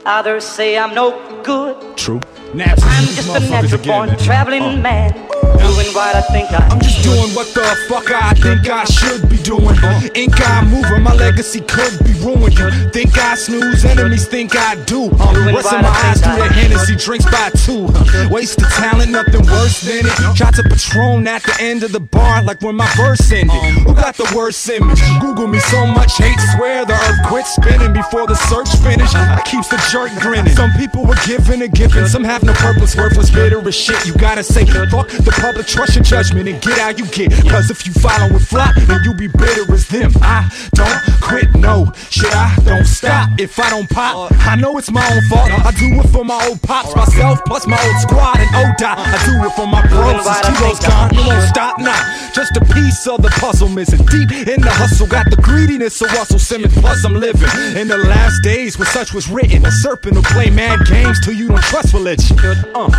others 0.05 0.45
say 0.45 0.77
I'm 0.77 0.95
no 0.95 1.43
good. 1.43 1.97
True. 1.97 2.21
I'm 2.53 3.07
just 3.15 3.29
a 3.29 3.41
natural 3.49 3.81
born 3.83 4.17
traveling 4.19 4.63
uh. 4.63 4.77
man, 4.79 5.13
doing 5.13 5.95
what 5.95 6.17
I 6.17 6.23
think 6.33 6.51
I 6.51 6.67
I'm 6.67 6.81
just 6.81 7.03
doing 7.05 7.33
what 7.35 7.47
the 7.55 7.63
fuck 7.89 8.11
I 8.11 8.35
think 8.35 8.69
I 8.69 8.85
should 8.85 9.29
be 9.31 9.37
doing. 9.39 9.79
Uh. 9.79 10.09
Ink 10.17 10.35
I 10.37 10.65
moving, 10.65 11.03
my 11.03 11.15
legacy 11.15 11.61
could 11.61 12.03
be 12.05 12.13
ruined. 12.19 12.59
Think 12.93 13.17
I 13.17 13.37
snooze, 13.37 13.85
enemies 13.85 14.27
think 14.27 14.57
I 14.57 14.75
do. 14.85 15.11
What's 15.11 15.73
in 15.73 15.83
my 15.83 15.89
eyes 15.89 16.21
through 16.21 16.37
the 16.37 16.49
Hennessy 16.53 16.97
drinks 16.97 17.25
by 17.27 17.51
two. 17.51 17.87
Waste 18.35 18.61
of 18.61 18.69
talent, 18.71 19.13
nothing 19.13 19.47
worse 19.47 19.81
than 19.83 20.07
it. 20.07 20.37
Shots 20.37 20.59
of 20.59 20.67
Patron 20.67 21.29
at 21.29 21.45
the 21.45 21.57
end 21.61 21.85
of 21.85 21.93
the 21.93 22.01
bar, 22.01 22.43
like 22.43 22.63
when 22.63 22.75
my 22.75 22.91
verse 22.97 23.31
ended. 23.31 23.51
Um. 23.55 23.87
Who 23.87 23.95
got 23.95 24.17
the 24.17 24.31
worst 24.35 24.69
image? 24.69 25.01
Google 25.21 25.47
me 25.47 25.61
so 25.61 25.87
much 25.87 26.17
hate, 26.19 26.41
swear 26.57 26.85
the 26.85 26.95
earth 26.95 27.29
quit 27.29 27.47
spinning 27.47 27.93
before 27.93 28.27
the 28.27 28.35
search 28.35 28.75
finished. 28.83 29.15
I 29.15 29.41
keeps 29.43 29.69
the 29.69 29.79
jerk 29.93 30.11
grinning. 30.21 30.57
Some 30.57 30.73
people 30.73 31.07
were 31.07 31.19
given 31.27 31.63
and 31.63 31.73
given, 31.73 32.09
some 32.09 32.25
have 32.25 32.40
no 32.43 32.53
purpose, 32.55 32.97
worthless, 32.97 33.31
bitter 33.31 33.67
as 33.67 33.75
shit. 33.75 34.07
You 34.07 34.15
gotta 34.15 34.43
say, 34.43 34.65
fuck 34.65 35.09
the 35.09 35.35
public, 35.41 35.67
trust 35.67 35.95
your 35.95 36.05
judgment 36.05 36.49
and 36.49 36.61
get 36.61 36.79
how 36.79 36.91
you 36.91 37.07
get. 37.07 37.33
Cause 37.49 37.71
if 37.71 37.87
you 37.87 37.93
follow 37.93 38.33
with 38.33 38.47
flop, 38.47 38.75
then 38.77 39.01
you 39.05 39.15
be 39.15 39.29
bitter 39.29 39.73
as 39.73 39.89
them. 39.89 40.13
I 40.23 40.51
don't 40.75 41.01
quit, 41.21 41.55
no 41.57 41.93
shit, 42.11 42.35
I 42.35 42.57
don't 42.65 42.87
stop. 42.87 43.31
If 43.39 43.59
I 43.59 43.71
don't 43.71 43.89
pop, 43.89 44.33
I 44.47 44.57
know 44.57 44.79
it's 44.79 44.91
my 44.91 45.05
own 45.13 45.23
fault. 45.29 45.51
I 45.51 45.71
do 45.73 46.01
it 46.01 46.09
for 46.09 46.25
my 46.25 46.39
old 46.47 46.63
pops, 46.63 46.95
myself, 46.95 47.41
plus 47.47 47.67
my 47.67 47.81
old 47.81 48.01
squad 48.01 48.39
and 48.39 48.51
ODOT. 48.51 48.97
I 48.97 49.19
do 49.27 49.47
it 49.47 49.53
for 49.55 49.67
my 49.67 49.87
bros, 49.89 50.25
since 50.25 50.59
kilos 50.59 50.81
gone, 50.81 51.15
it 51.15 51.27
won't 51.27 51.49
stop 51.49 51.79
now. 51.79 52.31
Just 52.35 52.57
a 52.57 52.65
piece 52.73 53.07
of 53.07 53.23
the 53.23 53.31
puzzle 53.41 53.69
missing. 53.69 54.05
Deep 54.07 54.31
in 54.33 54.61
the 54.61 54.71
hustle, 54.71 55.07
got 55.07 55.29
the 55.31 55.37
greediness 55.37 56.01
of 56.03 56.13
Russell 56.13 56.39
Simmons. 56.39 56.75
Plus, 56.79 57.05
I'm 57.05 57.15
living 57.15 57.49
in 57.77 57.89
the 57.89 57.99
last 57.99 58.43
days 58.43 58.79
where 58.79 58.87
such 58.87 59.13
was 59.13 59.29
written. 59.29 59.65
A 59.67 59.71
serpent 59.71 60.15
will 60.15 60.23
play 60.23 60.51
mad 60.51 60.87
games 60.87 61.21
till 61.21 61.35
you 61.35 61.49
don't 61.49 61.63
trust 61.63 61.93
religion. 61.95 62.30
Uh. 62.31 62.91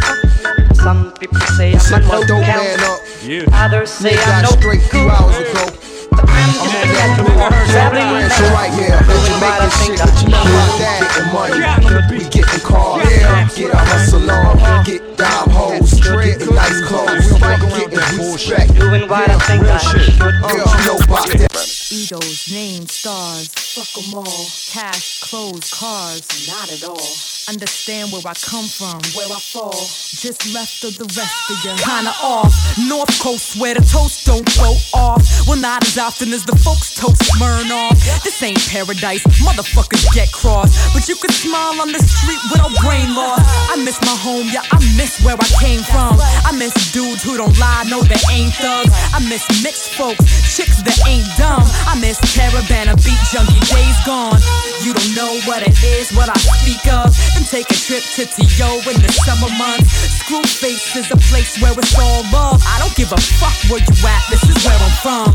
Some 0.73 1.13
people 1.13 1.39
say 1.57 1.73
I'm 1.73 2.03
a 2.03 2.25
no 2.25 2.41
count, 2.43 3.01
Yeah. 3.23 3.43
others 3.53 3.89
say 3.89 4.11
Nigga 4.11 4.27
I'm 4.27 4.43
got 4.43 4.51
no 4.51 4.59
straight 4.59 4.81
few 4.81 5.09
hours 5.09 5.37
ago. 5.37 5.65
I'm 6.11 6.53
just 6.53 6.75
a 6.75 6.87
natural 6.91 7.27
born 7.37 7.51
traveling 7.71 8.11
man, 8.11 8.29
So 8.29 8.43
right 8.51 8.73
here, 8.73 8.99
let 9.07 9.21
you 9.29 9.35
make 9.39 9.57
this 9.61 9.85
shit, 9.85 9.99
but 10.03 10.21
you 10.21 10.29
know 10.29 10.41
about 10.41 10.79
that. 10.79 10.99
Getting 11.15 11.31
money, 11.31 12.23
we 12.23 12.29
getting 12.29 12.59
cars, 12.65 13.55
get 13.55 13.73
our 13.73 13.85
hustle 13.85 14.29
on, 14.31 14.83
get 14.83 15.17
dime 15.17 15.49
hoes, 15.49 15.93
getting 16.01 16.53
nice 16.55 16.81
clothes, 16.87 17.31
getting 17.39 18.33
respect. 18.33 18.73
doing 18.75 19.07
what 19.07 19.29
I 19.29 19.39
think 19.39 19.63
I 19.63 19.77
should. 19.77 20.21
Uh, 20.21 20.51
you 20.51 20.85
know 20.85 20.97
about 21.05 21.27
that. 21.29 21.70
Egos, 21.91 22.49
names, 22.49 22.93
stars, 22.93 23.49
fuck 23.51 23.91
them 23.99 24.15
all. 24.15 24.47
Cash, 24.71 25.19
clothes, 25.19 25.73
cars, 25.73 26.23
not 26.47 26.71
at 26.71 26.87
all. 26.87 27.11
Understand 27.51 28.13
where 28.13 28.23
I 28.23 28.31
come 28.31 28.63
from, 28.63 28.95
where 29.11 29.27
I 29.27 29.41
fall. 29.43 29.75
Just 29.75 30.53
left 30.55 30.87
of 30.87 30.95
the 30.95 31.03
rest 31.19 31.35
of 31.51 31.57
you. 31.67 31.75
Ah! 31.83 31.99
Kinda 31.99 32.15
off. 32.23 32.53
North 32.87 33.11
Coast 33.19 33.59
where 33.59 33.75
the 33.75 33.83
toast 33.83 34.23
don't 34.23 34.47
go 34.55 34.71
off. 34.95 35.19
Well, 35.43 35.59
not 35.59 35.83
as 35.83 35.97
often 35.97 36.31
as 36.31 36.45
the 36.45 36.55
folks 36.55 36.95
toast 36.95 37.27
burn 37.35 37.67
off. 37.67 37.99
This 38.23 38.39
ain't 38.39 38.63
paradise, 38.71 39.27
motherfuckers 39.43 40.07
get 40.15 40.31
crossed. 40.31 40.79
But 40.95 41.09
you 41.09 41.19
can 41.19 41.31
smile 41.35 41.75
on 41.81 41.91
the 41.91 41.99
street 41.99 42.39
without 42.55 42.71
brain 42.79 43.11
loss. 43.11 43.43
I 43.67 43.75
miss 43.83 43.99
my 43.99 44.15
home, 44.15 44.47
yeah, 44.47 44.63
I 44.71 44.79
miss 44.95 45.19
where 45.27 45.35
I 45.35 45.47
came 45.59 45.83
from. 45.91 46.15
I 46.23 46.55
miss 46.55 46.71
dudes 46.95 47.19
who 47.23 47.35
don't 47.35 47.57
lie, 47.59 47.83
no, 47.91 47.99
they 47.99 48.21
ain't 48.31 48.55
thugs. 48.55 48.95
I 49.11 49.19
miss 49.27 49.43
mixed 49.59 49.91
folks, 49.99 50.23
chicks 50.55 50.79
that 50.87 50.95
ain't 51.03 51.27
dumb. 51.35 51.67
I 51.87 51.99
miss 51.99 52.19
Caravana 52.33 52.95
beat 53.03 53.21
junkie 53.31 53.59
days 53.69 53.97
gone. 54.05 54.39
You 54.83 54.93
don't 54.93 55.13
know 55.15 55.33
what 55.45 55.61
it 55.63 55.77
is, 55.83 56.11
what 56.13 56.29
I 56.29 56.37
speak 56.37 56.85
of. 56.91 57.13
Then 57.33 57.43
take 57.45 57.69
a 57.69 57.77
trip 57.77 58.03
to 58.17 58.25
T.O. 58.25 58.69
in 58.89 58.97
the 59.01 59.11
summer 59.25 59.51
months. 59.57 59.89
Screw 60.21 60.43
face 60.43 60.95
is 60.95 61.11
a 61.11 61.17
place 61.29 61.59
where 61.61 61.73
it's 61.73 61.97
all 61.97 62.23
love. 62.31 62.61
I 62.65 62.79
don't 62.79 62.95
give 62.95 63.11
a 63.11 63.21
fuck 63.39 63.57
where 63.69 63.81
you 63.81 63.95
at, 64.07 64.23
this 64.29 64.43
is 64.43 64.57
where 64.65 64.77
I'm 64.77 64.95
from. 65.05 65.31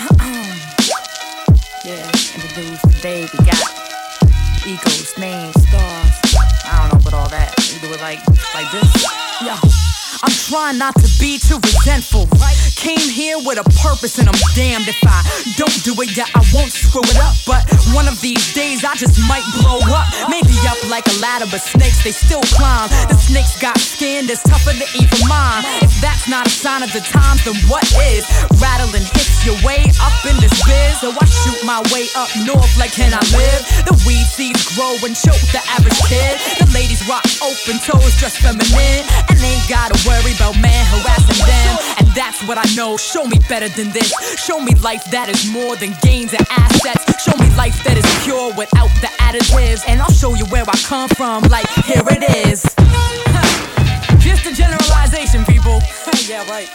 Uh-uh. 0.00 0.54
yeah, 1.84 2.06
and 2.06 2.40
the 2.42 2.50
dudes 2.54 2.82
today 2.96 3.26
we 3.32 3.38
got 3.44 3.60
egos, 4.66 5.18
names, 5.18 5.54
stars. 5.68 6.12
I 6.64 6.88
don't 6.88 6.94
know 6.94 7.08
about 7.08 7.14
all 7.14 7.28
that. 7.30 7.54
We 7.72 7.80
do 7.80 7.92
it 7.94 8.00
like 8.00 8.20
like 8.54 8.70
this. 8.72 8.90
Yo. 9.42 9.89
I'm 10.22 10.36
trying 10.52 10.76
not 10.76 10.92
to 11.00 11.08
be 11.16 11.40
too 11.40 11.56
resentful. 11.56 12.28
Came 12.76 13.08
here 13.08 13.40
with 13.40 13.56
a 13.56 13.64
purpose, 13.80 14.20
and 14.20 14.28
I'm 14.28 14.36
damned 14.52 14.88
if 14.88 15.00
I 15.04 15.24
don't 15.56 15.72
do 15.80 15.96
it. 16.04 16.12
Yeah, 16.16 16.28
I 16.36 16.44
won't 16.52 16.72
screw 16.72 17.00
it 17.04 17.16
up. 17.16 17.36
But 17.48 17.64
one 17.96 18.04
of 18.04 18.20
these 18.20 18.52
days, 18.52 18.84
I 18.84 18.92
just 19.00 19.16
might 19.24 19.44
blow 19.60 19.80
up. 19.88 20.08
Maybe 20.28 20.52
up 20.68 20.76
like 20.92 21.08
a 21.08 21.16
ladder, 21.24 21.48
but 21.48 21.64
snakes, 21.64 22.04
they 22.04 22.12
still 22.12 22.44
climb. 22.52 22.88
The 23.08 23.16
snakes 23.16 23.56
got 23.60 23.80
skin 23.80 24.28
that's 24.28 24.44
tougher 24.44 24.76
than 24.76 24.88
even 24.92 25.20
mine. 25.24 25.64
If 25.80 25.92
that's 26.04 26.28
not 26.28 26.44
a 26.46 26.52
sign 26.52 26.82
of 26.84 26.92
the 26.92 27.00
times, 27.00 27.44
then 27.48 27.56
what 27.72 27.84
is? 28.12 28.28
Rattling 28.60 29.08
hits 29.16 29.40
your 29.48 29.56
way 29.64 29.88
up 30.04 30.16
in 30.28 30.36
this 30.44 30.52
biz. 30.68 31.00
So 31.00 31.16
I 31.16 31.24
shoot 31.24 31.64
my 31.64 31.80
way 31.92 32.12
up 32.12 32.28
north 32.44 32.76
like, 32.76 32.92
can 32.92 33.16
I 33.16 33.24
live? 33.32 33.60
The 33.88 33.96
weed 34.04 34.28
seeds 34.28 34.68
grow 34.76 35.00
and 35.00 35.16
choke 35.16 35.40
the 35.52 35.64
average 35.72 36.00
kid. 36.12 36.36
The 36.60 36.68
ladies 36.76 37.00
rock 37.08 37.24
open 37.40 37.80
toes, 37.80 38.12
dress 38.20 38.36
feminine. 38.36 39.04
And 39.32 39.40
ain't 39.40 39.64
gotta 39.68 39.96
worry 40.04 40.09
what 42.50 42.58
I 42.58 42.74
know. 42.74 42.96
Show 42.96 43.26
me 43.26 43.38
better 43.48 43.68
than 43.68 43.92
this. 43.92 44.10
Show 44.34 44.60
me 44.60 44.74
life 44.82 45.04
that 45.12 45.28
is 45.28 45.48
more 45.52 45.76
than 45.76 45.94
gains 46.02 46.34
and 46.34 46.44
assets. 46.50 47.06
Show 47.22 47.36
me 47.38 47.46
life 47.54 47.78
that 47.84 47.94
is 47.96 48.02
pure 48.26 48.50
without 48.58 48.90
the 48.98 49.06
additives. 49.22 49.86
And 49.86 50.02
I'll 50.02 50.10
show 50.10 50.34
you 50.34 50.44
where 50.46 50.64
I 50.66 50.76
come 50.82 51.08
from. 51.10 51.44
Like, 51.44 51.70
here 51.86 52.02
it 52.10 52.26
is. 52.50 52.66
Just 54.18 54.46
a 54.46 54.52
generalization, 54.52 55.44
people. 55.44 55.78
yeah, 56.26 56.42
right. 56.50 56.66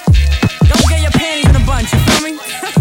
Don't 0.63 0.87
get 0.87 1.01
your 1.01 1.11
panties 1.11 1.49
in 1.49 1.59
a 1.59 1.65
bunch, 1.67 1.91
you 1.91 1.99
feel 2.07 2.23
me? 2.23 2.71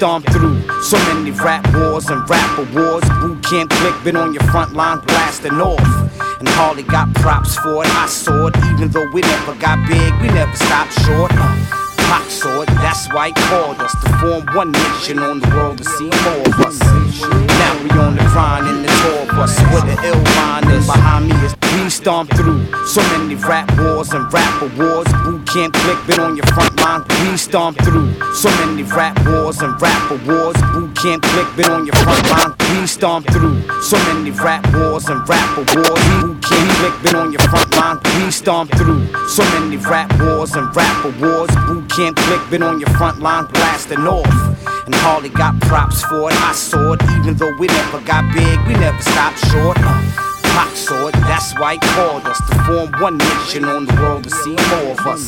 city. 0.00 0.06
We 0.06 0.20
stomp 0.20 0.26
through 0.32 0.82
so 0.82 0.96
many 1.14 1.30
rap 1.30 1.66
wars 1.74 2.08
and 2.08 2.28
rap 2.28 2.58
awards. 2.58 3.08
Boot 3.20 3.42
Camp 3.44 3.70
Clik 3.70 4.04
been 4.04 4.16
on 4.16 4.32
your 4.32 4.42
front 4.44 4.72
line 4.74 5.00
blasting 5.00 5.60
off. 5.60 5.80
And 6.38 6.48
Harley 6.48 6.82
got 6.82 7.12
props 7.14 7.56
for 7.56 7.84
it. 7.84 7.90
I 7.90 8.06
saw 8.06 8.46
it, 8.46 8.56
even 8.72 8.88
though 8.90 9.10
we 9.12 9.20
never 9.20 9.54
got 9.54 9.78
big, 9.88 10.12
we 10.20 10.28
never 10.28 10.56
stopped 10.56 10.92
short. 11.04 11.30
Pop 11.30 12.28
saw 12.28 12.62
it, 12.62 12.66
that's 12.66 13.12
why 13.12 13.28
he 13.28 13.34
called 13.34 13.80
us 13.80 13.92
to 14.02 14.08
form 14.18 14.46
one 14.54 14.72
nation 14.72 15.18
on 15.18 15.40
the 15.40 15.48
world 15.48 15.78
to 15.78 15.84
see 15.84 16.10
more 16.24 16.46
of 16.46 16.60
us. 16.66 17.49
We 17.82 17.90
on 17.98 18.16
the 18.16 18.24
grind 18.32 18.66
in 18.66 18.82
the 18.82 18.88
tour 19.00 19.26
bus 19.34 19.56
with 19.72 19.84
an 19.84 20.04
ill 20.04 20.22
mind, 20.36 20.66
behind 20.86 21.28
me 21.28 21.34
is 21.46 21.54
we 21.72 21.88
stomp 21.88 22.30
through 22.34 22.66
so 22.86 23.00
many 23.16 23.36
rap 23.36 23.70
wars 23.78 24.12
and 24.12 24.30
rap 24.32 24.60
awards. 24.60 25.12
Boot 25.24 25.46
Camp 25.46 25.74
Clik 25.74 26.06
been 26.06 26.20
on 26.20 26.36
your 26.36 26.46
front 26.46 26.74
line. 26.80 27.04
We 27.22 27.36
stomp 27.36 27.78
through 27.78 28.12
so 28.34 28.50
many 28.60 28.82
rap 28.82 29.18
wars 29.24 29.60
and 29.62 29.80
rap 29.80 30.10
awards. 30.10 30.60
Boot 30.72 30.94
Camp 30.96 31.22
Clik 31.22 31.56
been 31.56 31.70
on 31.70 31.86
your 31.86 31.94
front 31.96 32.28
line. 32.30 32.54
We 32.80 32.86
stomp 32.86 33.26
through 33.30 33.62
so 33.82 33.96
many 34.12 34.30
rap 34.32 34.66
wars 34.74 35.08
and 35.08 35.26
rap 35.28 35.56
awards. 35.56 36.02
Boot 36.22 36.42
Camp 36.42 36.70
Clik 36.78 37.02
been 37.02 37.14
on 37.16 37.32
your 37.32 37.42
front 37.48 37.70
line. 37.76 37.98
We 38.16 38.30
stomp 38.30 38.70
through 38.76 39.06
so 39.28 39.44
many 39.58 39.76
rap 39.76 40.10
wars 40.20 40.54
and 40.54 40.74
rap 40.74 41.04
awards. 41.04 41.54
Boot 41.66 41.88
Camp 41.88 42.16
Clik 42.16 42.50
been 42.50 42.62
on 42.62 42.80
your 42.80 42.90
front 42.90 43.20
line 43.20 43.46
blasting 43.46 44.06
off. 44.06 44.79
And 44.90 44.98
Harley 45.02 45.28
got 45.28 45.54
props 45.60 46.02
for 46.02 46.32
it. 46.32 46.36
I 46.42 46.50
saw 46.50 46.94
it, 46.94 47.02
even 47.20 47.36
though 47.36 47.54
we 47.58 47.68
never 47.68 48.00
got 48.00 48.26
big, 48.34 48.58
we 48.66 48.74
never 48.74 49.00
stopped 49.00 49.38
short. 49.46 49.76
Pop 49.76 50.74
saw 50.74 51.06
it, 51.06 51.12
that's 51.30 51.56
why 51.60 51.74
he 51.74 51.78
called 51.94 52.26
us 52.26 52.38
to 52.50 52.58
form 52.66 52.90
one 53.00 53.16
nation 53.16 53.64
on 53.66 53.86
the 53.86 53.94
world 54.02 54.24
to 54.24 54.30
see 54.30 54.50
more 54.50 54.90
of 54.90 55.06
us. 55.06 55.24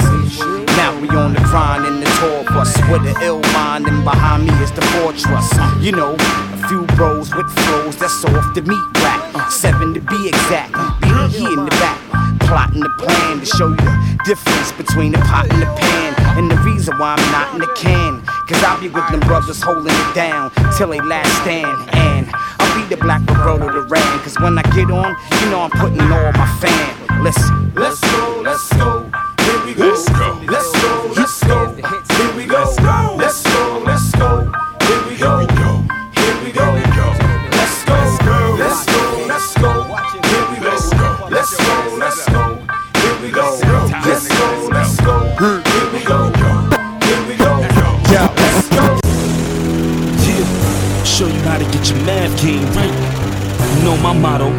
Now 0.75 0.99
we 0.99 1.09
on 1.11 1.35
the 1.35 1.41
grind 1.47 1.87
in 1.87 2.01
the 2.01 2.07
tour 2.19 2.43
bus 2.43 2.77
with 2.91 3.07
an 3.07 3.15
ill 3.23 3.41
mind, 3.55 3.87
and 3.87 4.03
behind 4.03 4.49
me 4.49 4.53
is 4.65 4.73
the 4.73 4.83
fortress. 4.99 5.49
You 5.79 5.93
know, 5.93 6.17
a 6.19 6.67
few 6.67 6.83
bros 6.97 7.33
with 7.33 7.49
flows 7.49 7.97
that's 7.97 8.25
off 8.25 8.55
the 8.57 8.63
meat 8.63 8.89
rack. 8.99 9.49
Seven 9.49 9.95
to 9.95 10.01
be 10.01 10.27
exact, 10.27 10.73
be 11.03 11.45
in 11.45 11.67
the 11.67 11.71
back. 11.79 12.32
Plotting 12.53 12.81
the 12.81 12.91
plan 13.01 13.41
to 13.41 13.47
show 13.47 13.69
you 13.69 13.77
the 13.77 14.21
difference 14.27 14.73
between 14.73 15.13
the 15.13 15.19
pot 15.19 15.49
and 15.51 15.63
the 15.63 15.67
pan. 15.67 16.15
And 16.37 16.51
the 16.51 16.57
reason 16.59 16.99
why 16.99 17.17
I'm 17.17 17.33
not 17.33 17.55
in 17.55 17.61
the 17.61 17.73
can. 17.75 18.21
Cause 18.47 18.63
I'll 18.63 18.79
be 18.79 18.89
with 18.89 19.09
them 19.09 19.21
brothers 19.21 19.63
holding 19.63 19.95
it 19.95 20.15
down 20.15 20.53
till 20.77 20.89
they 20.89 21.01
last 21.01 21.33
stand. 21.41 21.89
And 21.97 22.29
I'll 22.61 22.77
be 22.77 22.95
the 22.95 23.01
black 23.01 23.23
Roberto 23.27 23.73
Duran. 23.73 24.19
Cause 24.21 24.39
when 24.39 24.59
I 24.59 24.63
get 24.77 24.91
on, 24.91 25.17
you 25.41 25.51
know 25.51 25.63
I'm 25.63 25.71
putting 25.71 26.01
all 26.03 26.33
my 26.33 26.59
fan. 26.61 27.25
Listen, 27.25 27.63
Let's 27.75 28.01
go, 28.01 28.43
let's 28.45 28.69
go. 28.75 29.11
Here 29.41 29.65
we 29.65 29.73
go. 29.73 29.89
Let's 29.89 30.09
go. 30.11 30.43
Let's 30.47 30.73
go, 30.73 31.13
let's 31.17 31.41
go. 31.41 31.92
Get 51.73 51.89
your 51.89 51.99
math 52.05 52.43
game 52.43 52.65
right. 52.77 52.93
You 53.79 53.85
know 53.85 53.97
my 53.97 54.13
motto. 54.13 54.51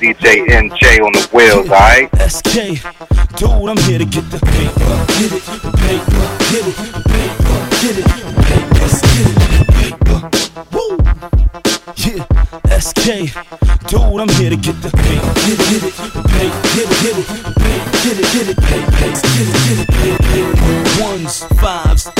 DJ 0.00 0.46
NJ 0.48 1.00
on 1.04 1.12
the 1.12 1.28
wheels, 1.32 1.68
alright? 1.68 2.08
SK, 2.20 2.82
dude, 3.36 3.68
I'm 3.68 3.76
here 3.84 3.98
to 3.98 4.04
get 4.04 4.30
the 4.30 4.38
paper. 4.38 5.06
Get 5.16 5.32
it, 5.32 5.42
paper, 5.46 5.70
get 6.50 6.66
it, 6.66 6.76
paper, 7.12 7.58
get 7.80 7.96
it, 7.96 8.06
paper, 8.48 8.88
get 9.12 9.26
it, 9.26 9.38
paper. 9.76 10.18
Woo! 10.72 10.96
Yeah, 11.96 12.78
SK, 12.78 13.32
dude, 13.88 14.20
I'm 14.20 14.28
here 14.36 14.50
to 14.50 14.56
get 14.56 14.80
the 14.82 14.90
paper. 14.90 15.32
Get 15.44 15.56
it, 15.56 15.68
get 15.70 15.82
it, 15.84 15.94
paper, 15.96 16.62
get 16.74 16.86
it, 16.86 17.00
get 17.02 17.16
it, 17.16 17.26
paper, 17.56 17.92
get 18.04 18.16
it, 18.16 18.26
get 18.32 18.48
it, 18.48 18.56
paper, 18.56 18.96
get 18.96 19.46
it, 19.46 19.86
get 19.86 20.10
it, 20.10 20.20
paper. 20.20 20.55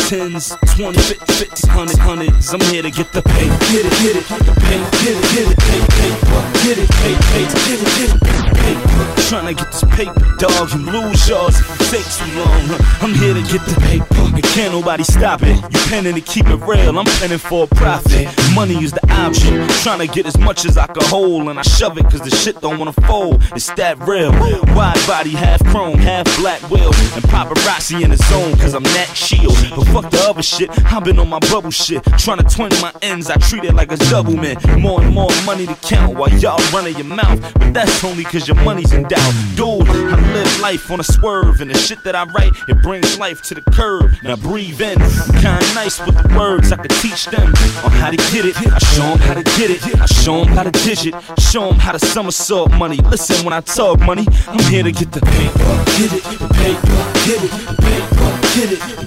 Tens, 0.07 0.57
twenty, 0.77 0.99
fifty, 1.01 1.33
fifty, 1.33 1.67
hundred, 1.67 1.99
hundreds. 1.99 2.55
I'm 2.55 2.61
here 2.71 2.83
to 2.83 2.93
get 2.93 3.13
the 3.13 3.23
paper. 3.23 3.59
Get 3.75 3.87
it, 3.87 3.93
get 3.99 4.15
it, 4.15 4.23
paper, 4.23 4.55
get 4.63 4.79
it, 4.79 4.93
get 5.35 5.51
it, 5.51 5.59
paper, 5.59 6.47
get 6.63 6.79
it, 6.79 6.89
paper, 6.95 7.27
paper, 7.35 7.59
get 7.67 7.83
it, 7.83 7.91
get 7.99 8.15
it, 8.15 8.55
paper. 8.55 9.23
Trying 9.27 9.47
to 9.47 9.55
get 9.55 9.73
this 9.73 9.83
paper, 9.91 10.37
dog, 10.39 10.71
and 10.71 10.87
lose 10.87 11.29
yours 11.29 11.59
if 11.59 11.81
it 11.81 11.91
takes 11.91 12.19
too 12.19 12.31
long. 12.39 12.79
I'm 13.03 13.15
here 13.15 13.35
to 13.35 13.43
get 13.43 13.67
the 13.67 13.75
paper, 13.81 14.15
and 14.33 14.45
can't 14.55 14.73
nobody 14.73 15.03
stop 15.03 15.43
it. 15.43 15.57
You 15.57 15.81
penning 15.91 16.15
to 16.15 16.21
keep 16.21 16.47
it 16.47 16.61
real, 16.63 16.97
I'm 16.97 17.07
penning 17.19 17.39
for 17.39 17.65
a 17.65 17.67
profit. 17.67 18.29
Money 18.55 18.77
is 18.85 18.93
the 18.93 19.05
option, 19.11 19.67
trying 19.83 19.99
to 19.99 20.07
get 20.07 20.27
as 20.27 20.39
much 20.39 20.65
as 20.65 20.79
I 20.79 20.87
can 20.87 21.03
hold, 21.07 21.49
and 21.49 21.59
I 21.59 21.63
shove 21.63 21.99
it 21.99 22.05
cause 22.05 22.21
the 22.21 22.31
shit 22.31 22.61
don't 22.61 22.79
wanna 22.79 22.93
fold. 22.93 23.43
It's 23.57 23.71
that 23.75 23.99
real. 24.07 24.31
Wide 24.77 25.03
body, 25.09 25.31
half 25.31 25.65
chrome, 25.67 25.99
half 25.99 26.25
black 26.39 26.63
wheel, 26.71 26.95
and 27.15 27.25
paparazzi 27.25 28.05
in 28.05 28.11
the 28.11 28.17
zone 28.17 28.57
cause 28.59 28.75
I'm 28.75 28.85
that 28.85 29.11
shield. 29.17 29.57
But 29.75 29.87
fuck 30.03 30.11
the 30.11 30.29
other 30.29 30.43
shit, 30.43 30.69
I've 30.93 31.05
been 31.05 31.19
on 31.19 31.29
my 31.29 31.39
bubble 31.39 31.71
shit, 31.71 32.03
trying 32.19 32.39
to 32.39 32.45
twin 32.45 32.71
my 32.83 32.93
ends. 33.03 33.31
I 33.31 33.37
treat 33.37 33.65
it 33.65 33.75
like 33.75 33.93
a 33.93 33.97
double 33.97 34.37
man. 34.37 34.57
More 34.79 35.01
and 35.01 35.15
more 35.15 35.31
money 35.45 35.67
to 35.67 35.75
count 35.77 36.17
while 36.17 36.33
y'all 36.39 36.61
running 36.73 36.97
your 36.97 37.07
mouth, 37.07 37.41
but 37.55 37.73
that's 37.73 38.05
only 38.05 38.25
cause 38.25 38.47
your 38.47 38.61
money's 38.63 38.93
in 38.93 39.05
doubt. 39.05 39.33
Dude, 39.55 39.89
I 39.89 40.33
live 40.33 40.61
life 40.61 40.91
on 40.91 41.01
a 41.01 41.05
swerve, 41.05 41.61
and 41.61 41.71
the 41.71 41.79
shit 41.79 42.03
that 42.05 42.15
I 42.15 42.25
write, 42.25 42.53
it 42.69 42.83
brings 42.83 43.19
life 43.19 43.43
to 43.43 43.55
the 43.55 43.63
curb. 43.73 44.13
Now 44.23 44.37
breathe 44.37 44.81
in, 44.81 45.01
I'm 45.01 45.33
kinda 45.41 45.75
nice 45.75 45.99
with 46.05 46.17
the 46.23 46.39
words, 46.39 46.73
I 46.73 46.77
could 46.77 46.91
teach 47.03 47.27
them 47.27 47.49
on 47.85 47.93
how 47.93 48.11
to 48.11 48.17
get 48.17 48.45
it. 48.45 48.57
I 48.57 48.79
show 48.79 49.03
them 49.03 49.19
how 49.19 49.35
to 49.35 49.43
get 49.43 49.71
it, 49.71 50.01
I 50.01 50.07
show 50.07 50.45
them 50.45 50.49
how 50.49 50.65
to 50.65 50.71
digit, 50.71 51.15
show 51.39 51.71
them 51.71 51.79
how 51.79 51.93
to 51.93 51.99
somersault 51.99 52.71
money. 52.73 52.99
Listen 52.99 53.45
when 53.45 53.55
I 53.55 53.61
talk 53.61 54.01
money, 54.01 54.27
I'm 54.47 54.59
here 54.71 54.83
to 54.83 54.93
get 54.93 55.13
the 55.13 55.21
paper. 55.21 55.59
Get 55.97 56.13
it, 56.13 56.25
paper, 56.53 56.97
get 57.25 57.41
it, 57.45 57.51
paper, 57.81 58.27
get 58.55 58.73
it, 58.73 59.06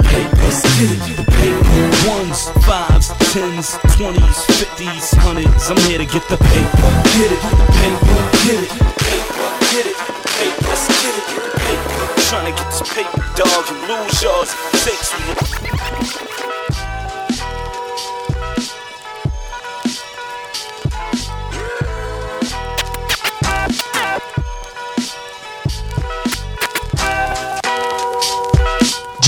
Let's 0.50 0.66
get 0.82 0.90
it. 0.90 0.98
The 1.14 1.26
paper. 1.30 2.10
Ones, 2.10 2.50
fives, 2.66 3.14
tens, 3.32 3.78
twenties, 3.94 4.40
fifties, 4.58 5.14
hundreds. 5.22 5.70
I'm 5.70 5.78
here 5.86 6.00
to 6.00 6.06
get 6.06 6.26
the 6.28 6.38
paper. 6.42 6.90
Get 7.14 7.30
it. 7.30 7.38
The 7.38 7.70
paper. 7.78 8.18
Get 8.50 8.66
it. 8.66 8.74
The 8.74 8.82
paper. 8.98 9.46
Get 9.70 9.86
it. 9.86 9.94
The 9.94 10.26
paper. 10.26 10.66
Let's 10.66 10.90
get 10.90 11.14
it. 11.14 11.26
Get 11.30 11.46
the 11.46 11.62
paper. 11.62 12.02
Trying 12.34 12.50
to 12.50 12.54
get 12.58 12.66
this 12.66 12.82
paper, 12.90 13.22
dog. 13.38 13.62
You 13.70 13.78
lose 13.94 14.24
yours. 14.26 14.50
It 14.74 14.82
takes 14.90 15.14
me. 15.14 15.22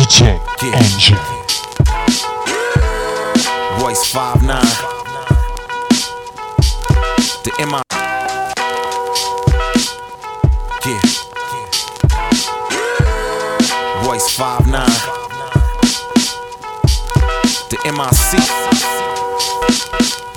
Ching. 0.09 0.41
Yeah. 0.64 0.78
Engine. 0.78 1.18
Royce 3.82 4.05
5 4.12 4.43
9. 4.43 4.62
The 7.43 7.51
MI. 7.66 7.82
Yeah. 10.86 11.01
Voice 14.03 14.30
5 14.36 14.68
9. 14.68 14.88
The 17.72 17.78
MIC. 17.86 18.32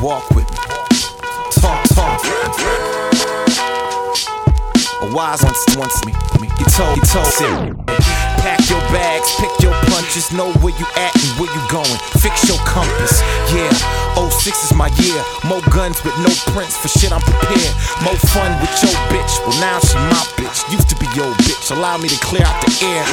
Walk 0.00 0.30
with 0.30 0.50
me. 0.50 0.56
Talk, 1.60 1.84
talk. 1.90 2.24
A 5.02 5.06
wise 5.14 5.42
once 5.44 5.76
wants 5.76 6.02
me. 6.06 6.14
He 6.56 6.64
told, 6.64 6.94
he 6.94 7.00
told, 7.02 7.26
Sarah. 7.26 8.13
Pack 8.44 8.60
your 8.68 8.84
bags, 8.92 9.32
pick 9.40 9.48
your 9.64 9.72
punches, 9.88 10.28
know 10.30 10.52
where 10.60 10.76
you 10.76 10.84
at 11.00 11.16
and 11.16 11.32
where 11.40 11.48
you 11.48 11.62
going. 11.72 11.96
Fix 12.20 12.44
your 12.44 12.60
compass. 12.68 13.24
Yeah, 13.56 13.72
06 14.20 14.68
is 14.68 14.74
my 14.76 14.92
year. 15.00 15.16
More 15.48 15.64
guns 15.72 16.04
with 16.04 16.12
no 16.20 16.28
prints 16.52 16.76
for 16.76 16.92
shit 16.92 17.08
I'm 17.08 17.24
prepared. 17.24 17.72
More 18.04 18.20
fun 18.36 18.52
with 18.60 18.76
your 18.84 18.92
bitch. 19.08 19.32
Well, 19.48 19.56
now 19.64 19.80
she 19.80 19.96
my 20.12 20.20
bitch. 20.36 20.60
Used 20.70 20.90
to 20.92 20.96
be 21.00 21.08
your 21.16 21.32
bitch. 21.48 21.72
Allow 21.72 21.96
me 21.96 22.08
to 22.12 22.20
clear 22.20 22.44
out 22.44 22.60
the 22.60 22.84
air. 22.84 23.04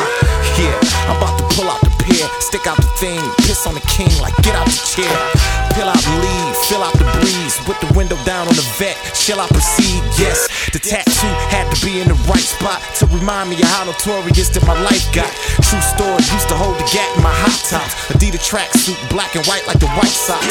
Yeah, 0.60 0.76
I'm 1.08 1.16
about 1.16 1.40
to 1.40 1.48
pull 1.56 1.72
out 1.72 1.80
the 1.80 1.96
pier, 2.04 2.28
stick 2.42 2.68
out 2.68 2.76
the 2.76 2.92
thing, 3.00 3.22
piss 3.48 3.66
on 3.66 3.76
the 3.76 3.86
king 3.88 4.12
like 4.20 4.36
get 4.44 4.54
out 4.54 4.68
the 4.68 4.84
chair. 4.84 5.61
Peel 5.76 5.88
out 5.88 5.98
the 6.04 6.14
lead, 6.20 6.54
fill 6.68 6.84
out 6.84 6.94
the 7.00 7.08
breeze, 7.20 7.56
with 7.68 7.80
the 7.80 7.90
window 7.96 8.18
down 8.26 8.48
on 8.48 8.56
the 8.56 8.68
vet. 8.78 8.98
Shall 9.16 9.40
I 9.40 9.48
proceed? 9.48 10.04
Yes, 10.20 10.46
the 10.72 10.80
tattoo 10.80 11.32
had 11.50 11.72
to 11.72 11.78
be 11.86 12.02
in 12.02 12.08
the 12.12 12.20
right 12.28 12.44
spot 12.44 12.84
to 13.00 13.08
remind 13.08 13.50
me 13.50 13.56
of 13.56 13.70
how 13.72 13.86
notorious 13.86 14.50
that 14.52 14.66
my 14.68 14.76
life 14.84 15.08
got. 15.16 15.32
True 15.64 15.82
story, 15.82 16.22
used 16.30 16.50
to 16.52 16.58
hold 16.58 16.76
the 16.76 16.88
gap 16.92 17.08
in 17.16 17.24
my 17.24 17.34
hot 17.34 17.56
tops. 17.66 17.96
Adidas 18.12 18.44
tracksuit, 18.44 19.00
black 19.10 19.34
and 19.36 19.46
white 19.48 19.66
like 19.66 19.80
the 19.80 19.90
White 19.96 20.12
Sox. 20.12 20.44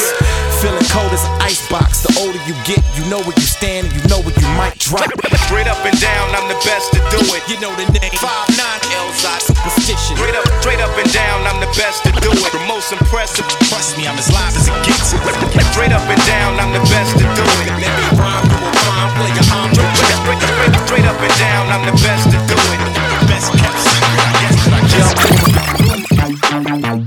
Feeling 0.59 0.83
cold 0.89 1.13
as 1.13 1.23
an 1.23 1.33
ice 1.41 1.61
box. 1.69 2.01
The 2.01 2.11
older 2.21 2.41
you 2.49 2.57
get, 2.65 2.81
you 2.97 3.05
know 3.07 3.21
where 3.21 3.37
you 3.37 3.47
stand 3.47 3.87
and 3.87 3.93
you 3.93 4.03
know 4.09 4.19
where 4.25 4.33
you 4.33 4.49
might 4.57 4.77
drop. 4.81 5.09
Straight 5.47 5.67
up 5.67 5.79
and 5.85 5.97
down, 6.01 6.33
I'm 6.33 6.47
the 6.49 6.59
best 6.65 6.93
to 6.97 6.99
do 7.13 7.21
it. 7.37 7.41
You 7.45 7.61
know 7.61 7.73
the 7.77 7.85
name. 7.93 8.13
Five 8.17 8.49
nine 8.57 8.81
Elzhi 8.97 9.37
Supastition. 9.47 10.17
Straight 10.17 10.35
up, 10.35 10.47
straight 10.61 10.81
up 10.81 10.93
and 10.97 11.09
down, 11.13 11.45
I'm 11.45 11.59
the 11.61 11.71
best 11.77 12.03
to 12.07 12.11
do 12.23 12.31
it. 12.33 12.51
The 12.51 12.63
most 12.67 12.91
impressive. 12.91 13.45
Trust 13.69 13.97
me, 13.97 14.07
I'm 14.07 14.17
as 14.17 14.31
live 14.31 14.55
as 14.55 14.67
it 14.67 14.77
gets. 14.85 15.10
Straight 15.11 15.91
up 15.91 16.07
and 16.07 16.21
down, 16.25 16.59
I'm 16.59 16.71
the 16.71 16.79
best 16.87 17.17
to 17.17 17.23
do 17.23 17.27
it. 17.27 17.67
Let 17.67 17.99
me 17.99 18.17
rhyme, 18.17 18.47
do 18.47 18.55
a 18.55 18.71
rhyme, 18.71 19.11
play 19.17 19.31
a 19.31 19.43
arm. 19.51 19.71
Straight 20.87 21.05
up 21.05 21.19
and 21.19 21.35
down, 21.39 21.67
I'm 21.67 21.85
the 21.85 21.91
best 22.01 22.31
to 22.31 22.37
do 22.47 22.55
it. 22.55 22.79
Best 23.27 23.51
kept 23.51 23.79
secret, 23.79 24.19
I 24.23 24.31
guess 24.39 24.55
that 24.63 24.73
I 24.73 24.87
just. 26.95 27.00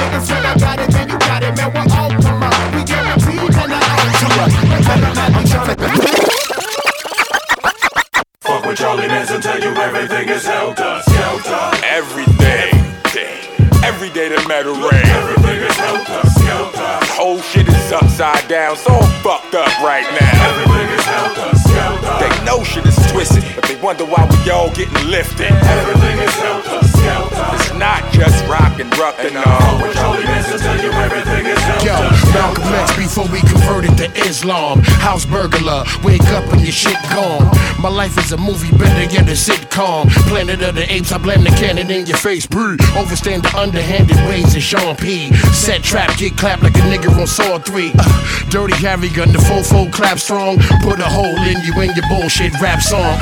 Niggas 0.00 0.26
when 0.30 0.44
I 0.46 0.54
got 0.58 0.78
it, 0.80 0.90
then 0.90 1.08
you 1.08 1.18
got 1.18 1.42
it, 1.42 1.56
man, 1.56 1.72
we'll 1.72 1.92
all 1.92 2.10
come 2.10 2.42
up. 2.42 2.54
We 2.74 2.84
guaranteed, 2.84 3.54
and 3.62 3.72
I 3.72 3.80
all 3.92 4.10
come 4.20 4.38
up. 4.40 4.50
I'm 4.62 4.82
tryna 4.82 5.72
Fuck 8.42 8.64
with 8.66 8.78
Charlie 8.78 9.08
Manson, 9.08 9.40
tell 9.40 9.60
you 9.60 9.70
everything 9.70 10.28
is 10.28 10.44
helter 10.44 11.00
skelter. 11.06 11.70
Every 11.84 12.26
day, 12.36 12.70
every 13.84 14.10
day 14.10 14.28
the 14.28 14.42
metal 14.48 14.74
rain. 14.74 15.06
Everything 15.06 15.60
is 15.62 15.76
helter 15.76 16.28
skelter. 16.30 16.98
Whole 17.14 17.40
shit 17.40 17.68
is 17.68 17.92
upside 17.92 18.46
down, 18.48 18.76
so 18.76 18.92
I'm 18.94 19.22
fucked 19.22 19.54
up 19.54 19.68
right 19.82 20.06
now. 20.20 20.50
Everything 20.50 20.88
is 20.98 21.04
helter 21.04 21.58
skelter. 21.58 22.16
They 22.18 22.44
know 22.44 22.64
shit 22.64 22.86
is 22.86 22.96
twisted, 23.12 23.44
but 23.54 23.64
they 23.64 23.76
wonder 23.76 24.04
why 24.04 24.26
we 24.28 24.50
all 24.50 24.70
getting 24.70 25.08
lifted. 25.08 25.50
Everything 25.50 26.18
is 26.18 26.34
helter 26.34 26.86
skelter. 26.86 26.91
It's 27.54 27.72
not 27.74 28.02
just 28.12 28.44
rock 28.46 28.78
and 28.78 28.90
rock 28.98 29.16
and 29.18 29.36
all. 29.36 29.82
with 29.82 29.94
tell 29.94 30.78
you 30.80 30.90
everything 30.90 31.46
is 31.46 31.62
Yo, 31.84 31.96
Malcolm 32.32 32.74
X 32.74 32.96
before 32.96 33.26
we 33.28 33.40
converted 33.40 33.96
to 33.98 34.06
Islam. 34.28 34.80
House 35.02 35.26
burglar, 35.26 35.84
wake 36.04 36.22
up 36.30 36.44
and 36.52 36.62
your 36.62 36.72
shit 36.72 36.96
gone. 37.10 37.44
My 37.80 37.88
life 37.88 38.16
is 38.18 38.32
a 38.32 38.36
movie, 38.36 38.70
better 38.76 39.12
yet 39.12 39.28
a 39.28 39.32
sitcom. 39.32 40.08
Planet 40.28 40.62
of 40.62 40.74
the 40.74 40.92
Apes, 40.92 41.12
I 41.12 41.18
blame 41.18 41.42
the 41.42 41.50
cannon 41.50 41.90
in 41.90 42.06
your 42.06 42.18
face. 42.18 42.46
Breathe. 42.46 42.80
Overstand 42.96 43.42
the 43.42 43.56
underhanded 43.56 44.16
ways 44.28 44.54
of 44.54 44.62
Sean 44.62 44.96
P. 44.96 45.32
Set 45.52 45.82
trap, 45.82 46.16
get 46.16 46.36
clapped 46.36 46.62
like 46.62 46.76
a 46.76 46.84
nigga 46.90 47.10
on 47.18 47.26
Saw 47.26 47.58
3. 47.58 47.92
Uh, 47.98 48.48
dirty 48.50 48.74
Harry 48.76 49.08
gun, 49.08 49.32
the 49.32 49.38
fofo 49.38 49.92
clap 49.92 50.18
strong. 50.18 50.58
Put 50.82 51.00
a 51.00 51.08
hole 51.08 51.36
in 51.42 51.58
you 51.64 51.80
in 51.80 51.94
your 51.96 52.08
bullshit 52.08 52.52
rap 52.60 52.80
song. 52.80 53.18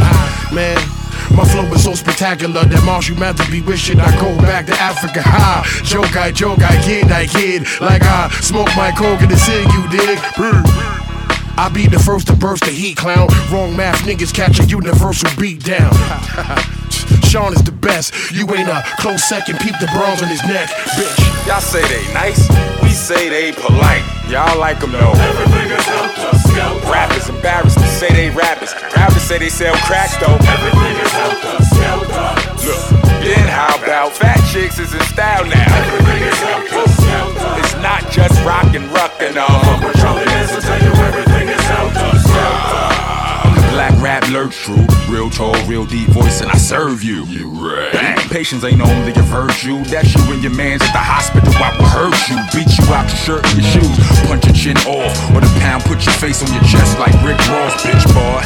Man. 0.54 0.99
My 1.36 1.44
flow 1.44 1.64
is 1.72 1.84
so 1.84 1.94
spectacular 1.94 2.64
that 2.64 2.82
Marshall 2.84 3.16
Mathers 3.16 3.48
be 3.50 3.62
wishing 3.62 4.00
I 4.00 4.10
go 4.20 4.36
back 4.38 4.66
to 4.66 4.74
Africa. 4.74 5.22
Ha! 5.22 5.82
Joke, 5.84 6.16
I 6.16 6.32
joke, 6.32 6.60
I 6.62 6.80
kid, 6.82 7.10
I 7.10 7.26
kid. 7.26 7.66
Like 7.80 8.02
I 8.02 8.28
smoke 8.40 8.68
my 8.76 8.90
coke 8.90 9.22
in 9.22 9.28
the 9.28 9.36
city, 9.36 9.62
you 9.72 9.88
dig? 9.88 10.18
I 11.56 11.70
be 11.72 11.86
the 11.86 11.98
first 11.98 12.26
to 12.28 12.32
burst 12.34 12.64
the 12.64 12.70
heat, 12.70 12.96
clown. 12.96 13.28
Wrong 13.52 13.76
math 13.76 14.00
niggas 14.02 14.34
catch 14.34 14.60
a 14.60 14.64
universal 14.64 15.30
beat 15.38 15.62
down. 15.62 15.92
Sean 17.28 17.52
is 17.52 17.62
the 17.62 17.72
best. 17.72 18.32
You 18.32 18.48
ain't 18.54 18.68
a 18.68 18.82
close 18.98 19.22
second. 19.22 19.60
Peep 19.60 19.74
the 19.78 19.86
bronze 19.92 20.22
on 20.22 20.28
his 20.28 20.42
neck, 20.44 20.68
bitch. 20.68 21.46
Y'all 21.46 21.60
say 21.60 21.82
they 21.86 22.12
nice, 22.12 22.48
we 22.82 22.90
say 22.90 23.28
they 23.28 23.52
polite. 23.52 24.19
Y'all 24.30 24.60
like 24.60 24.78
them 24.78 24.92
though. 24.92 25.12
Rappers 26.88 27.28
embarrassed 27.28 27.78
to 27.78 27.86
say 27.88 28.08
they 28.10 28.30
rappers. 28.30 28.72
Rappers 28.94 29.22
say 29.22 29.38
they 29.38 29.48
sell 29.48 29.74
crack 29.78 30.08
though. 30.20 30.38
Look, 32.64 32.78
then 33.24 33.48
how 33.48 33.74
about 33.82 34.12
fat 34.12 34.38
chicks 34.52 34.78
is 34.78 34.94
in 34.94 35.00
style 35.00 35.44
now? 35.46 35.66
It's 37.58 37.74
not 37.82 38.08
just 38.12 38.40
rock 38.44 38.72
and 38.72 38.86
rock 38.92 39.14
and 39.18 39.36
uh, 39.36 41.29
search 44.50 44.64
true. 44.64 44.86
Real 45.08 45.30
tall, 45.30 45.54
real 45.66 45.84
deep 45.84 46.08
voice, 46.10 46.40
and 46.40 46.50
I 46.50 46.56
serve 46.56 47.02
you. 47.02 47.24
You 47.24 47.50
right. 47.50 47.92
Bang. 47.92 48.18
Patience 48.28 48.64
ain't 48.64 48.80
only 48.80 49.12
a 49.12 49.22
virtue. 49.26 49.82
That's 49.84 50.14
you 50.14 50.22
and 50.32 50.42
your 50.42 50.54
mans 50.54 50.82
at 50.82 50.92
the 50.92 51.02
hospital. 51.02 51.50
I 51.58 51.74
will 51.76 51.90
hurt 51.90 52.16
you. 52.30 52.38
Beat 52.54 52.70
you 52.78 52.84
out 52.94 53.06
your 53.08 53.20
shirt 53.20 53.42
and 53.46 53.60
your 53.60 53.68
shoes. 53.68 53.96
Punch 54.26 54.44
your 54.46 54.54
chin 54.54 54.76
off. 54.86 55.12
Or 55.34 55.40
the 55.40 55.50
pound 55.60 55.82
put 55.84 56.04
your 56.06 56.14
face 56.14 56.42
on 56.42 56.50
your 56.54 56.62
chest 56.64 56.98
like 56.98 57.14
Rick 57.22 57.38
Ross, 57.50 57.74
bitch 57.82 58.06
boy. 58.14 58.42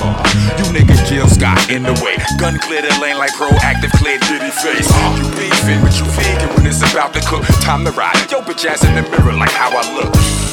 You 0.58 0.66
niggas 0.72 1.04
Jill 1.08 1.28
Scott 1.28 1.58
in 1.70 1.82
the 1.84 1.94
way. 2.02 2.16
Gun 2.38 2.58
clear 2.58 2.82
the 2.82 2.92
lane 3.00 3.18
like 3.18 3.32
Proactiv 3.36 3.92
clear 4.00 4.18
diddy 4.26 4.50
face. 4.50 4.88
Uh-huh. 4.88 5.20
You 5.20 5.26
beefing, 5.36 5.80
but 5.84 5.94
you 5.98 6.06
vegan 6.16 6.48
when 6.56 6.66
it's 6.66 6.82
about 6.82 7.12
to 7.14 7.20
cook. 7.24 7.44
Time 7.60 7.84
to 7.84 7.92
ride. 7.92 8.16
Yo, 8.30 8.40
bitch 8.40 8.64
ass 8.64 8.84
in 8.84 8.94
the 8.94 9.04
mirror 9.08 9.36
like 9.36 9.52
how 9.52 9.70
I 9.70 9.84
look. 9.94 10.12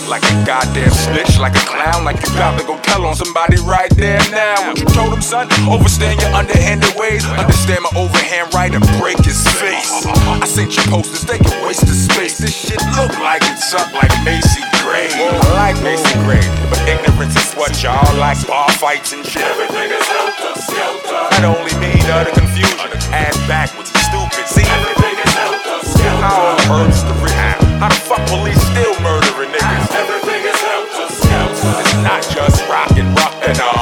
Like 0.09 0.23
a 0.27 0.35
goddamn 0.43 0.91
snitch, 0.91 1.39
like 1.39 1.55
a 1.55 1.63
clown, 1.63 2.03
like 2.03 2.19
you 2.19 2.29
about 2.35 2.59
to 2.59 2.67
go 2.67 2.77
tell 2.83 3.05
on 3.05 3.15
somebody 3.15 3.55
right 3.63 3.89
there 3.95 4.19
now. 4.29 4.60
What 4.61 4.77
you 4.77 4.85
told 4.85 5.13
him, 5.13 5.21
son? 5.21 5.49
Overstand 5.65 6.21
your 6.21 6.31
underhanded 6.37 6.93
ways. 6.95 7.25
Understand 7.25 7.81
my 7.81 7.91
overhand 7.97 8.53
right 8.53 8.69
and 8.69 8.85
break 9.01 9.17
his 9.25 9.41
face. 9.57 10.05
I 10.05 10.45
sent 10.45 10.77
you 10.77 10.83
posters, 10.85 11.25
they 11.25 11.39
can 11.39 11.65
waste 11.65 11.81
the 11.81 11.97
space. 11.97 12.37
This 12.37 12.53
shit 12.53 12.79
look 12.93 13.11
like 13.19 13.41
it's 13.49 13.73
up 13.73 13.91
like 13.93 14.13
Macy 14.23 14.61
Gray. 14.85 15.09
I 15.17 15.33
like 15.57 15.77
Macy 15.81 16.13
Gray, 16.23 16.45
but 16.69 16.77
ignorance 16.85 17.35
is 17.35 17.53
what 17.57 17.73
y'all 17.81 18.05
like. 18.21 18.37
Bar 18.45 18.69
fights 18.77 19.13
and 19.13 19.25
shit. 19.25 19.41
Everything 19.41 19.89
is 19.89 20.05
helter 20.05 20.53
skelter. 20.61 21.21
Not 21.41 21.57
only 21.57 21.73
me, 21.81 21.97
the 22.05 22.13
other 22.21 22.31
confusion. 22.31 22.77
Ass 23.11 23.35
backwards, 23.49 23.89
stupid. 24.07 24.45
See, 24.45 24.61
everything 24.61 25.15
is 25.17 25.33
helter 25.33 25.79
skelter. 25.89 26.21
How 26.21 26.53
it 26.53 26.61
hurts 26.69 27.01
the 27.01 27.13
rehab. 27.17 27.59
How 27.81 27.89
the 27.89 27.97
fuck 27.97 28.21
police 28.29 28.61
still 28.71 28.93
murdering 29.01 29.49
niggas? 29.49 29.89
Everything 29.97 30.45
is 30.45 30.59
helter 30.61 31.09
skelter. 31.09 31.81
It's 31.81 31.97
not 32.05 32.21
just 32.29 32.61
rock 32.69 32.93
and 32.93 33.09
rock 33.17 33.35
and 33.41 33.59
all. 33.59 33.80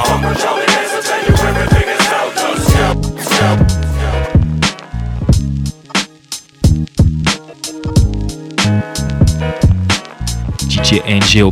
DJ 11.30 11.44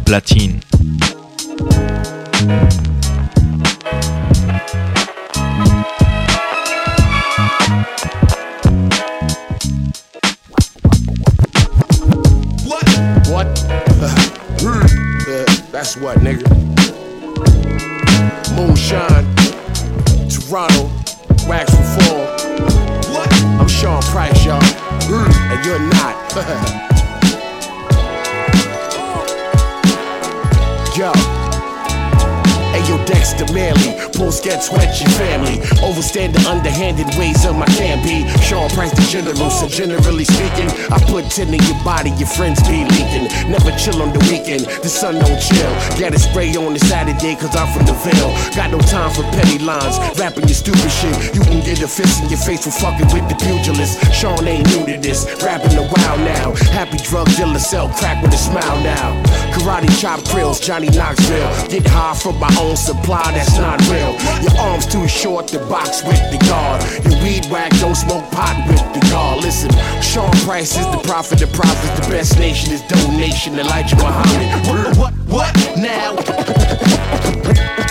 general, 39.09 39.49
so 39.49 39.67
generally 39.69 40.25
speaking, 40.25 40.69
I 40.93 41.01
put 41.09 41.31
10 41.31 41.49
in 41.49 41.63
your 41.65 41.81
body, 41.83 42.11
your 42.21 42.29
friends 42.29 42.61
be 42.69 42.85
leaking. 42.85 43.25
Never 43.49 43.73
chill 43.81 44.03
on 44.03 44.13
the 44.13 44.21
weekend, 44.29 44.69
the 44.85 44.89
sun 44.89 45.17
don't 45.17 45.41
chill. 45.41 45.73
Get 45.97 46.15
a 46.15 46.19
spray 46.19 46.53
on 46.57 46.75
the 46.75 46.79
Saturday, 46.79 47.35
cause 47.35 47.57
I'm 47.57 47.73
from 47.73 47.87
the 47.89 47.97
Ville. 48.05 48.33
Got 48.53 48.71
no 48.71 48.79
time 48.85 49.11
for 49.11 49.25
petty 49.33 49.59
lines, 49.65 49.97
rapping 50.21 50.45
your 50.45 50.55
stupid 50.55 50.93
shit. 50.93 51.35
You 51.35 51.41
can 51.41 51.65
get 51.65 51.81
a 51.81 51.89
fist 51.89 52.23
in 52.23 52.29
your 52.29 52.39
face 52.39 52.65
for 52.65 52.71
fucking 52.71 53.09
with 53.09 53.25
the 53.33 53.37
pugilist. 53.41 53.97
Sean 54.13 54.47
ain't 54.47 54.69
new 54.69 54.85
to 54.85 55.01
this, 55.01 55.25
rapping 55.41 55.73
a 55.81 55.89
while 55.89 56.19
now. 56.19 56.53
Happy 56.77 56.99
drug 57.09 57.29
dealer, 57.33 57.59
sell 57.59 57.89
crack 57.89 58.23
with 58.23 58.35
a 58.35 58.39
smile 58.39 58.79
now. 58.85 59.17
Karate 59.57 59.89
chop 60.01 60.21
krills, 60.29 60.61
Johnny 60.61 60.91
Knoxville. 60.93 61.49
Get 61.73 61.87
high 61.87 62.15
from 62.15 62.37
my 62.39 62.53
own 62.61 62.77
supply, 62.77 63.25
that's 63.33 63.57
not 63.57 63.81
real. 63.89 64.13
Your 64.45 64.57
arms 64.61 64.85
too 64.85 65.09
short 65.09 65.49
to 65.49 65.59
box 65.73 66.05
with 66.05 66.21
the 66.29 66.39
guard. 66.45 66.85
Your 67.09 67.17
weed 67.25 67.49
whack, 67.49 67.73
don't 67.81 67.97
smoke 67.97 68.29
pot 68.31 68.57
with 68.69 68.85
the 68.93 68.98
guard. 69.11 69.43
Listen, 69.43 69.71
Sean 70.03 70.31
Price 70.45 70.77
is 70.77 70.87
the 70.87 71.01
prophet 71.05 71.39
the 71.39 71.47
prophet, 71.49 72.03
The 72.03 72.11
best 72.11 72.39
nation 72.39 72.73
is 72.73 72.83
donation. 72.83 73.59
Elijah 73.59 73.97
Muhammad. 73.97 74.97
What, 74.99 75.13
what, 75.27 75.55
now? 75.77 76.17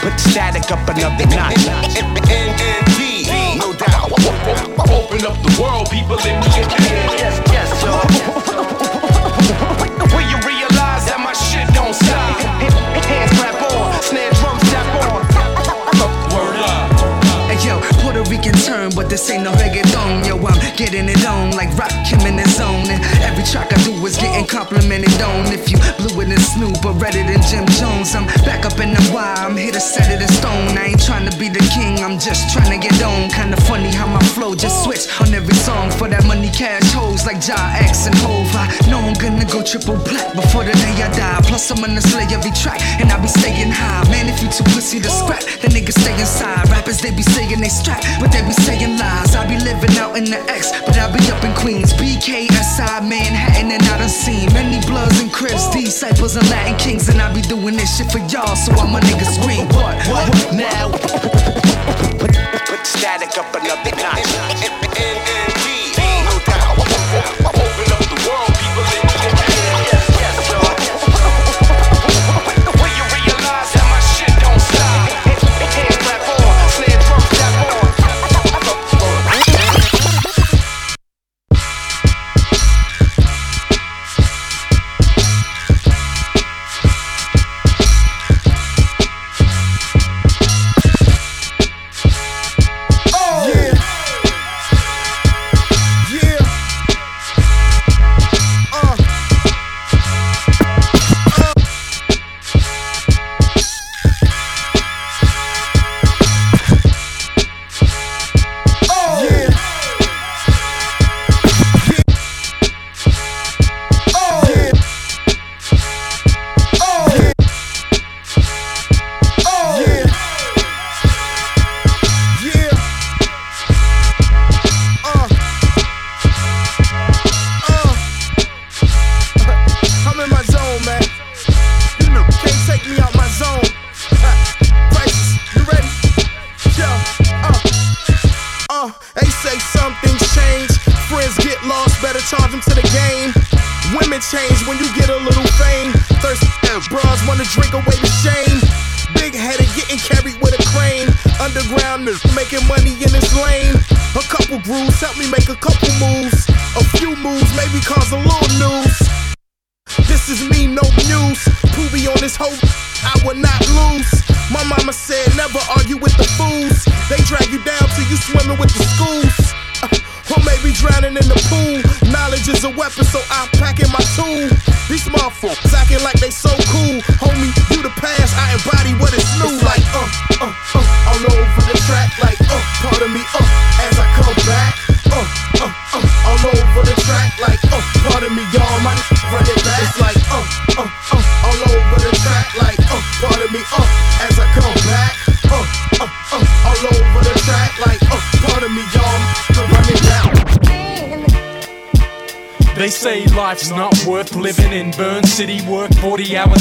Put 0.01 0.19
static 0.19 0.71
up 0.71 0.88
another 0.89 1.25
notch. 1.35 1.57
No 3.57 3.73
doubt. 3.73 4.11
Open 4.89 5.25
up 5.25 5.38
the 5.43 5.57
world, 5.61 5.89
people. 5.89 6.17
Yes, 6.19 7.41
yes, 7.51 7.84
yo. 7.84 8.26
But 18.97 19.09
this 19.13 19.29
ain't 19.29 19.43
no 19.43 19.53
reggaeton. 19.61 20.25
Yo, 20.25 20.33
I'm 20.41 20.57
getting 20.75 21.05
it 21.07 21.23
on 21.23 21.53
like 21.53 21.69
Rock 21.77 21.93
Kim 22.01 22.19
in 22.25 22.35
the 22.35 22.49
zone. 22.49 22.89
And 22.89 22.97
every 23.21 23.45
track 23.45 23.69
I 23.69 23.77
do 23.85 23.93
is 24.01 24.17
getting 24.17 24.47
complimented 24.49 25.13
on. 25.21 25.45
If 25.53 25.69
you 25.69 25.77
blew 26.01 26.17
it 26.25 26.33
in 26.33 26.41
Snoop 26.41 26.81
or 26.81 26.97
read 26.97 27.13
it 27.13 27.29
in 27.29 27.37
Jim 27.45 27.69
Jones, 27.77 28.17
I'm 28.17 28.25
back 28.41 28.65
up 28.65 28.81
in 28.81 28.97
the 28.97 29.03
Y. 29.13 29.33
I'm 29.37 29.55
here 29.55 29.71
to 29.71 29.79
set 29.79 30.09
it 30.09 30.19
in 30.19 30.27
stone. 30.41 30.73
I 30.73 30.89
ain't 30.97 31.03
trying 31.05 31.29
to 31.29 31.35
be 31.37 31.47
the 31.47 31.61
king, 31.69 32.01
I'm 32.01 32.17
just 32.17 32.49
trying 32.49 32.73
to 32.73 32.81
get 32.81 32.97
on. 33.05 33.29
Kinda 33.29 33.61
funny 33.69 33.93
how 33.93 34.07
my 34.07 34.23
flow 34.33 34.55
just 34.55 34.83
switch 34.83 35.05
on 35.21 35.29
every 35.31 35.53
song 35.53 35.91
for 35.91 36.09
that 36.09 36.25
money 36.25 36.49
cash 36.49 36.89
hoes 36.97 37.21
like 37.29 37.37
Ja 37.45 37.77
X 37.77 38.09
and 38.09 38.17
Hov. 38.25 38.49
I 38.57 38.65
know 38.89 38.97
I'm 38.97 39.13
gonna 39.21 39.45
go 39.45 39.61
triple 39.61 40.01
black 40.09 40.33
before 40.33 40.65
the 40.65 40.73
day 40.73 40.97
I 41.05 41.13
die. 41.13 41.39
Plus, 41.45 41.69
I'm 41.69 41.77
gonna 41.85 42.01
slay 42.01 42.25
every 42.33 42.51
track 42.57 42.81
and 42.97 43.13
I 43.13 43.21
be 43.21 43.29
staying 43.29 43.69
high. 43.69 44.09
Man, 44.09 44.25
if 44.25 44.41
you 44.41 44.49
too 44.49 44.65
pussy 44.73 44.97
to 44.99 45.09
scrap, 45.09 45.45
then 45.61 45.69
niggas 45.77 46.01
stay 46.01 46.17
inside. 46.17 46.65
Rappers, 46.73 46.97
they 46.97 47.11
be 47.11 47.21
saying 47.21 47.61
they 47.61 47.69
strap, 47.69 48.01
but 48.19 48.33
they 48.33 48.41
be 48.41 48.57
saying 48.65 48.86
lies. 48.95 49.35
I 49.35 49.43
be 49.47 49.59
living 49.59 49.97
out 49.97 50.15
in 50.15 50.26
the 50.26 50.39
X, 50.47 50.72
but 50.85 50.97
I 50.97 51.11
be 51.11 51.19
up 51.31 51.43
in 51.43 51.53
Queens. 51.55 51.93
BKSI, 51.93 53.03
Manhattan, 53.03 53.72
and 53.72 53.84
I 53.84 53.97
done 53.97 54.09
seen 54.09 54.51
many 54.53 54.80
bloods 54.88 55.19
and 55.19 55.31
crips, 55.31 55.69
disciples 55.69 56.35
and 56.35 56.47
Latin 56.49 56.77
kings. 56.77 57.09
And 57.09 57.22
I 57.22 57.34
be 57.34 57.41
doing 57.41 57.76
this 57.76 57.97
shit 57.97 58.11
for 58.11 58.19
y'all, 58.31 58.55
so 58.55 58.72
I'm 58.73 58.95
a 58.95 58.99
nigga 58.99 59.27
scream. 59.27 59.68
What? 59.76 59.97
What? 60.07 60.30
what 60.30 60.53
now? 60.55 60.91
Put, 62.22 62.31
put 62.69 62.80
the 62.80 62.85
static 62.85 63.38
up 63.38 63.53
another 63.53 63.95
notch. 63.99 65.56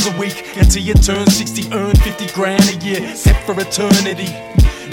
A 0.07 0.19
week 0.19 0.57
until 0.57 0.83
you 0.83 0.95
turn 0.95 1.27
60, 1.27 1.73
earn 1.73 1.95
50 1.97 2.27
grand 2.29 2.63
a 2.69 2.77
year, 2.85 3.15
set 3.15 3.43
for 3.45 3.59
eternity. 3.61 4.33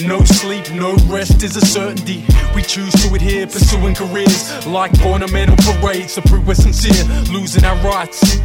No 0.06 0.23
sleep, 0.23 0.72
no 0.72 0.95
rest 1.07 1.44
is 1.44 1.56
a 1.56 1.61
certainty. 1.61 2.26
We 2.56 2.64
choose 2.64 2.91
to 3.03 3.14
adhere, 3.14 3.45
pursuing 3.45 3.95
careers 3.95 4.65
like 4.65 4.91
ornamental 5.06 5.56
parades 5.57 6.15
to 6.15 6.22
prove 6.23 6.48
we're 6.48 6.56
sincere, 6.56 7.03
losing 7.31 7.64
our 7.64 7.77
rights. 7.77 8.40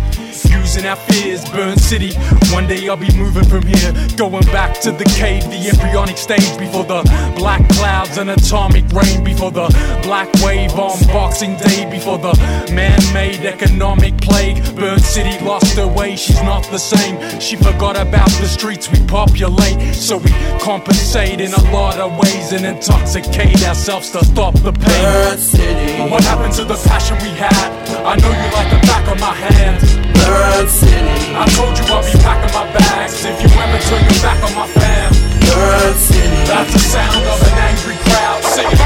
Using 0.78 0.90
our 0.90 0.96
fears, 0.96 1.44
burn 1.50 1.76
city. 1.76 2.14
One 2.52 2.68
day 2.68 2.88
I'll 2.88 2.96
be 2.96 3.12
moving 3.16 3.42
from 3.42 3.62
here, 3.62 3.92
going 4.16 4.44
back 4.46 4.78
to 4.82 4.92
the 4.92 5.04
cave, 5.18 5.42
the 5.50 5.70
embryonic 5.74 6.16
stage 6.16 6.56
before 6.56 6.84
the 6.84 7.02
black 7.36 7.68
clouds 7.70 8.16
and 8.16 8.30
atomic 8.30 8.84
rain, 8.92 9.24
before 9.24 9.50
the 9.50 9.66
black 10.04 10.32
wave 10.34 10.70
on 10.78 10.96
Boxing 11.08 11.56
Day, 11.56 11.90
before 11.90 12.18
the 12.18 12.32
man 12.72 13.00
made 13.12 13.44
economic 13.44 14.16
plague. 14.18 14.62
Burn 14.76 15.00
City 15.00 15.44
lost 15.44 15.76
her 15.76 15.88
way, 15.88 16.14
she's 16.14 16.40
not 16.42 16.62
the 16.70 16.78
same. 16.78 17.40
She 17.40 17.56
forgot 17.56 17.96
about 17.98 18.30
the 18.38 18.46
streets 18.46 18.88
we 18.88 19.04
populate, 19.06 19.96
so 19.96 20.18
we 20.18 20.30
compensate 20.60 21.40
in 21.40 21.52
a 21.54 21.72
lot 21.72 21.98
of 21.98 22.16
ways 22.18 22.52
and 22.52 22.64
intoxicate 22.64 23.66
ourselves 23.66 24.10
to 24.10 24.24
stop 24.24 24.54
the 24.60 24.72
pain. 24.72 25.02
Burn 25.02 25.38
City. 25.38 26.08
What 26.08 26.22
happened 26.22 26.54
to 26.54 26.64
the 26.64 26.76
passion 26.86 27.16
we 27.16 27.30
had? 27.30 27.68
I 28.06 28.14
know 28.14 28.30
you 28.30 28.52
like 28.54 28.70
the 28.70 28.86
back 28.86 29.08
of 29.08 29.18
my 29.18 29.34
hand. 29.34 30.07
Burn 30.24 30.68
City. 30.68 31.34
I 31.34 31.44
told 31.54 31.78
you 31.78 31.84
I'll 31.92 32.02
be 32.02 32.12
packing 32.18 32.52
my 32.54 32.66
bags 32.72 33.24
if 33.24 33.36
you 33.42 33.48
ever 33.60 33.78
turn 33.88 34.02
your 34.02 34.20
back 34.22 34.42
on 34.42 34.54
my 34.54 34.66
fam. 34.68 35.12
Burn 35.46 35.94
City. 35.94 36.40
That's 36.46 36.72
the 36.72 36.78
sound 36.78 37.24
of 37.26 37.38
an 37.42 37.58
angry 37.68 37.96
crowd 38.06 38.42
saying, 38.44 38.76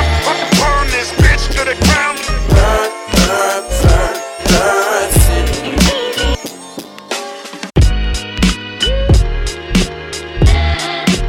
Burn 0.59 0.87
this 0.93 1.11
bitch 1.23 1.49
to 1.57 1.65
the 1.65 1.77
ground. 1.87 2.19
Burn, 2.53 2.91
burn, 3.15 3.63
burn, 3.83 4.15
burn 4.49 5.09
City. 5.27 5.73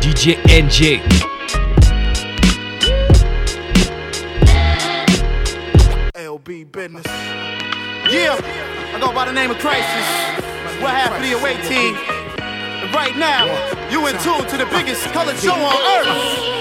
DJ 0.01 0.35
NJ. 0.47 1.32
Business. 6.71 7.05
Yeah, 8.09 8.39
I 8.93 8.97
go 9.01 9.11
by 9.13 9.25
the 9.25 9.33
name 9.33 9.51
of 9.51 9.57
Khrysis. 9.57 9.83
We're 10.81 10.87
half 10.87 11.19
the 11.21 11.33
away 11.33 11.59
team. 11.67 11.95
And 12.39 12.93
right 12.93 13.15
now, 13.17 13.45
you 13.91 14.07
in 14.07 14.15
tune 14.23 14.47
to 14.47 14.57
the 14.57 14.65
biggest 14.71 15.03
colored 15.11 15.35
show 15.37 15.53
on 15.53 15.75
earth. 15.99 16.53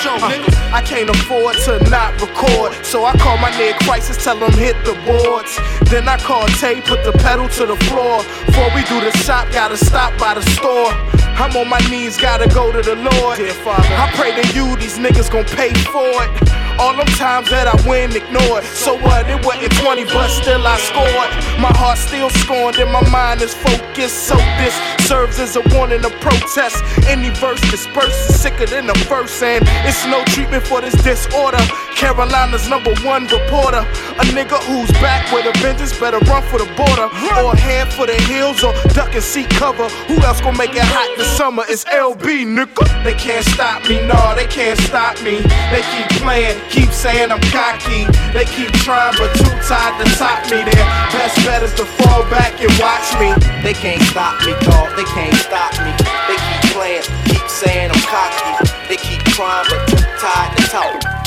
Show. 0.00 0.16
Uh. 0.16 0.32
I 0.72 0.82
can't 0.84 1.10
afford 1.10 1.56
to 1.64 1.78
not 1.90 2.20
record, 2.20 2.74
so 2.84 3.04
I 3.04 3.12
call 3.18 3.36
my 3.38 3.50
nigga 3.52 3.78
Khrysis, 3.84 4.22
tell 4.22 4.38
him 4.38 4.52
hit 4.58 4.76
the 4.84 4.94
boards. 5.06 5.58
Then 5.90 6.08
I 6.08 6.16
call 6.18 6.46
Tay, 6.58 6.80
put 6.80 7.04
the 7.04 7.12
pedal 7.12 7.48
to 7.48 7.66
the 7.66 7.76
floor. 7.86 8.24
Before 8.46 8.70
we 8.74 8.82
do 8.84 9.00
the 9.00 9.12
shop, 9.18 9.52
gotta 9.52 9.76
stop 9.76 10.18
by 10.18 10.34
the 10.34 10.42
store. 10.56 10.90
I'm 11.36 11.56
on 11.56 11.68
my 11.68 11.80
knees, 11.90 12.16
gotta 12.16 12.48
go 12.48 12.72
to 12.72 12.82
the 12.82 12.96
Lord. 12.96 13.38
I 13.40 14.10
pray 14.14 14.32
to 14.40 14.44
you, 14.54 14.76
these 14.76 14.98
niggas 14.98 15.30
gon' 15.30 15.44
pay 15.44 15.72
for 15.90 16.08
it. 16.24 16.63
All 16.78 16.96
them 16.96 17.06
times 17.18 17.50
that 17.50 17.66
I 17.68 17.76
win, 17.88 18.10
ignored. 18.14 18.64
So 18.64 18.98
what? 18.98 19.28
It 19.28 19.44
wasn't 19.44 19.72
20, 19.78 20.04
but 20.04 20.28
still 20.28 20.66
I 20.66 20.76
scored. 20.78 21.30
My 21.60 21.72
heart 21.78 21.98
still 21.98 22.30
scorned 22.42 22.76
and 22.78 22.90
my 22.90 23.02
mind 23.10 23.42
is 23.42 23.54
focused. 23.54 24.26
So 24.28 24.36
this 24.58 24.74
serves 25.06 25.38
as 25.38 25.56
a 25.56 25.62
warning 25.74 26.02
to 26.02 26.10
protest. 26.18 26.82
Any 27.06 27.30
verse 27.30 27.60
dispersed 27.70 28.30
is 28.30 28.40
sicker 28.40 28.66
than 28.66 28.86
the 28.86 28.94
first, 29.06 29.42
and 29.42 29.64
it's 29.86 30.04
no 30.06 30.24
treatment 30.34 30.66
for 30.66 30.80
this 30.80 30.94
disorder. 31.02 31.62
Carolina's 31.94 32.68
number 32.68 32.94
one 33.04 33.24
reporter. 33.28 33.86
A 34.18 34.24
nigga 34.34 34.58
who's 34.66 34.90
back 34.98 35.30
with 35.32 35.46
a 35.46 35.58
vengeance 35.60 35.98
better 35.98 36.18
run 36.30 36.42
for 36.44 36.58
the 36.58 36.66
border. 36.74 37.08
Or 37.42 37.54
head 37.56 37.92
for 37.92 38.06
the 38.06 38.14
hills 38.26 38.62
or 38.64 38.72
duck 38.94 39.14
and 39.14 39.22
seek 39.22 39.48
cover. 39.50 39.88
Who 40.08 40.16
else 40.22 40.40
gon' 40.40 40.56
make 40.56 40.74
it 40.74 40.82
hot 40.82 41.16
this 41.16 41.30
summer? 41.36 41.64
It's 41.68 41.84
LB, 41.84 42.46
nigga. 42.46 42.84
They 43.04 43.14
can't 43.14 43.44
stop 43.44 43.88
me, 43.88 44.04
no, 44.06 44.34
they 44.34 44.46
can't 44.46 44.78
stop 44.80 45.20
me. 45.22 45.38
They 45.70 45.82
keep 45.92 46.08
playing, 46.20 46.58
keep 46.70 46.90
saying 46.90 47.30
I'm 47.30 47.40
cocky. 47.52 48.06
They 48.32 48.44
keep 48.44 48.72
trying, 48.84 49.14
but 49.18 49.32
too 49.34 49.50
tired 49.66 49.96
to 50.00 50.06
top 50.16 50.44
me. 50.50 50.62
Their 50.62 50.86
best 51.12 51.36
bet 51.44 51.62
is 51.62 51.74
to 51.74 51.84
fall 51.84 52.22
back 52.30 52.60
and 52.60 52.72
watch 52.78 53.08
me. 53.18 53.32
They 53.62 53.74
can't 53.74 54.02
stop 54.10 54.40
me, 54.46 54.52
dog. 54.64 54.94
They 54.96 55.04
can't 55.04 55.34
stop 55.36 55.72
me. 55.84 55.92
They 56.28 56.36
keep 56.36 56.72
playing, 56.72 57.04
keep 57.26 57.46
saying 57.48 57.90
I'm 57.90 58.02
cocky. 58.06 58.70
They 58.88 58.96
keep 58.96 59.22
trying, 59.34 59.66
but 59.68 59.88
too 59.88 60.04
tired 60.20 60.56
to 60.56 60.62
talk. 60.68 61.23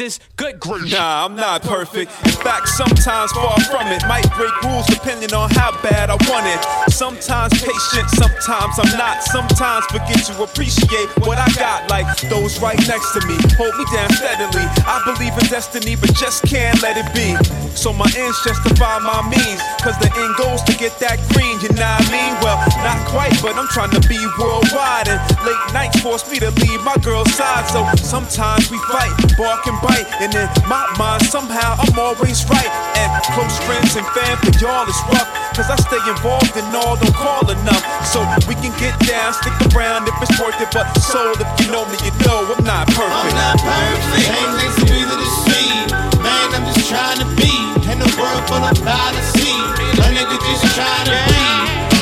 M 0.00 0.10
good 0.36 0.60
grief. 0.60 0.92
Nah, 0.92 1.24
I'm 1.24 1.36
not 1.36 1.62
perfect. 1.62 2.12
In 2.24 2.36
fact, 2.44 2.68
sometimes 2.68 3.32
far 3.32 3.58
from 3.64 3.86
it. 3.88 4.02
Might 4.06 4.28
break 4.36 4.52
rules 4.62 4.86
depending 4.86 5.32
on 5.32 5.48
how 5.50 5.72
bad 5.82 6.10
I 6.10 6.16
want 6.28 6.46
it. 6.46 6.92
Sometimes 6.92 7.52
patient, 7.56 8.08
sometimes 8.10 8.78
I'm 8.78 8.92
not. 8.98 9.22
Sometimes 9.22 9.86
forget 9.86 10.20
to 10.28 10.42
appreciate 10.42 11.08
what 11.24 11.38
I 11.38 11.48
got. 11.56 11.88
Like 11.88 12.06
those 12.28 12.60
right 12.60 12.78
next 12.86 13.12
to 13.14 13.20
me. 13.26 13.36
Hold 13.56 13.74
me 13.76 13.84
down 13.92 14.10
steadily. 14.12 14.66
I 14.84 15.00
believe 15.04 15.32
in 15.32 15.46
destiny, 15.48 15.96
but 15.96 16.12
just 16.14 16.44
can't 16.44 16.80
let 16.82 16.96
it 17.00 17.08
be. 17.16 17.32
So 17.76 17.92
my 17.92 18.10
ends 18.16 18.36
justify 18.44 18.98
my 19.00 19.24
means. 19.28 19.60
Cause 19.80 19.96
the 19.98 20.12
end 20.12 20.36
goes 20.36 20.62
to 20.64 20.74
get 20.76 20.98
that 21.00 21.16
green, 21.32 21.56
you 21.60 21.72
know 21.72 21.88
what 21.88 22.08
I 22.08 22.12
mean? 22.12 22.32
Well, 22.42 22.58
not 22.84 23.00
quite, 23.08 23.36
but 23.40 23.56
I'm 23.56 23.68
trying 23.68 23.92
to 23.96 24.02
be 24.08 24.18
worldwide. 24.36 25.08
And 25.08 25.20
late 25.46 25.64
nights 25.72 26.00
force 26.00 26.28
me 26.30 26.38
to 26.40 26.50
leave 26.64 26.82
my 26.84 26.96
girl's 27.00 27.32
side. 27.32 27.64
So 27.68 27.84
sometimes 27.96 28.70
we 28.70 28.78
fight, 28.92 29.14
bark 29.36 29.66
and 29.66 29.78
bite. 29.86 30.10
And 30.18 30.34
in 30.34 30.50
my 30.66 30.82
mind, 30.98 31.22
somehow 31.30 31.78
I'm 31.78 31.94
always 31.94 32.42
right. 32.50 32.72
And 32.98 33.08
close 33.30 33.54
friends 33.62 33.94
and 33.94 34.06
fam, 34.10 34.34
for 34.42 34.50
y'all 34.58 34.82
is 34.90 34.98
rough. 35.14 35.30
Cause 35.54 35.70
I 35.70 35.78
stay 35.78 36.02
involved 36.10 36.52
in 36.58 36.66
all, 36.74 36.98
don't 36.98 37.14
call 37.14 37.46
enough. 37.48 37.84
So 38.04 38.26
we 38.50 38.58
can 38.58 38.74
get 38.82 38.98
down, 39.06 39.32
stick 39.32 39.54
around 39.72 40.10
if 40.10 40.16
it's 40.20 40.34
worth 40.42 40.58
it. 40.58 40.68
But 40.74 40.90
soul, 40.98 41.32
if 41.38 41.48
you 41.62 41.70
know 41.70 41.86
me, 41.88 41.96
you 42.02 42.12
know 42.26 42.50
I'm 42.50 42.66
not 42.66 42.90
perfect. 42.90 43.14
I'm 43.14 43.30
not 43.32 43.56
perfect. 43.62 44.26
Ain't 44.26 44.52
next 44.58 44.76
to 44.82 44.86
be 44.90 45.00
the 45.06 45.16
deceived. 45.16 45.94
Man, 46.20 46.46
I'm 46.52 46.66
just 46.66 46.90
trying 46.90 47.22
to 47.22 47.28
be 47.38 47.54
in 47.88 48.02
a 48.02 48.10
world 48.18 48.42
full 48.50 48.60
of 48.60 48.76
fallacy. 48.82 49.54
A 50.02 50.06
nigga 50.12 50.36
just 50.44 50.66
trying 50.74 51.08
to 51.08 51.16
be. 51.30 51.46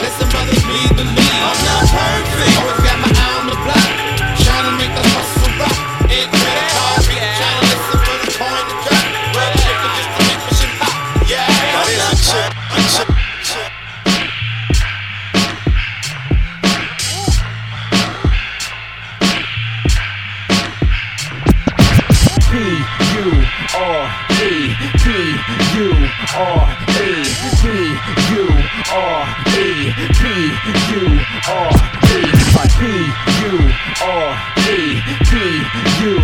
Let 0.02 0.12
some 0.18 0.32
others 0.34 0.64
be 0.66 0.80
the 0.98 1.04
lead. 1.04 1.42
I'm 1.46 1.58
not 1.62 1.84
perfect. 1.94 2.58
Always 2.58 2.80
got 2.82 2.98
my 3.06 3.13
R 26.32 26.64
E 26.88 27.24
P 27.60 27.68
U 28.34 28.44
R 28.92 29.22
E 29.54 29.92
P 30.14 30.22
U 30.90 31.04
R 31.48 31.72
E 32.04 32.24
P 32.34 32.80
U 32.80 32.94
U 33.44 33.54
R 34.02 34.30
E 34.64 35.02
P 35.24 35.32
U 36.00 36.14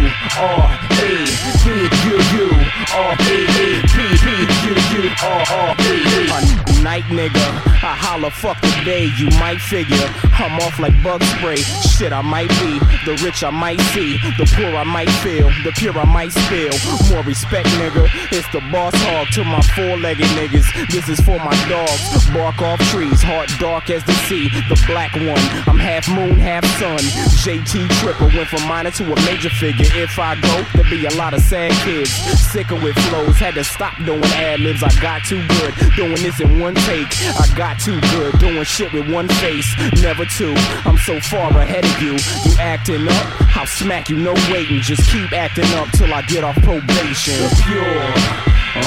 R 0.41 0.65
E 0.91 1.21
P 1.61 1.77
U 2.07 2.17
U 2.37 2.49
R 2.97 3.13
E 3.21 3.45
E 3.45 3.83
P 3.83 3.97
P 4.19 4.27
U 4.67 4.75
U 4.97 5.05
R 5.23 5.43
R 5.51 5.77
E 5.79 5.93
E. 6.17 6.31
A 6.31 6.50
night 6.83 7.05
nigga, 7.05 7.47
I 7.83 7.95
holla 7.97 8.31
fuck 8.31 8.61
the 8.61 8.83
day. 8.85 9.11
You 9.17 9.29
might 9.39 9.61
figure 9.61 10.09
I'm 10.41 10.59
off 10.61 10.79
like 10.79 10.97
bug 11.03 11.23
spray. 11.23 11.57
Shit, 11.57 12.13
I 12.13 12.23
might 12.23 12.49
be 12.61 12.79
the 13.05 13.21
rich. 13.23 13.45
I 13.45 13.51
might 13.51 13.81
see 13.93 14.17
the 14.39 14.49
poor. 14.57 14.75
I 14.75 14.85
might 14.85 15.11
feel 15.21 15.51
the 15.65 15.73
pure. 15.77 15.97
I 15.99 16.05
might 16.05 16.33
spill. 16.33 16.73
More 17.13 17.23
respect, 17.25 17.69
nigga. 17.77 18.09
It's 18.33 18.49
the 18.49 18.61
boss 18.73 18.95
hog 18.97 19.29
to 19.35 19.45
my 19.45 19.61
four-legged 19.77 20.25
niggas. 20.39 20.65
This 20.91 21.09
is 21.09 21.21
for 21.21 21.39
my 21.39 21.53
dogs. 21.69 22.31
Bark 22.33 22.61
off 22.63 22.81
trees, 22.89 23.23
heart 23.23 23.51
dark 23.59 23.91
as 23.91 24.03
the 24.05 24.15
sea. 24.29 24.49
The 24.69 24.83
black 24.87 25.15
one. 25.15 25.45
I'm 25.69 25.79
half 25.79 26.09
moon, 26.09 26.39
half 26.41 26.65
sun. 26.81 26.99
JT 27.45 27.89
Tripper 28.01 28.33
went 28.37 28.49
from 28.49 28.67
minor 28.67 28.91
to 28.93 29.13
a 29.13 29.17
major 29.29 29.51
figure. 29.51 29.87
If 29.93 30.19
I 30.19 30.41
go, 30.41 30.65
there'll 30.73 30.91
be 30.91 31.05
a 31.05 31.15
lot 31.17 31.35
of 31.35 31.41
sad 31.41 31.73
kids. 31.85 32.11
Sicker 32.11 32.77
with 32.77 32.97
flows, 33.11 33.37
had 33.37 33.55
to 33.55 33.65
stop 33.65 33.97
doing 34.05 34.25
ad 34.41 34.61
libs. 34.61 34.83
I 34.83 34.89
got 35.01 35.23
too 35.25 35.47
good 35.61 35.75
doing 35.97 36.23
this 36.23 36.41
in 36.41 36.61
one 36.61 36.70
take. 36.75 37.09
I 37.39 37.47
got 37.57 37.79
too 37.81 38.01
good 38.13 38.39
doing 38.39 38.65
shit 38.65 38.93
with 38.93 39.11
one 39.13 39.29
face, 39.41 39.69
never 40.03 40.25
two. 40.25 40.55
I'm 40.85 40.99
so 40.99 41.21
far 41.21 41.51
ahead 41.51 41.85
of 41.85 42.03
you. 42.03 42.13
You 42.13 42.57
acting 42.59 43.07
up, 43.09 43.57
I'll 43.57 43.67
smack 43.67 44.09
you, 44.09 44.17
no 44.17 44.35
waiting. 44.51 44.81
Just 44.81 45.11
keep 45.11 45.33
acting 45.33 45.71
up 45.75 45.89
till 45.93 46.13
I 46.13 46.23
get 46.23 46.45
off 46.45 46.57
probation. 46.63 47.35
The 47.41 47.51
pure, 47.65 48.03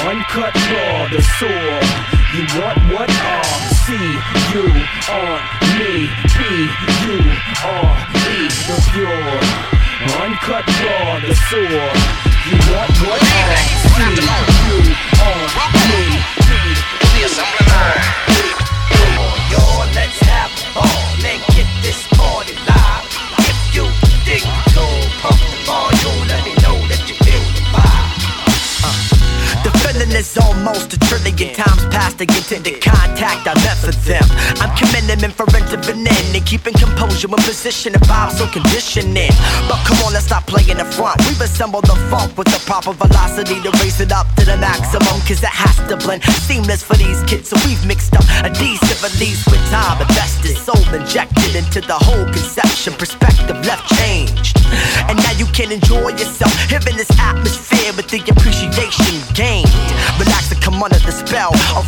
uncut 0.09 0.53
raw, 0.53 1.07
the 1.09 1.21
sore. 1.39 1.81
You 2.33 2.43
want 2.57 2.79
what? 2.91 3.09
R 3.09 3.43
C 3.85 3.93
U 3.93 4.65
on 5.13 5.39
me, 5.77 6.09
P 6.33 6.39
U 7.05 7.17
R 7.63 7.93
E. 8.17 8.49
The 8.65 8.77
pure, 8.91 9.37
uncut 10.19 10.65
raw, 10.65 11.19
the 11.21 11.35
sore. 11.49 11.91
You 12.49 12.57
want 12.73 12.91
what? 13.05 13.21
R 13.21 13.57
C 13.93 14.01
U 14.67 14.77
on 15.23 15.39
me, 15.89 16.32
P 17.23 17.29
Come 17.29 19.17
on, 19.17 19.39
y'all, 19.49 19.87
let's 19.95 20.19
have 20.27 20.51
a 20.51 20.73
ball 20.73 21.25
and 21.25 21.41
get 21.55 21.67
this 21.81 22.05
party 22.09 22.62
Is 30.13 30.37
almost 30.37 30.93
a 30.93 30.99
trillion 31.09 31.55
times 31.57 31.89
past 31.89 32.19
to 32.19 32.25
get 32.27 32.45
into 32.51 32.77
contact 32.77 33.49
I 33.49 33.57
left 33.65 33.81
for 33.81 33.97
them. 34.05 34.21
I'm 34.61 34.69
committing 34.77 35.17
them 35.17 35.33
for 35.33 35.49
intervening 35.49 36.05
and 36.05 36.45
keeping 36.45 36.77
composure 36.77 37.27
when 37.27 37.41
position 37.41 37.97
and 37.97 38.03
vibes 38.05 38.37
so 38.37 38.45
conditioning. 38.45 39.33
But 39.65 39.81
come 39.89 39.97
on, 40.05 40.13
let's 40.13 40.29
stop 40.29 40.45
playing 40.45 40.77
the 40.77 40.85
front. 40.85 41.17
We've 41.25 41.41
assembled 41.41 41.89
the 41.89 41.97
funk 42.13 42.37
with 42.37 42.45
the 42.53 42.61
proper 42.61 42.93
velocity 42.93 43.57
to 43.65 43.71
raise 43.81 43.99
it 44.05 44.13
up 44.13 44.29
to 44.37 44.45
the 44.45 44.55
maximum. 44.55 45.17
Cause 45.25 45.41
it 45.41 45.49
has 45.49 45.81
to 45.89 45.97
blend 45.97 46.21
seamless 46.45 46.83
for 46.85 46.93
these 46.93 47.17
kids. 47.25 47.49
So 47.49 47.57
we've 47.65 47.81
mixed 47.87 48.13
up 48.13 48.23
adhesive 48.45 49.01
at 49.01 49.17
least 49.17 49.49
with 49.49 49.65
time. 49.73 49.97
Invested, 49.97 50.61
soul 50.61 50.85
injected 50.93 51.57
into 51.57 51.81
the 51.81 51.97
whole 51.97 52.29
conception. 52.29 52.93
Perspective 53.01 53.57
left 53.65 53.89
changed. 53.97 54.61
And 55.09 55.17
now 55.17 55.33
you 55.41 55.49
can 55.57 55.73
enjoy 55.73 56.13
yourself. 56.13 56.53
Hearing 56.69 57.01
this 57.01 57.09
atmosphere 57.17 57.97
with 57.97 58.13
the 58.13 58.21
appreciation 58.29 59.17
gained. 59.33 59.72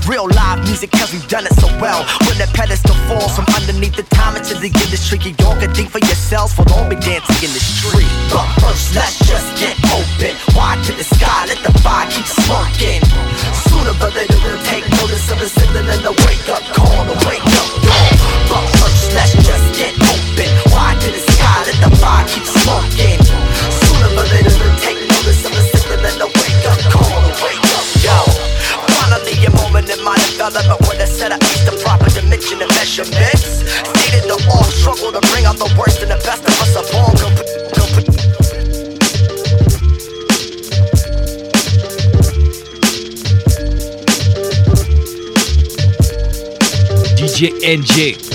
Real 0.08 0.28
live 0.30 0.64
music 0.66 0.92
cause 0.92 1.12
we've 1.12 1.28
done 1.28 1.46
it 1.46 1.54
so 1.58 1.68
well. 1.82 2.06
When 2.30 2.38
the 2.38 2.50
pedestal 2.54 2.96
falls 3.10 3.36
from 3.36 3.46
underneath 3.58 3.96
the 3.96 4.04
time 4.14 4.36
into 4.36 4.54
the 4.56 4.70
industry, 4.70 5.18
you 5.20 5.34
all 5.46 5.58
can 5.58 5.74
think 5.74 5.90
for 5.90 6.00
yourselves, 6.00 6.54
for 6.54 6.66
all 6.74 6.88
be 6.88 6.96
dancing 6.96 7.42
in 7.42 7.52
the 7.54 7.64
street. 7.64 8.10
But 8.30 8.48
first, 8.62 8.96
let's 8.96 9.18
just 9.26 9.50
get 9.58 9.76
open. 9.94 10.38
Wide 10.54 10.82
to 10.86 10.94
the 10.94 11.04
sky, 11.04 11.46
let 11.50 11.60
the 11.66 11.74
fire 11.82 12.10
keep 12.10 12.26
smoking. 12.26 13.02
Sooner 13.70 13.94
or 13.98 14.12
later, 14.14 14.38
we'll 14.46 14.62
take 14.70 14.86
notice 15.02 15.26
of 15.32 15.40
the 15.40 15.50
signal 15.50 15.86
and 15.90 16.02
the 16.06 16.14
wake 16.26 16.48
up 16.50 16.64
measurements. 32.98 33.60
Needed 34.06 34.30
the 34.30 34.46
all 34.50 34.64
struggle 34.64 35.12
to 35.12 35.20
bring 35.32 35.46
out 35.46 35.58
the 35.58 35.74
worst 35.78 36.02
and 36.02 36.12
the 36.12 36.16
best 36.24 36.44
of 36.44 36.62
us. 36.62 36.66
DJ 47.18 47.50
NJ. 47.64 48.35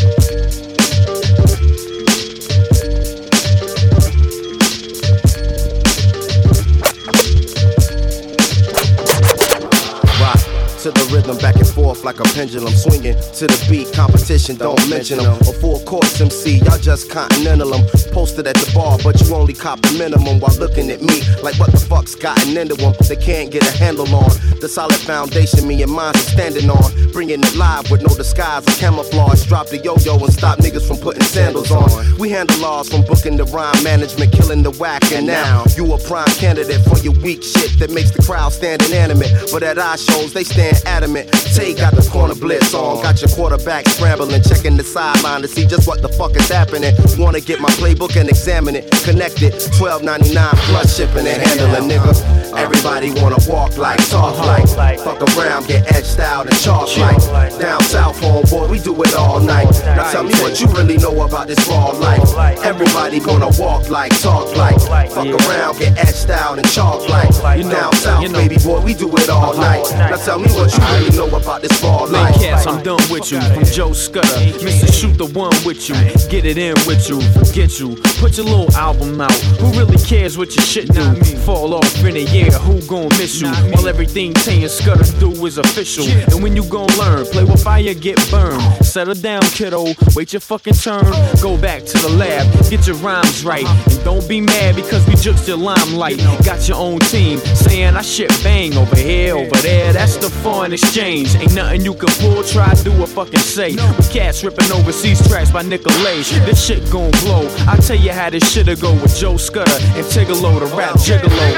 Like 12.04 12.20
a 12.20 12.24
pendulum, 12.34 12.72
swinging 12.72 13.14
to 13.14 13.46
the 13.46 13.66
beat. 13.68 13.92
Competition, 13.92 14.56
don't 14.56 14.80
mention 14.88 15.18
them. 15.18 15.38
A 15.42 15.52
full 15.60 15.80
course 15.80 16.20
MC, 16.20 16.58
y'all 16.58 16.78
just 16.78 17.10
continental 17.10 17.70
them. 17.70 17.84
Posted 18.12 18.46
at 18.46 18.56
the 18.56 18.70
bar, 18.74 18.98
but 19.02 19.20
you 19.20 19.34
only 19.34 19.54
cop 19.54 19.80
the 19.82 19.98
minimum 19.98 20.40
while 20.40 20.56
looking 20.56 20.90
at 20.90 21.00
me 21.02 21.20
like 21.42 21.58
what 21.58 21.70
the 21.72 21.78
fuck's 21.80 22.14
gotten 22.14 22.56
into 22.56 22.74
them. 22.74 22.94
They 23.08 23.16
can't 23.16 23.50
get 23.50 23.62
a 23.62 23.76
handle 23.76 24.08
on 24.14 24.30
the 24.60 24.68
solid 24.68 25.00
foundation 25.00 25.66
me 25.66 25.82
and 25.82 25.90
mine 25.90 26.14
are 26.14 26.18
standing 26.18 26.68
on. 26.68 27.12
Bringing 27.12 27.40
it 27.40 27.56
live 27.56 27.90
with 27.90 28.02
no 28.02 28.14
disguise 28.14 28.66
or 28.68 28.76
camouflage. 28.78 29.46
Drop 29.46 29.68
the 29.68 29.78
yo 29.78 29.96
yo 30.04 30.18
and 30.18 30.32
stop 30.32 30.58
niggas 30.58 30.86
from 30.86 30.98
putting 30.98 31.22
sandals 31.22 31.70
on. 31.70 31.88
We 32.18 32.28
handle 32.28 32.58
laws 32.60 32.88
from 32.88 33.02
booking 33.02 33.36
the 33.36 33.44
rhyme 33.44 33.82
management, 33.82 34.32
killing 34.32 34.62
the 34.62 34.70
whack. 34.72 35.12
And 35.12 35.26
now 35.26 35.64
you 35.76 35.90
a 35.92 35.98
prime 35.98 36.28
candidate 36.36 36.82
for 36.82 36.98
your 36.98 37.14
weak 37.22 37.42
shit 37.42 37.78
that 37.78 37.90
makes 37.90 38.10
the 38.10 38.22
crowd 38.22 38.52
stand 38.52 38.82
inanimate. 38.82 39.32
But 39.50 39.62
at 39.62 39.78
our 39.78 39.96
shows, 39.96 40.32
they 40.32 40.44
stand 40.44 40.82
adamant. 40.84 41.32
Tay 41.54 41.74
got 41.74 41.89
the 41.94 42.08
corner 42.10 42.34
blitz 42.34 42.74
on. 42.74 43.02
Got 43.02 43.20
your 43.20 43.30
quarterback 43.30 43.86
scrambling, 43.88 44.42
checking 44.42 44.76
the 44.76 44.84
sideline 44.84 45.42
to 45.42 45.48
see 45.48 45.66
just 45.66 45.86
what 45.86 46.02
the 46.02 46.08
fuck 46.08 46.36
is 46.36 46.48
happening. 46.48 46.94
Wanna 47.18 47.40
get 47.40 47.60
my 47.60 47.70
playbook 47.80 48.16
and 48.20 48.28
examine 48.28 48.76
it. 48.76 48.90
Connect 49.04 49.42
it, 49.42 49.54
12.99 49.78 50.52
plus 50.70 50.96
shipping 50.96 51.26
and 51.26 51.42
handling, 51.42 51.88
nigga. 51.88 52.14
Everybody 52.56 53.10
wanna 53.20 53.38
walk 53.46 53.76
like, 53.78 54.00
talk 54.10 54.36
like, 54.46 54.98
fuck 55.00 55.22
around, 55.36 55.66
get 55.66 55.90
edged 55.94 56.20
out 56.20 56.46
and 56.46 56.56
chalk 56.60 56.96
like. 56.98 57.18
Down 57.58 57.80
south, 57.82 58.20
homeboy, 58.20 58.68
we 58.70 58.78
do 58.78 58.94
it 59.02 59.14
all 59.14 59.40
night. 59.40 59.70
Now 59.84 60.10
tell 60.10 60.24
me 60.24 60.34
what 60.42 60.60
you 60.60 60.66
really 60.68 60.96
know 60.98 61.20
about 61.22 61.46
this 61.46 61.66
raw 61.68 61.90
life. 61.90 62.34
Everybody 62.64 63.20
gonna 63.20 63.50
walk 63.58 63.88
like, 63.88 64.12
talk 64.20 64.54
like, 64.56 64.80
fuck 65.10 65.26
around, 65.26 65.78
get 65.78 65.96
edged 65.98 66.30
out 66.30 66.58
and 66.58 66.68
chalk 66.70 67.08
like. 67.08 67.30
Down 67.60 67.92
south, 67.94 68.32
baby 68.32 68.56
boy, 68.56 68.80
we 68.80 68.94
do 68.94 69.08
it 69.16 69.28
all 69.28 69.56
night. 69.56 69.84
Now 69.92 70.16
tell 70.16 70.38
me 70.38 70.48
what 70.52 70.72
you 70.72 70.82
really 70.94 71.16
know 71.16 71.36
about 71.36 71.62
this 71.62 71.79
Man, 71.82 72.12
life. 72.12 72.34
cats, 72.34 72.66
I'm 72.66 72.82
done 72.82 73.00
with 73.10 73.30
you. 73.32 73.40
From 73.40 73.64
Joe 73.64 73.90
Scudda, 73.90 74.52
Mr. 74.60 74.92
Shoot 74.92 75.16
the 75.16 75.26
one 75.26 75.54
with 75.64 75.88
you. 75.88 75.94
Get 76.28 76.44
it 76.44 76.58
in 76.58 76.74
with 76.86 77.08
you, 77.08 77.20
forget 77.32 77.80
you. 77.80 77.96
Put 78.18 78.36
your 78.36 78.46
little 78.46 78.70
album 78.76 79.20
out. 79.20 79.32
Who 79.60 79.70
really 79.78 79.96
cares 79.98 80.36
what 80.36 80.54
your 80.54 80.64
shit 80.64 80.92
do? 80.92 81.14
Fall 81.46 81.74
off 81.74 82.04
in 82.04 82.16
a 82.16 82.24
year, 82.32 82.50
who 82.50 82.80
gon' 82.86 83.08
miss 83.18 83.40
you? 83.40 83.50
While 83.72 83.88
everything 83.88 84.34
Tay 84.34 84.62
and 84.62 84.70
Scudda 84.70 85.18
do 85.18 85.30
is 85.46 85.58
official. 85.58 86.04
And 86.32 86.42
when 86.42 86.54
you 86.54 86.64
gon' 86.64 86.88
learn, 86.98 87.24
play 87.26 87.44
with 87.44 87.62
fire, 87.62 87.94
get 87.94 88.18
burned. 88.30 88.62
Settle 88.84 89.14
down, 89.14 89.42
kiddo. 89.42 89.94
Wait 90.14 90.32
your 90.32 90.40
fucking 90.40 90.74
turn. 90.74 91.10
Go 91.40 91.56
back 91.56 91.84
to 91.84 91.98
the 91.98 92.10
lab, 92.10 92.46
get 92.68 92.86
your 92.86 92.96
rhymes 92.96 93.44
right. 93.44 93.66
And 93.66 94.04
don't 94.04 94.28
be 94.28 94.40
mad 94.40 94.76
because 94.76 95.06
we 95.06 95.14
juked 95.14 95.48
your 95.48 95.56
limelight. 95.56 96.18
Got 96.44 96.68
your 96.68 96.76
own 96.76 96.98
team 97.00 97.38
saying 97.38 97.96
I 97.96 98.02
shit 98.02 98.30
bang 98.42 98.76
over 98.76 98.96
here, 98.96 99.36
over 99.36 99.56
there. 99.62 99.92
That's 99.92 100.16
the 100.16 100.28
foreign 100.28 100.72
exchange. 100.72 101.34
Ain't 101.36 101.54
nothing 101.54 101.69
you 101.78 101.94
can 101.94 102.08
pull, 102.18 102.42
try, 102.42 102.74
do, 102.82 102.90
or 103.00 103.06
fucking 103.06 103.38
say. 103.38 103.74
With 103.96 104.10
cats 104.12 104.42
ripping 104.42 104.70
overseas 104.72 105.26
tracks 105.28 105.50
by 105.50 105.62
Nicolay. 105.62 106.22
This 106.46 106.64
shit 106.64 106.82
gon' 106.90 107.12
blow. 107.22 107.46
I 107.68 107.76
tell 107.76 107.96
you 107.96 108.12
how 108.12 108.30
this 108.30 108.50
shit'll 108.52 108.76
go 108.76 108.92
with 108.94 109.16
Joe 109.16 109.34
Scudda 109.34 109.78
and 109.96 110.06
Tigallo, 110.06 110.58
the 110.58 110.66
rap 110.76 110.92
oh. 110.94 110.98
gigolo. 110.98 111.50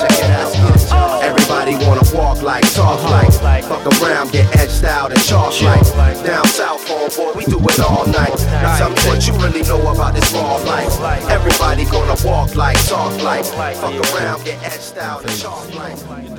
Check 0.00 0.18
it 0.18 0.30
out. 0.30 0.56
Uh. 0.56 0.88
Oh. 0.92 1.20
Everybody 1.22 1.74
wanna 1.84 2.02
walk 2.14 2.42
like, 2.42 2.62
talk 2.74 2.98
uh-huh. 2.98 3.44
like, 3.44 3.64
fuck 3.64 3.84
around, 4.00 4.32
get 4.32 4.46
edged 4.56 4.84
out 4.84 5.12
and 5.12 5.20
chalk 5.22 5.60
like. 5.62 5.82
Down 6.24 6.44
south, 6.46 6.86
homeboy, 6.86 7.36
we 7.36 7.44
do 7.44 7.58
it 7.58 7.80
all 7.80 8.06
night. 8.06 8.38
Now 8.62 8.78
tell 8.78 8.90
me 8.90 8.96
what 9.06 9.26
you 9.26 9.34
really 9.34 9.62
know 9.62 9.80
about 9.92 10.14
this 10.14 10.32
raw 10.32 10.56
life. 10.56 10.98
Everybody 11.28 11.84
gonna 11.84 12.16
walk 12.24 12.54
like, 12.56 12.78
talk 12.86 13.20
like, 13.22 13.44
fuck 13.44 13.94
around, 14.14 14.44
get 14.44 14.62
edged 14.62 14.98
out 14.98 15.22
and 15.22 15.38
chalk 15.38 15.74
like. 15.74 16.29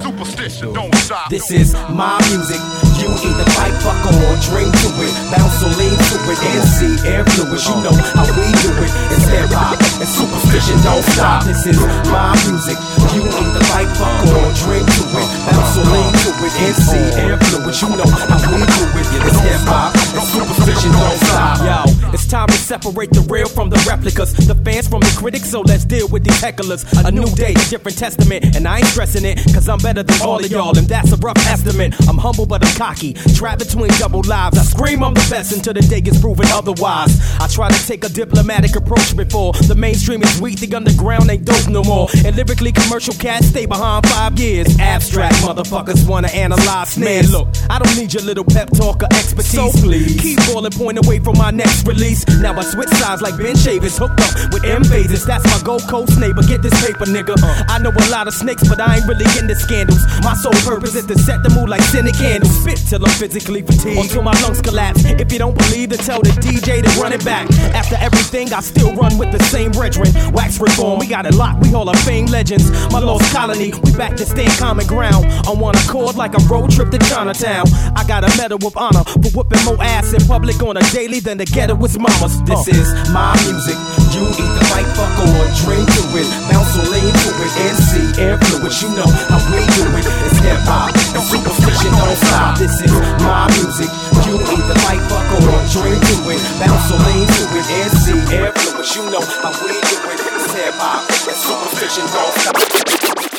Supastition, 0.00 0.74
don't 0.74 0.94
stop. 0.96 1.28
This 1.30 1.50
is 1.50 1.74
my 1.90 2.18
music. 2.30 2.60
You 2.98 3.10
either 3.10 3.46
pipe, 3.58 3.74
fuck, 3.84 4.00
or 4.06 4.34
drink 4.48 4.72
to 4.80 4.88
it. 5.04 5.12
Bounce 5.30 5.60
or 5.62 5.72
lean 5.76 5.92
to 5.92 6.16
it. 6.32 6.38
MC 6.40 6.74
NC 6.74 7.04
influence. 7.04 7.68
You 7.68 7.76
know 7.84 7.96
how 8.16 8.26
we 8.32 8.46
do 8.64 8.70
it. 8.80 8.92
It's 9.12 9.26
hip 9.28 9.50
hop 9.52 9.76
and 10.00 10.08
Supastition 10.08 10.78
don't 10.82 11.04
stop. 11.12 11.44
This 11.44 11.66
is 11.66 11.78
my 12.08 12.32
music. 12.48 12.78
You 13.12 13.22
either 13.28 13.64
like 13.74 13.90
fuck 13.94 14.14
or 14.32 14.48
drink 14.64 14.86
to 14.88 15.04
it. 15.20 15.28
Bounce 15.46 15.76
or 15.78 15.86
lean 15.90 16.12
to 16.24 16.30
it. 16.42 16.54
NC 16.64 16.90
influence. 17.18 17.82
You 17.82 17.90
know 17.94 18.08
how 18.08 18.40
we 18.50 18.60
do 18.62 18.84
it. 18.98 19.06
It's 19.26 19.40
hip 19.44 19.62
hop 19.68 19.92
and 20.16 20.24
Supastition 20.24 20.92
don't 20.96 21.20
stop. 21.28 21.60
Yo, 21.60 22.03
it's 22.12 22.26
time 22.26 22.48
to 22.48 22.54
separate 22.54 23.10
the 23.10 23.20
real 23.22 23.48
from 23.48 23.70
the 23.70 23.82
replicas. 23.88 24.32
The 24.34 24.54
fans 24.54 24.88
from 24.88 25.00
the 25.00 25.14
critics. 25.18 25.50
So 25.50 25.60
let's 25.60 25.84
deal 25.84 26.08
with 26.08 26.24
these 26.24 26.40
hecklers. 26.40 26.84
A 27.04 27.10
new 27.10 27.26
day, 27.34 27.54
different 27.70 27.98
testament, 27.98 28.56
and 28.56 28.66
I 28.66 28.78
ain't 28.78 28.86
stressing 28.86 29.24
it. 29.24 29.38
Cause 29.54 29.68
I'm 29.68 29.78
better 29.78 30.02
than 30.02 30.20
all 30.22 30.44
of 30.44 30.50
y'all, 30.50 30.76
and 30.76 30.86
that's 30.86 31.12
a 31.12 31.16
rough 31.16 31.38
estimate. 31.46 31.94
I'm 32.08 32.18
humble 32.18 32.46
but 32.46 32.64
I'm 32.64 32.74
cocky. 32.76 33.14
Trapped 33.34 33.60
between 33.60 33.90
double 33.98 34.22
lives. 34.22 34.58
I 34.58 34.62
scream 34.62 35.02
I'm 35.02 35.14
the 35.14 35.26
best 35.30 35.52
until 35.52 35.72
the 35.72 35.80
day 35.80 36.00
gets 36.00 36.20
proven 36.20 36.46
otherwise. 36.48 37.20
I 37.40 37.46
try 37.48 37.68
to 37.70 37.86
take 37.86 38.04
a 38.04 38.08
diplomatic 38.08 38.76
approach 38.76 39.16
before 39.16 39.52
the 39.52 39.74
mainstream 39.74 40.22
is 40.22 40.40
weak, 40.40 40.60
the 40.60 40.74
underground 40.74 41.30
ain't 41.30 41.44
dope 41.44 41.68
no 41.68 41.82
more. 41.82 42.08
And 42.24 42.36
lyrically, 42.36 42.72
commercial 42.72 43.14
cats 43.14 43.46
stay 43.46 43.66
behind 43.66 44.06
five 44.08 44.38
years. 44.38 44.78
Abstract 44.78 45.36
motherfuckers 45.36 46.06
wanna 46.08 46.28
analyze. 46.28 46.96
Man, 46.98 47.26
look, 47.30 47.48
I 47.70 47.78
don't 47.78 47.96
need 47.96 48.12
your 48.12 48.22
little 48.22 48.44
pep 48.44 48.70
talk 48.70 49.02
or 49.02 49.08
expertise. 49.12 49.52
So 49.52 49.70
please, 49.70 50.20
keep 50.20 50.38
balling, 50.46 50.72
point 50.72 50.98
away 51.04 51.18
from 51.18 51.38
my 51.38 51.50
next 51.50 51.86
release. 51.86 52.03
Now 52.04 52.52
I 52.52 52.62
switch 52.62 52.90
sides 53.00 53.22
like 53.22 53.38
Ben 53.38 53.56
Shavers, 53.56 53.96
hooked 53.96 54.20
up 54.20 54.52
with 54.52 54.62
M-Phazes. 54.62 55.24
That's 55.24 55.44
my 55.44 55.58
Gold 55.64 55.88
Coast 55.88 56.20
neighbor. 56.20 56.42
Get 56.42 56.60
this 56.60 56.76
paper, 56.84 57.06
nigga. 57.06 57.32
I 57.66 57.78
know 57.78 57.88
a 57.88 58.06
lot 58.10 58.28
of 58.28 58.34
snakes, 58.34 58.68
but 58.68 58.78
I 58.78 58.96
ain't 58.96 59.08
really 59.08 59.24
into 59.40 59.54
scandals. 59.54 60.04
My 60.20 60.34
sole 60.34 60.52
purpose 60.68 60.94
is 60.94 61.06
to 61.06 61.18
set 61.18 61.42
the 61.42 61.48
mood 61.48 61.70
like 61.70 61.80
scented 61.80 62.14
candles. 62.14 62.52
Spit 62.60 62.76
till 62.90 63.00
I'm 63.06 63.10
physically 63.16 63.62
fatigued, 63.62 63.96
until 63.96 64.20
my 64.20 64.38
lungs 64.42 64.60
collapse. 64.60 65.02
If 65.04 65.32
you 65.32 65.38
don't 65.38 65.56
believe, 65.56 65.96
then 65.96 65.98
tell 66.00 66.20
the 66.20 66.28
DJ 66.44 66.84
to 66.84 67.00
run 67.00 67.14
it 67.14 67.24
back. 67.24 67.50
After 67.72 67.96
everything, 67.96 68.52
I 68.52 68.60
still 68.60 68.92
run 68.94 69.16
with 69.16 69.32
the 69.32 69.42
same 69.44 69.70
brethren. 69.70 70.12
Wax 70.34 70.60
reform, 70.60 70.98
we 70.98 71.06
got 71.06 71.24
it 71.24 71.34
locked. 71.34 71.62
We 71.62 71.70
Hall 71.70 71.88
of 71.88 71.98
Fame 72.00 72.26
legends. 72.26 72.70
My 72.92 72.98
lost 72.98 73.32
colony, 73.32 73.72
we 73.82 73.92
back 73.96 74.14
to 74.16 74.26
stand 74.26 74.52
common 74.58 74.86
ground. 74.86 75.24
On 75.48 75.58
one 75.58 75.74
accord, 75.76 76.16
like 76.16 76.34
a 76.34 76.42
road 76.52 76.70
trip 76.70 76.90
to 76.90 76.98
Chinatown. 76.98 77.64
I 77.96 78.04
got 78.06 78.24
a 78.24 78.36
medal 78.36 78.60
of 78.66 78.76
honor 78.76 79.04
for 79.04 79.30
whooping 79.32 79.64
more 79.64 79.82
ass 79.82 80.12
in 80.12 80.20
public 80.28 80.60
on 80.62 80.76
a 80.76 80.84
daily 80.92 81.20
than 81.20 81.38
the 81.38 81.46
ghetto 81.46 81.74
was 81.84 82.00
mama's. 82.00 82.40
This 82.48 82.64
uh. 82.64 82.80
is 82.80 82.88
my 83.12 83.36
music. 83.44 83.76
You 84.16 84.24
either 84.24 84.64
like 84.72 84.88
fuck 84.96 85.12
or 85.20 85.44
drink 85.60 85.84
to 85.84 86.02
it. 86.16 86.24
Bounce 86.48 86.72
or 86.80 86.86
lean 86.88 87.12
to 87.12 87.30
it. 87.44 87.52
and 87.60 87.76
NC 87.76 87.92
influence, 88.16 88.80
you 88.80 88.88
know 88.96 89.10
how 89.28 89.36
we 89.52 89.60
do 89.76 89.84
it. 89.92 90.06
It's 90.24 90.40
hip 90.40 90.64
hop 90.64 90.96
and 90.96 91.20
Supastition 91.28 91.92
don't 91.92 92.16
stop. 92.24 92.56
This 92.56 92.80
is 92.80 92.88
my 93.20 93.44
music. 93.60 93.92
You 94.24 94.40
either 94.40 94.78
like 94.88 95.02
fuck 95.12 95.28
or 95.44 95.60
drink 95.76 96.00
to 96.00 96.16
it. 96.32 96.40
Bounce 96.56 96.88
or 96.88 97.00
lean 97.04 97.28
to 97.28 97.44
it. 97.52 97.66
and 97.68 97.92
NC 97.92 98.06
influence, 98.32 98.96
you 98.96 99.04
know 99.12 99.24
how 99.44 99.52
we 99.60 99.76
do 99.76 99.96
it. 100.08 100.18
It's 100.40 100.56
hip 100.56 100.72
hop 100.80 101.04
and 101.04 101.36
Supastition 101.36 102.08
don't 102.08 102.32
stop. 102.40 103.33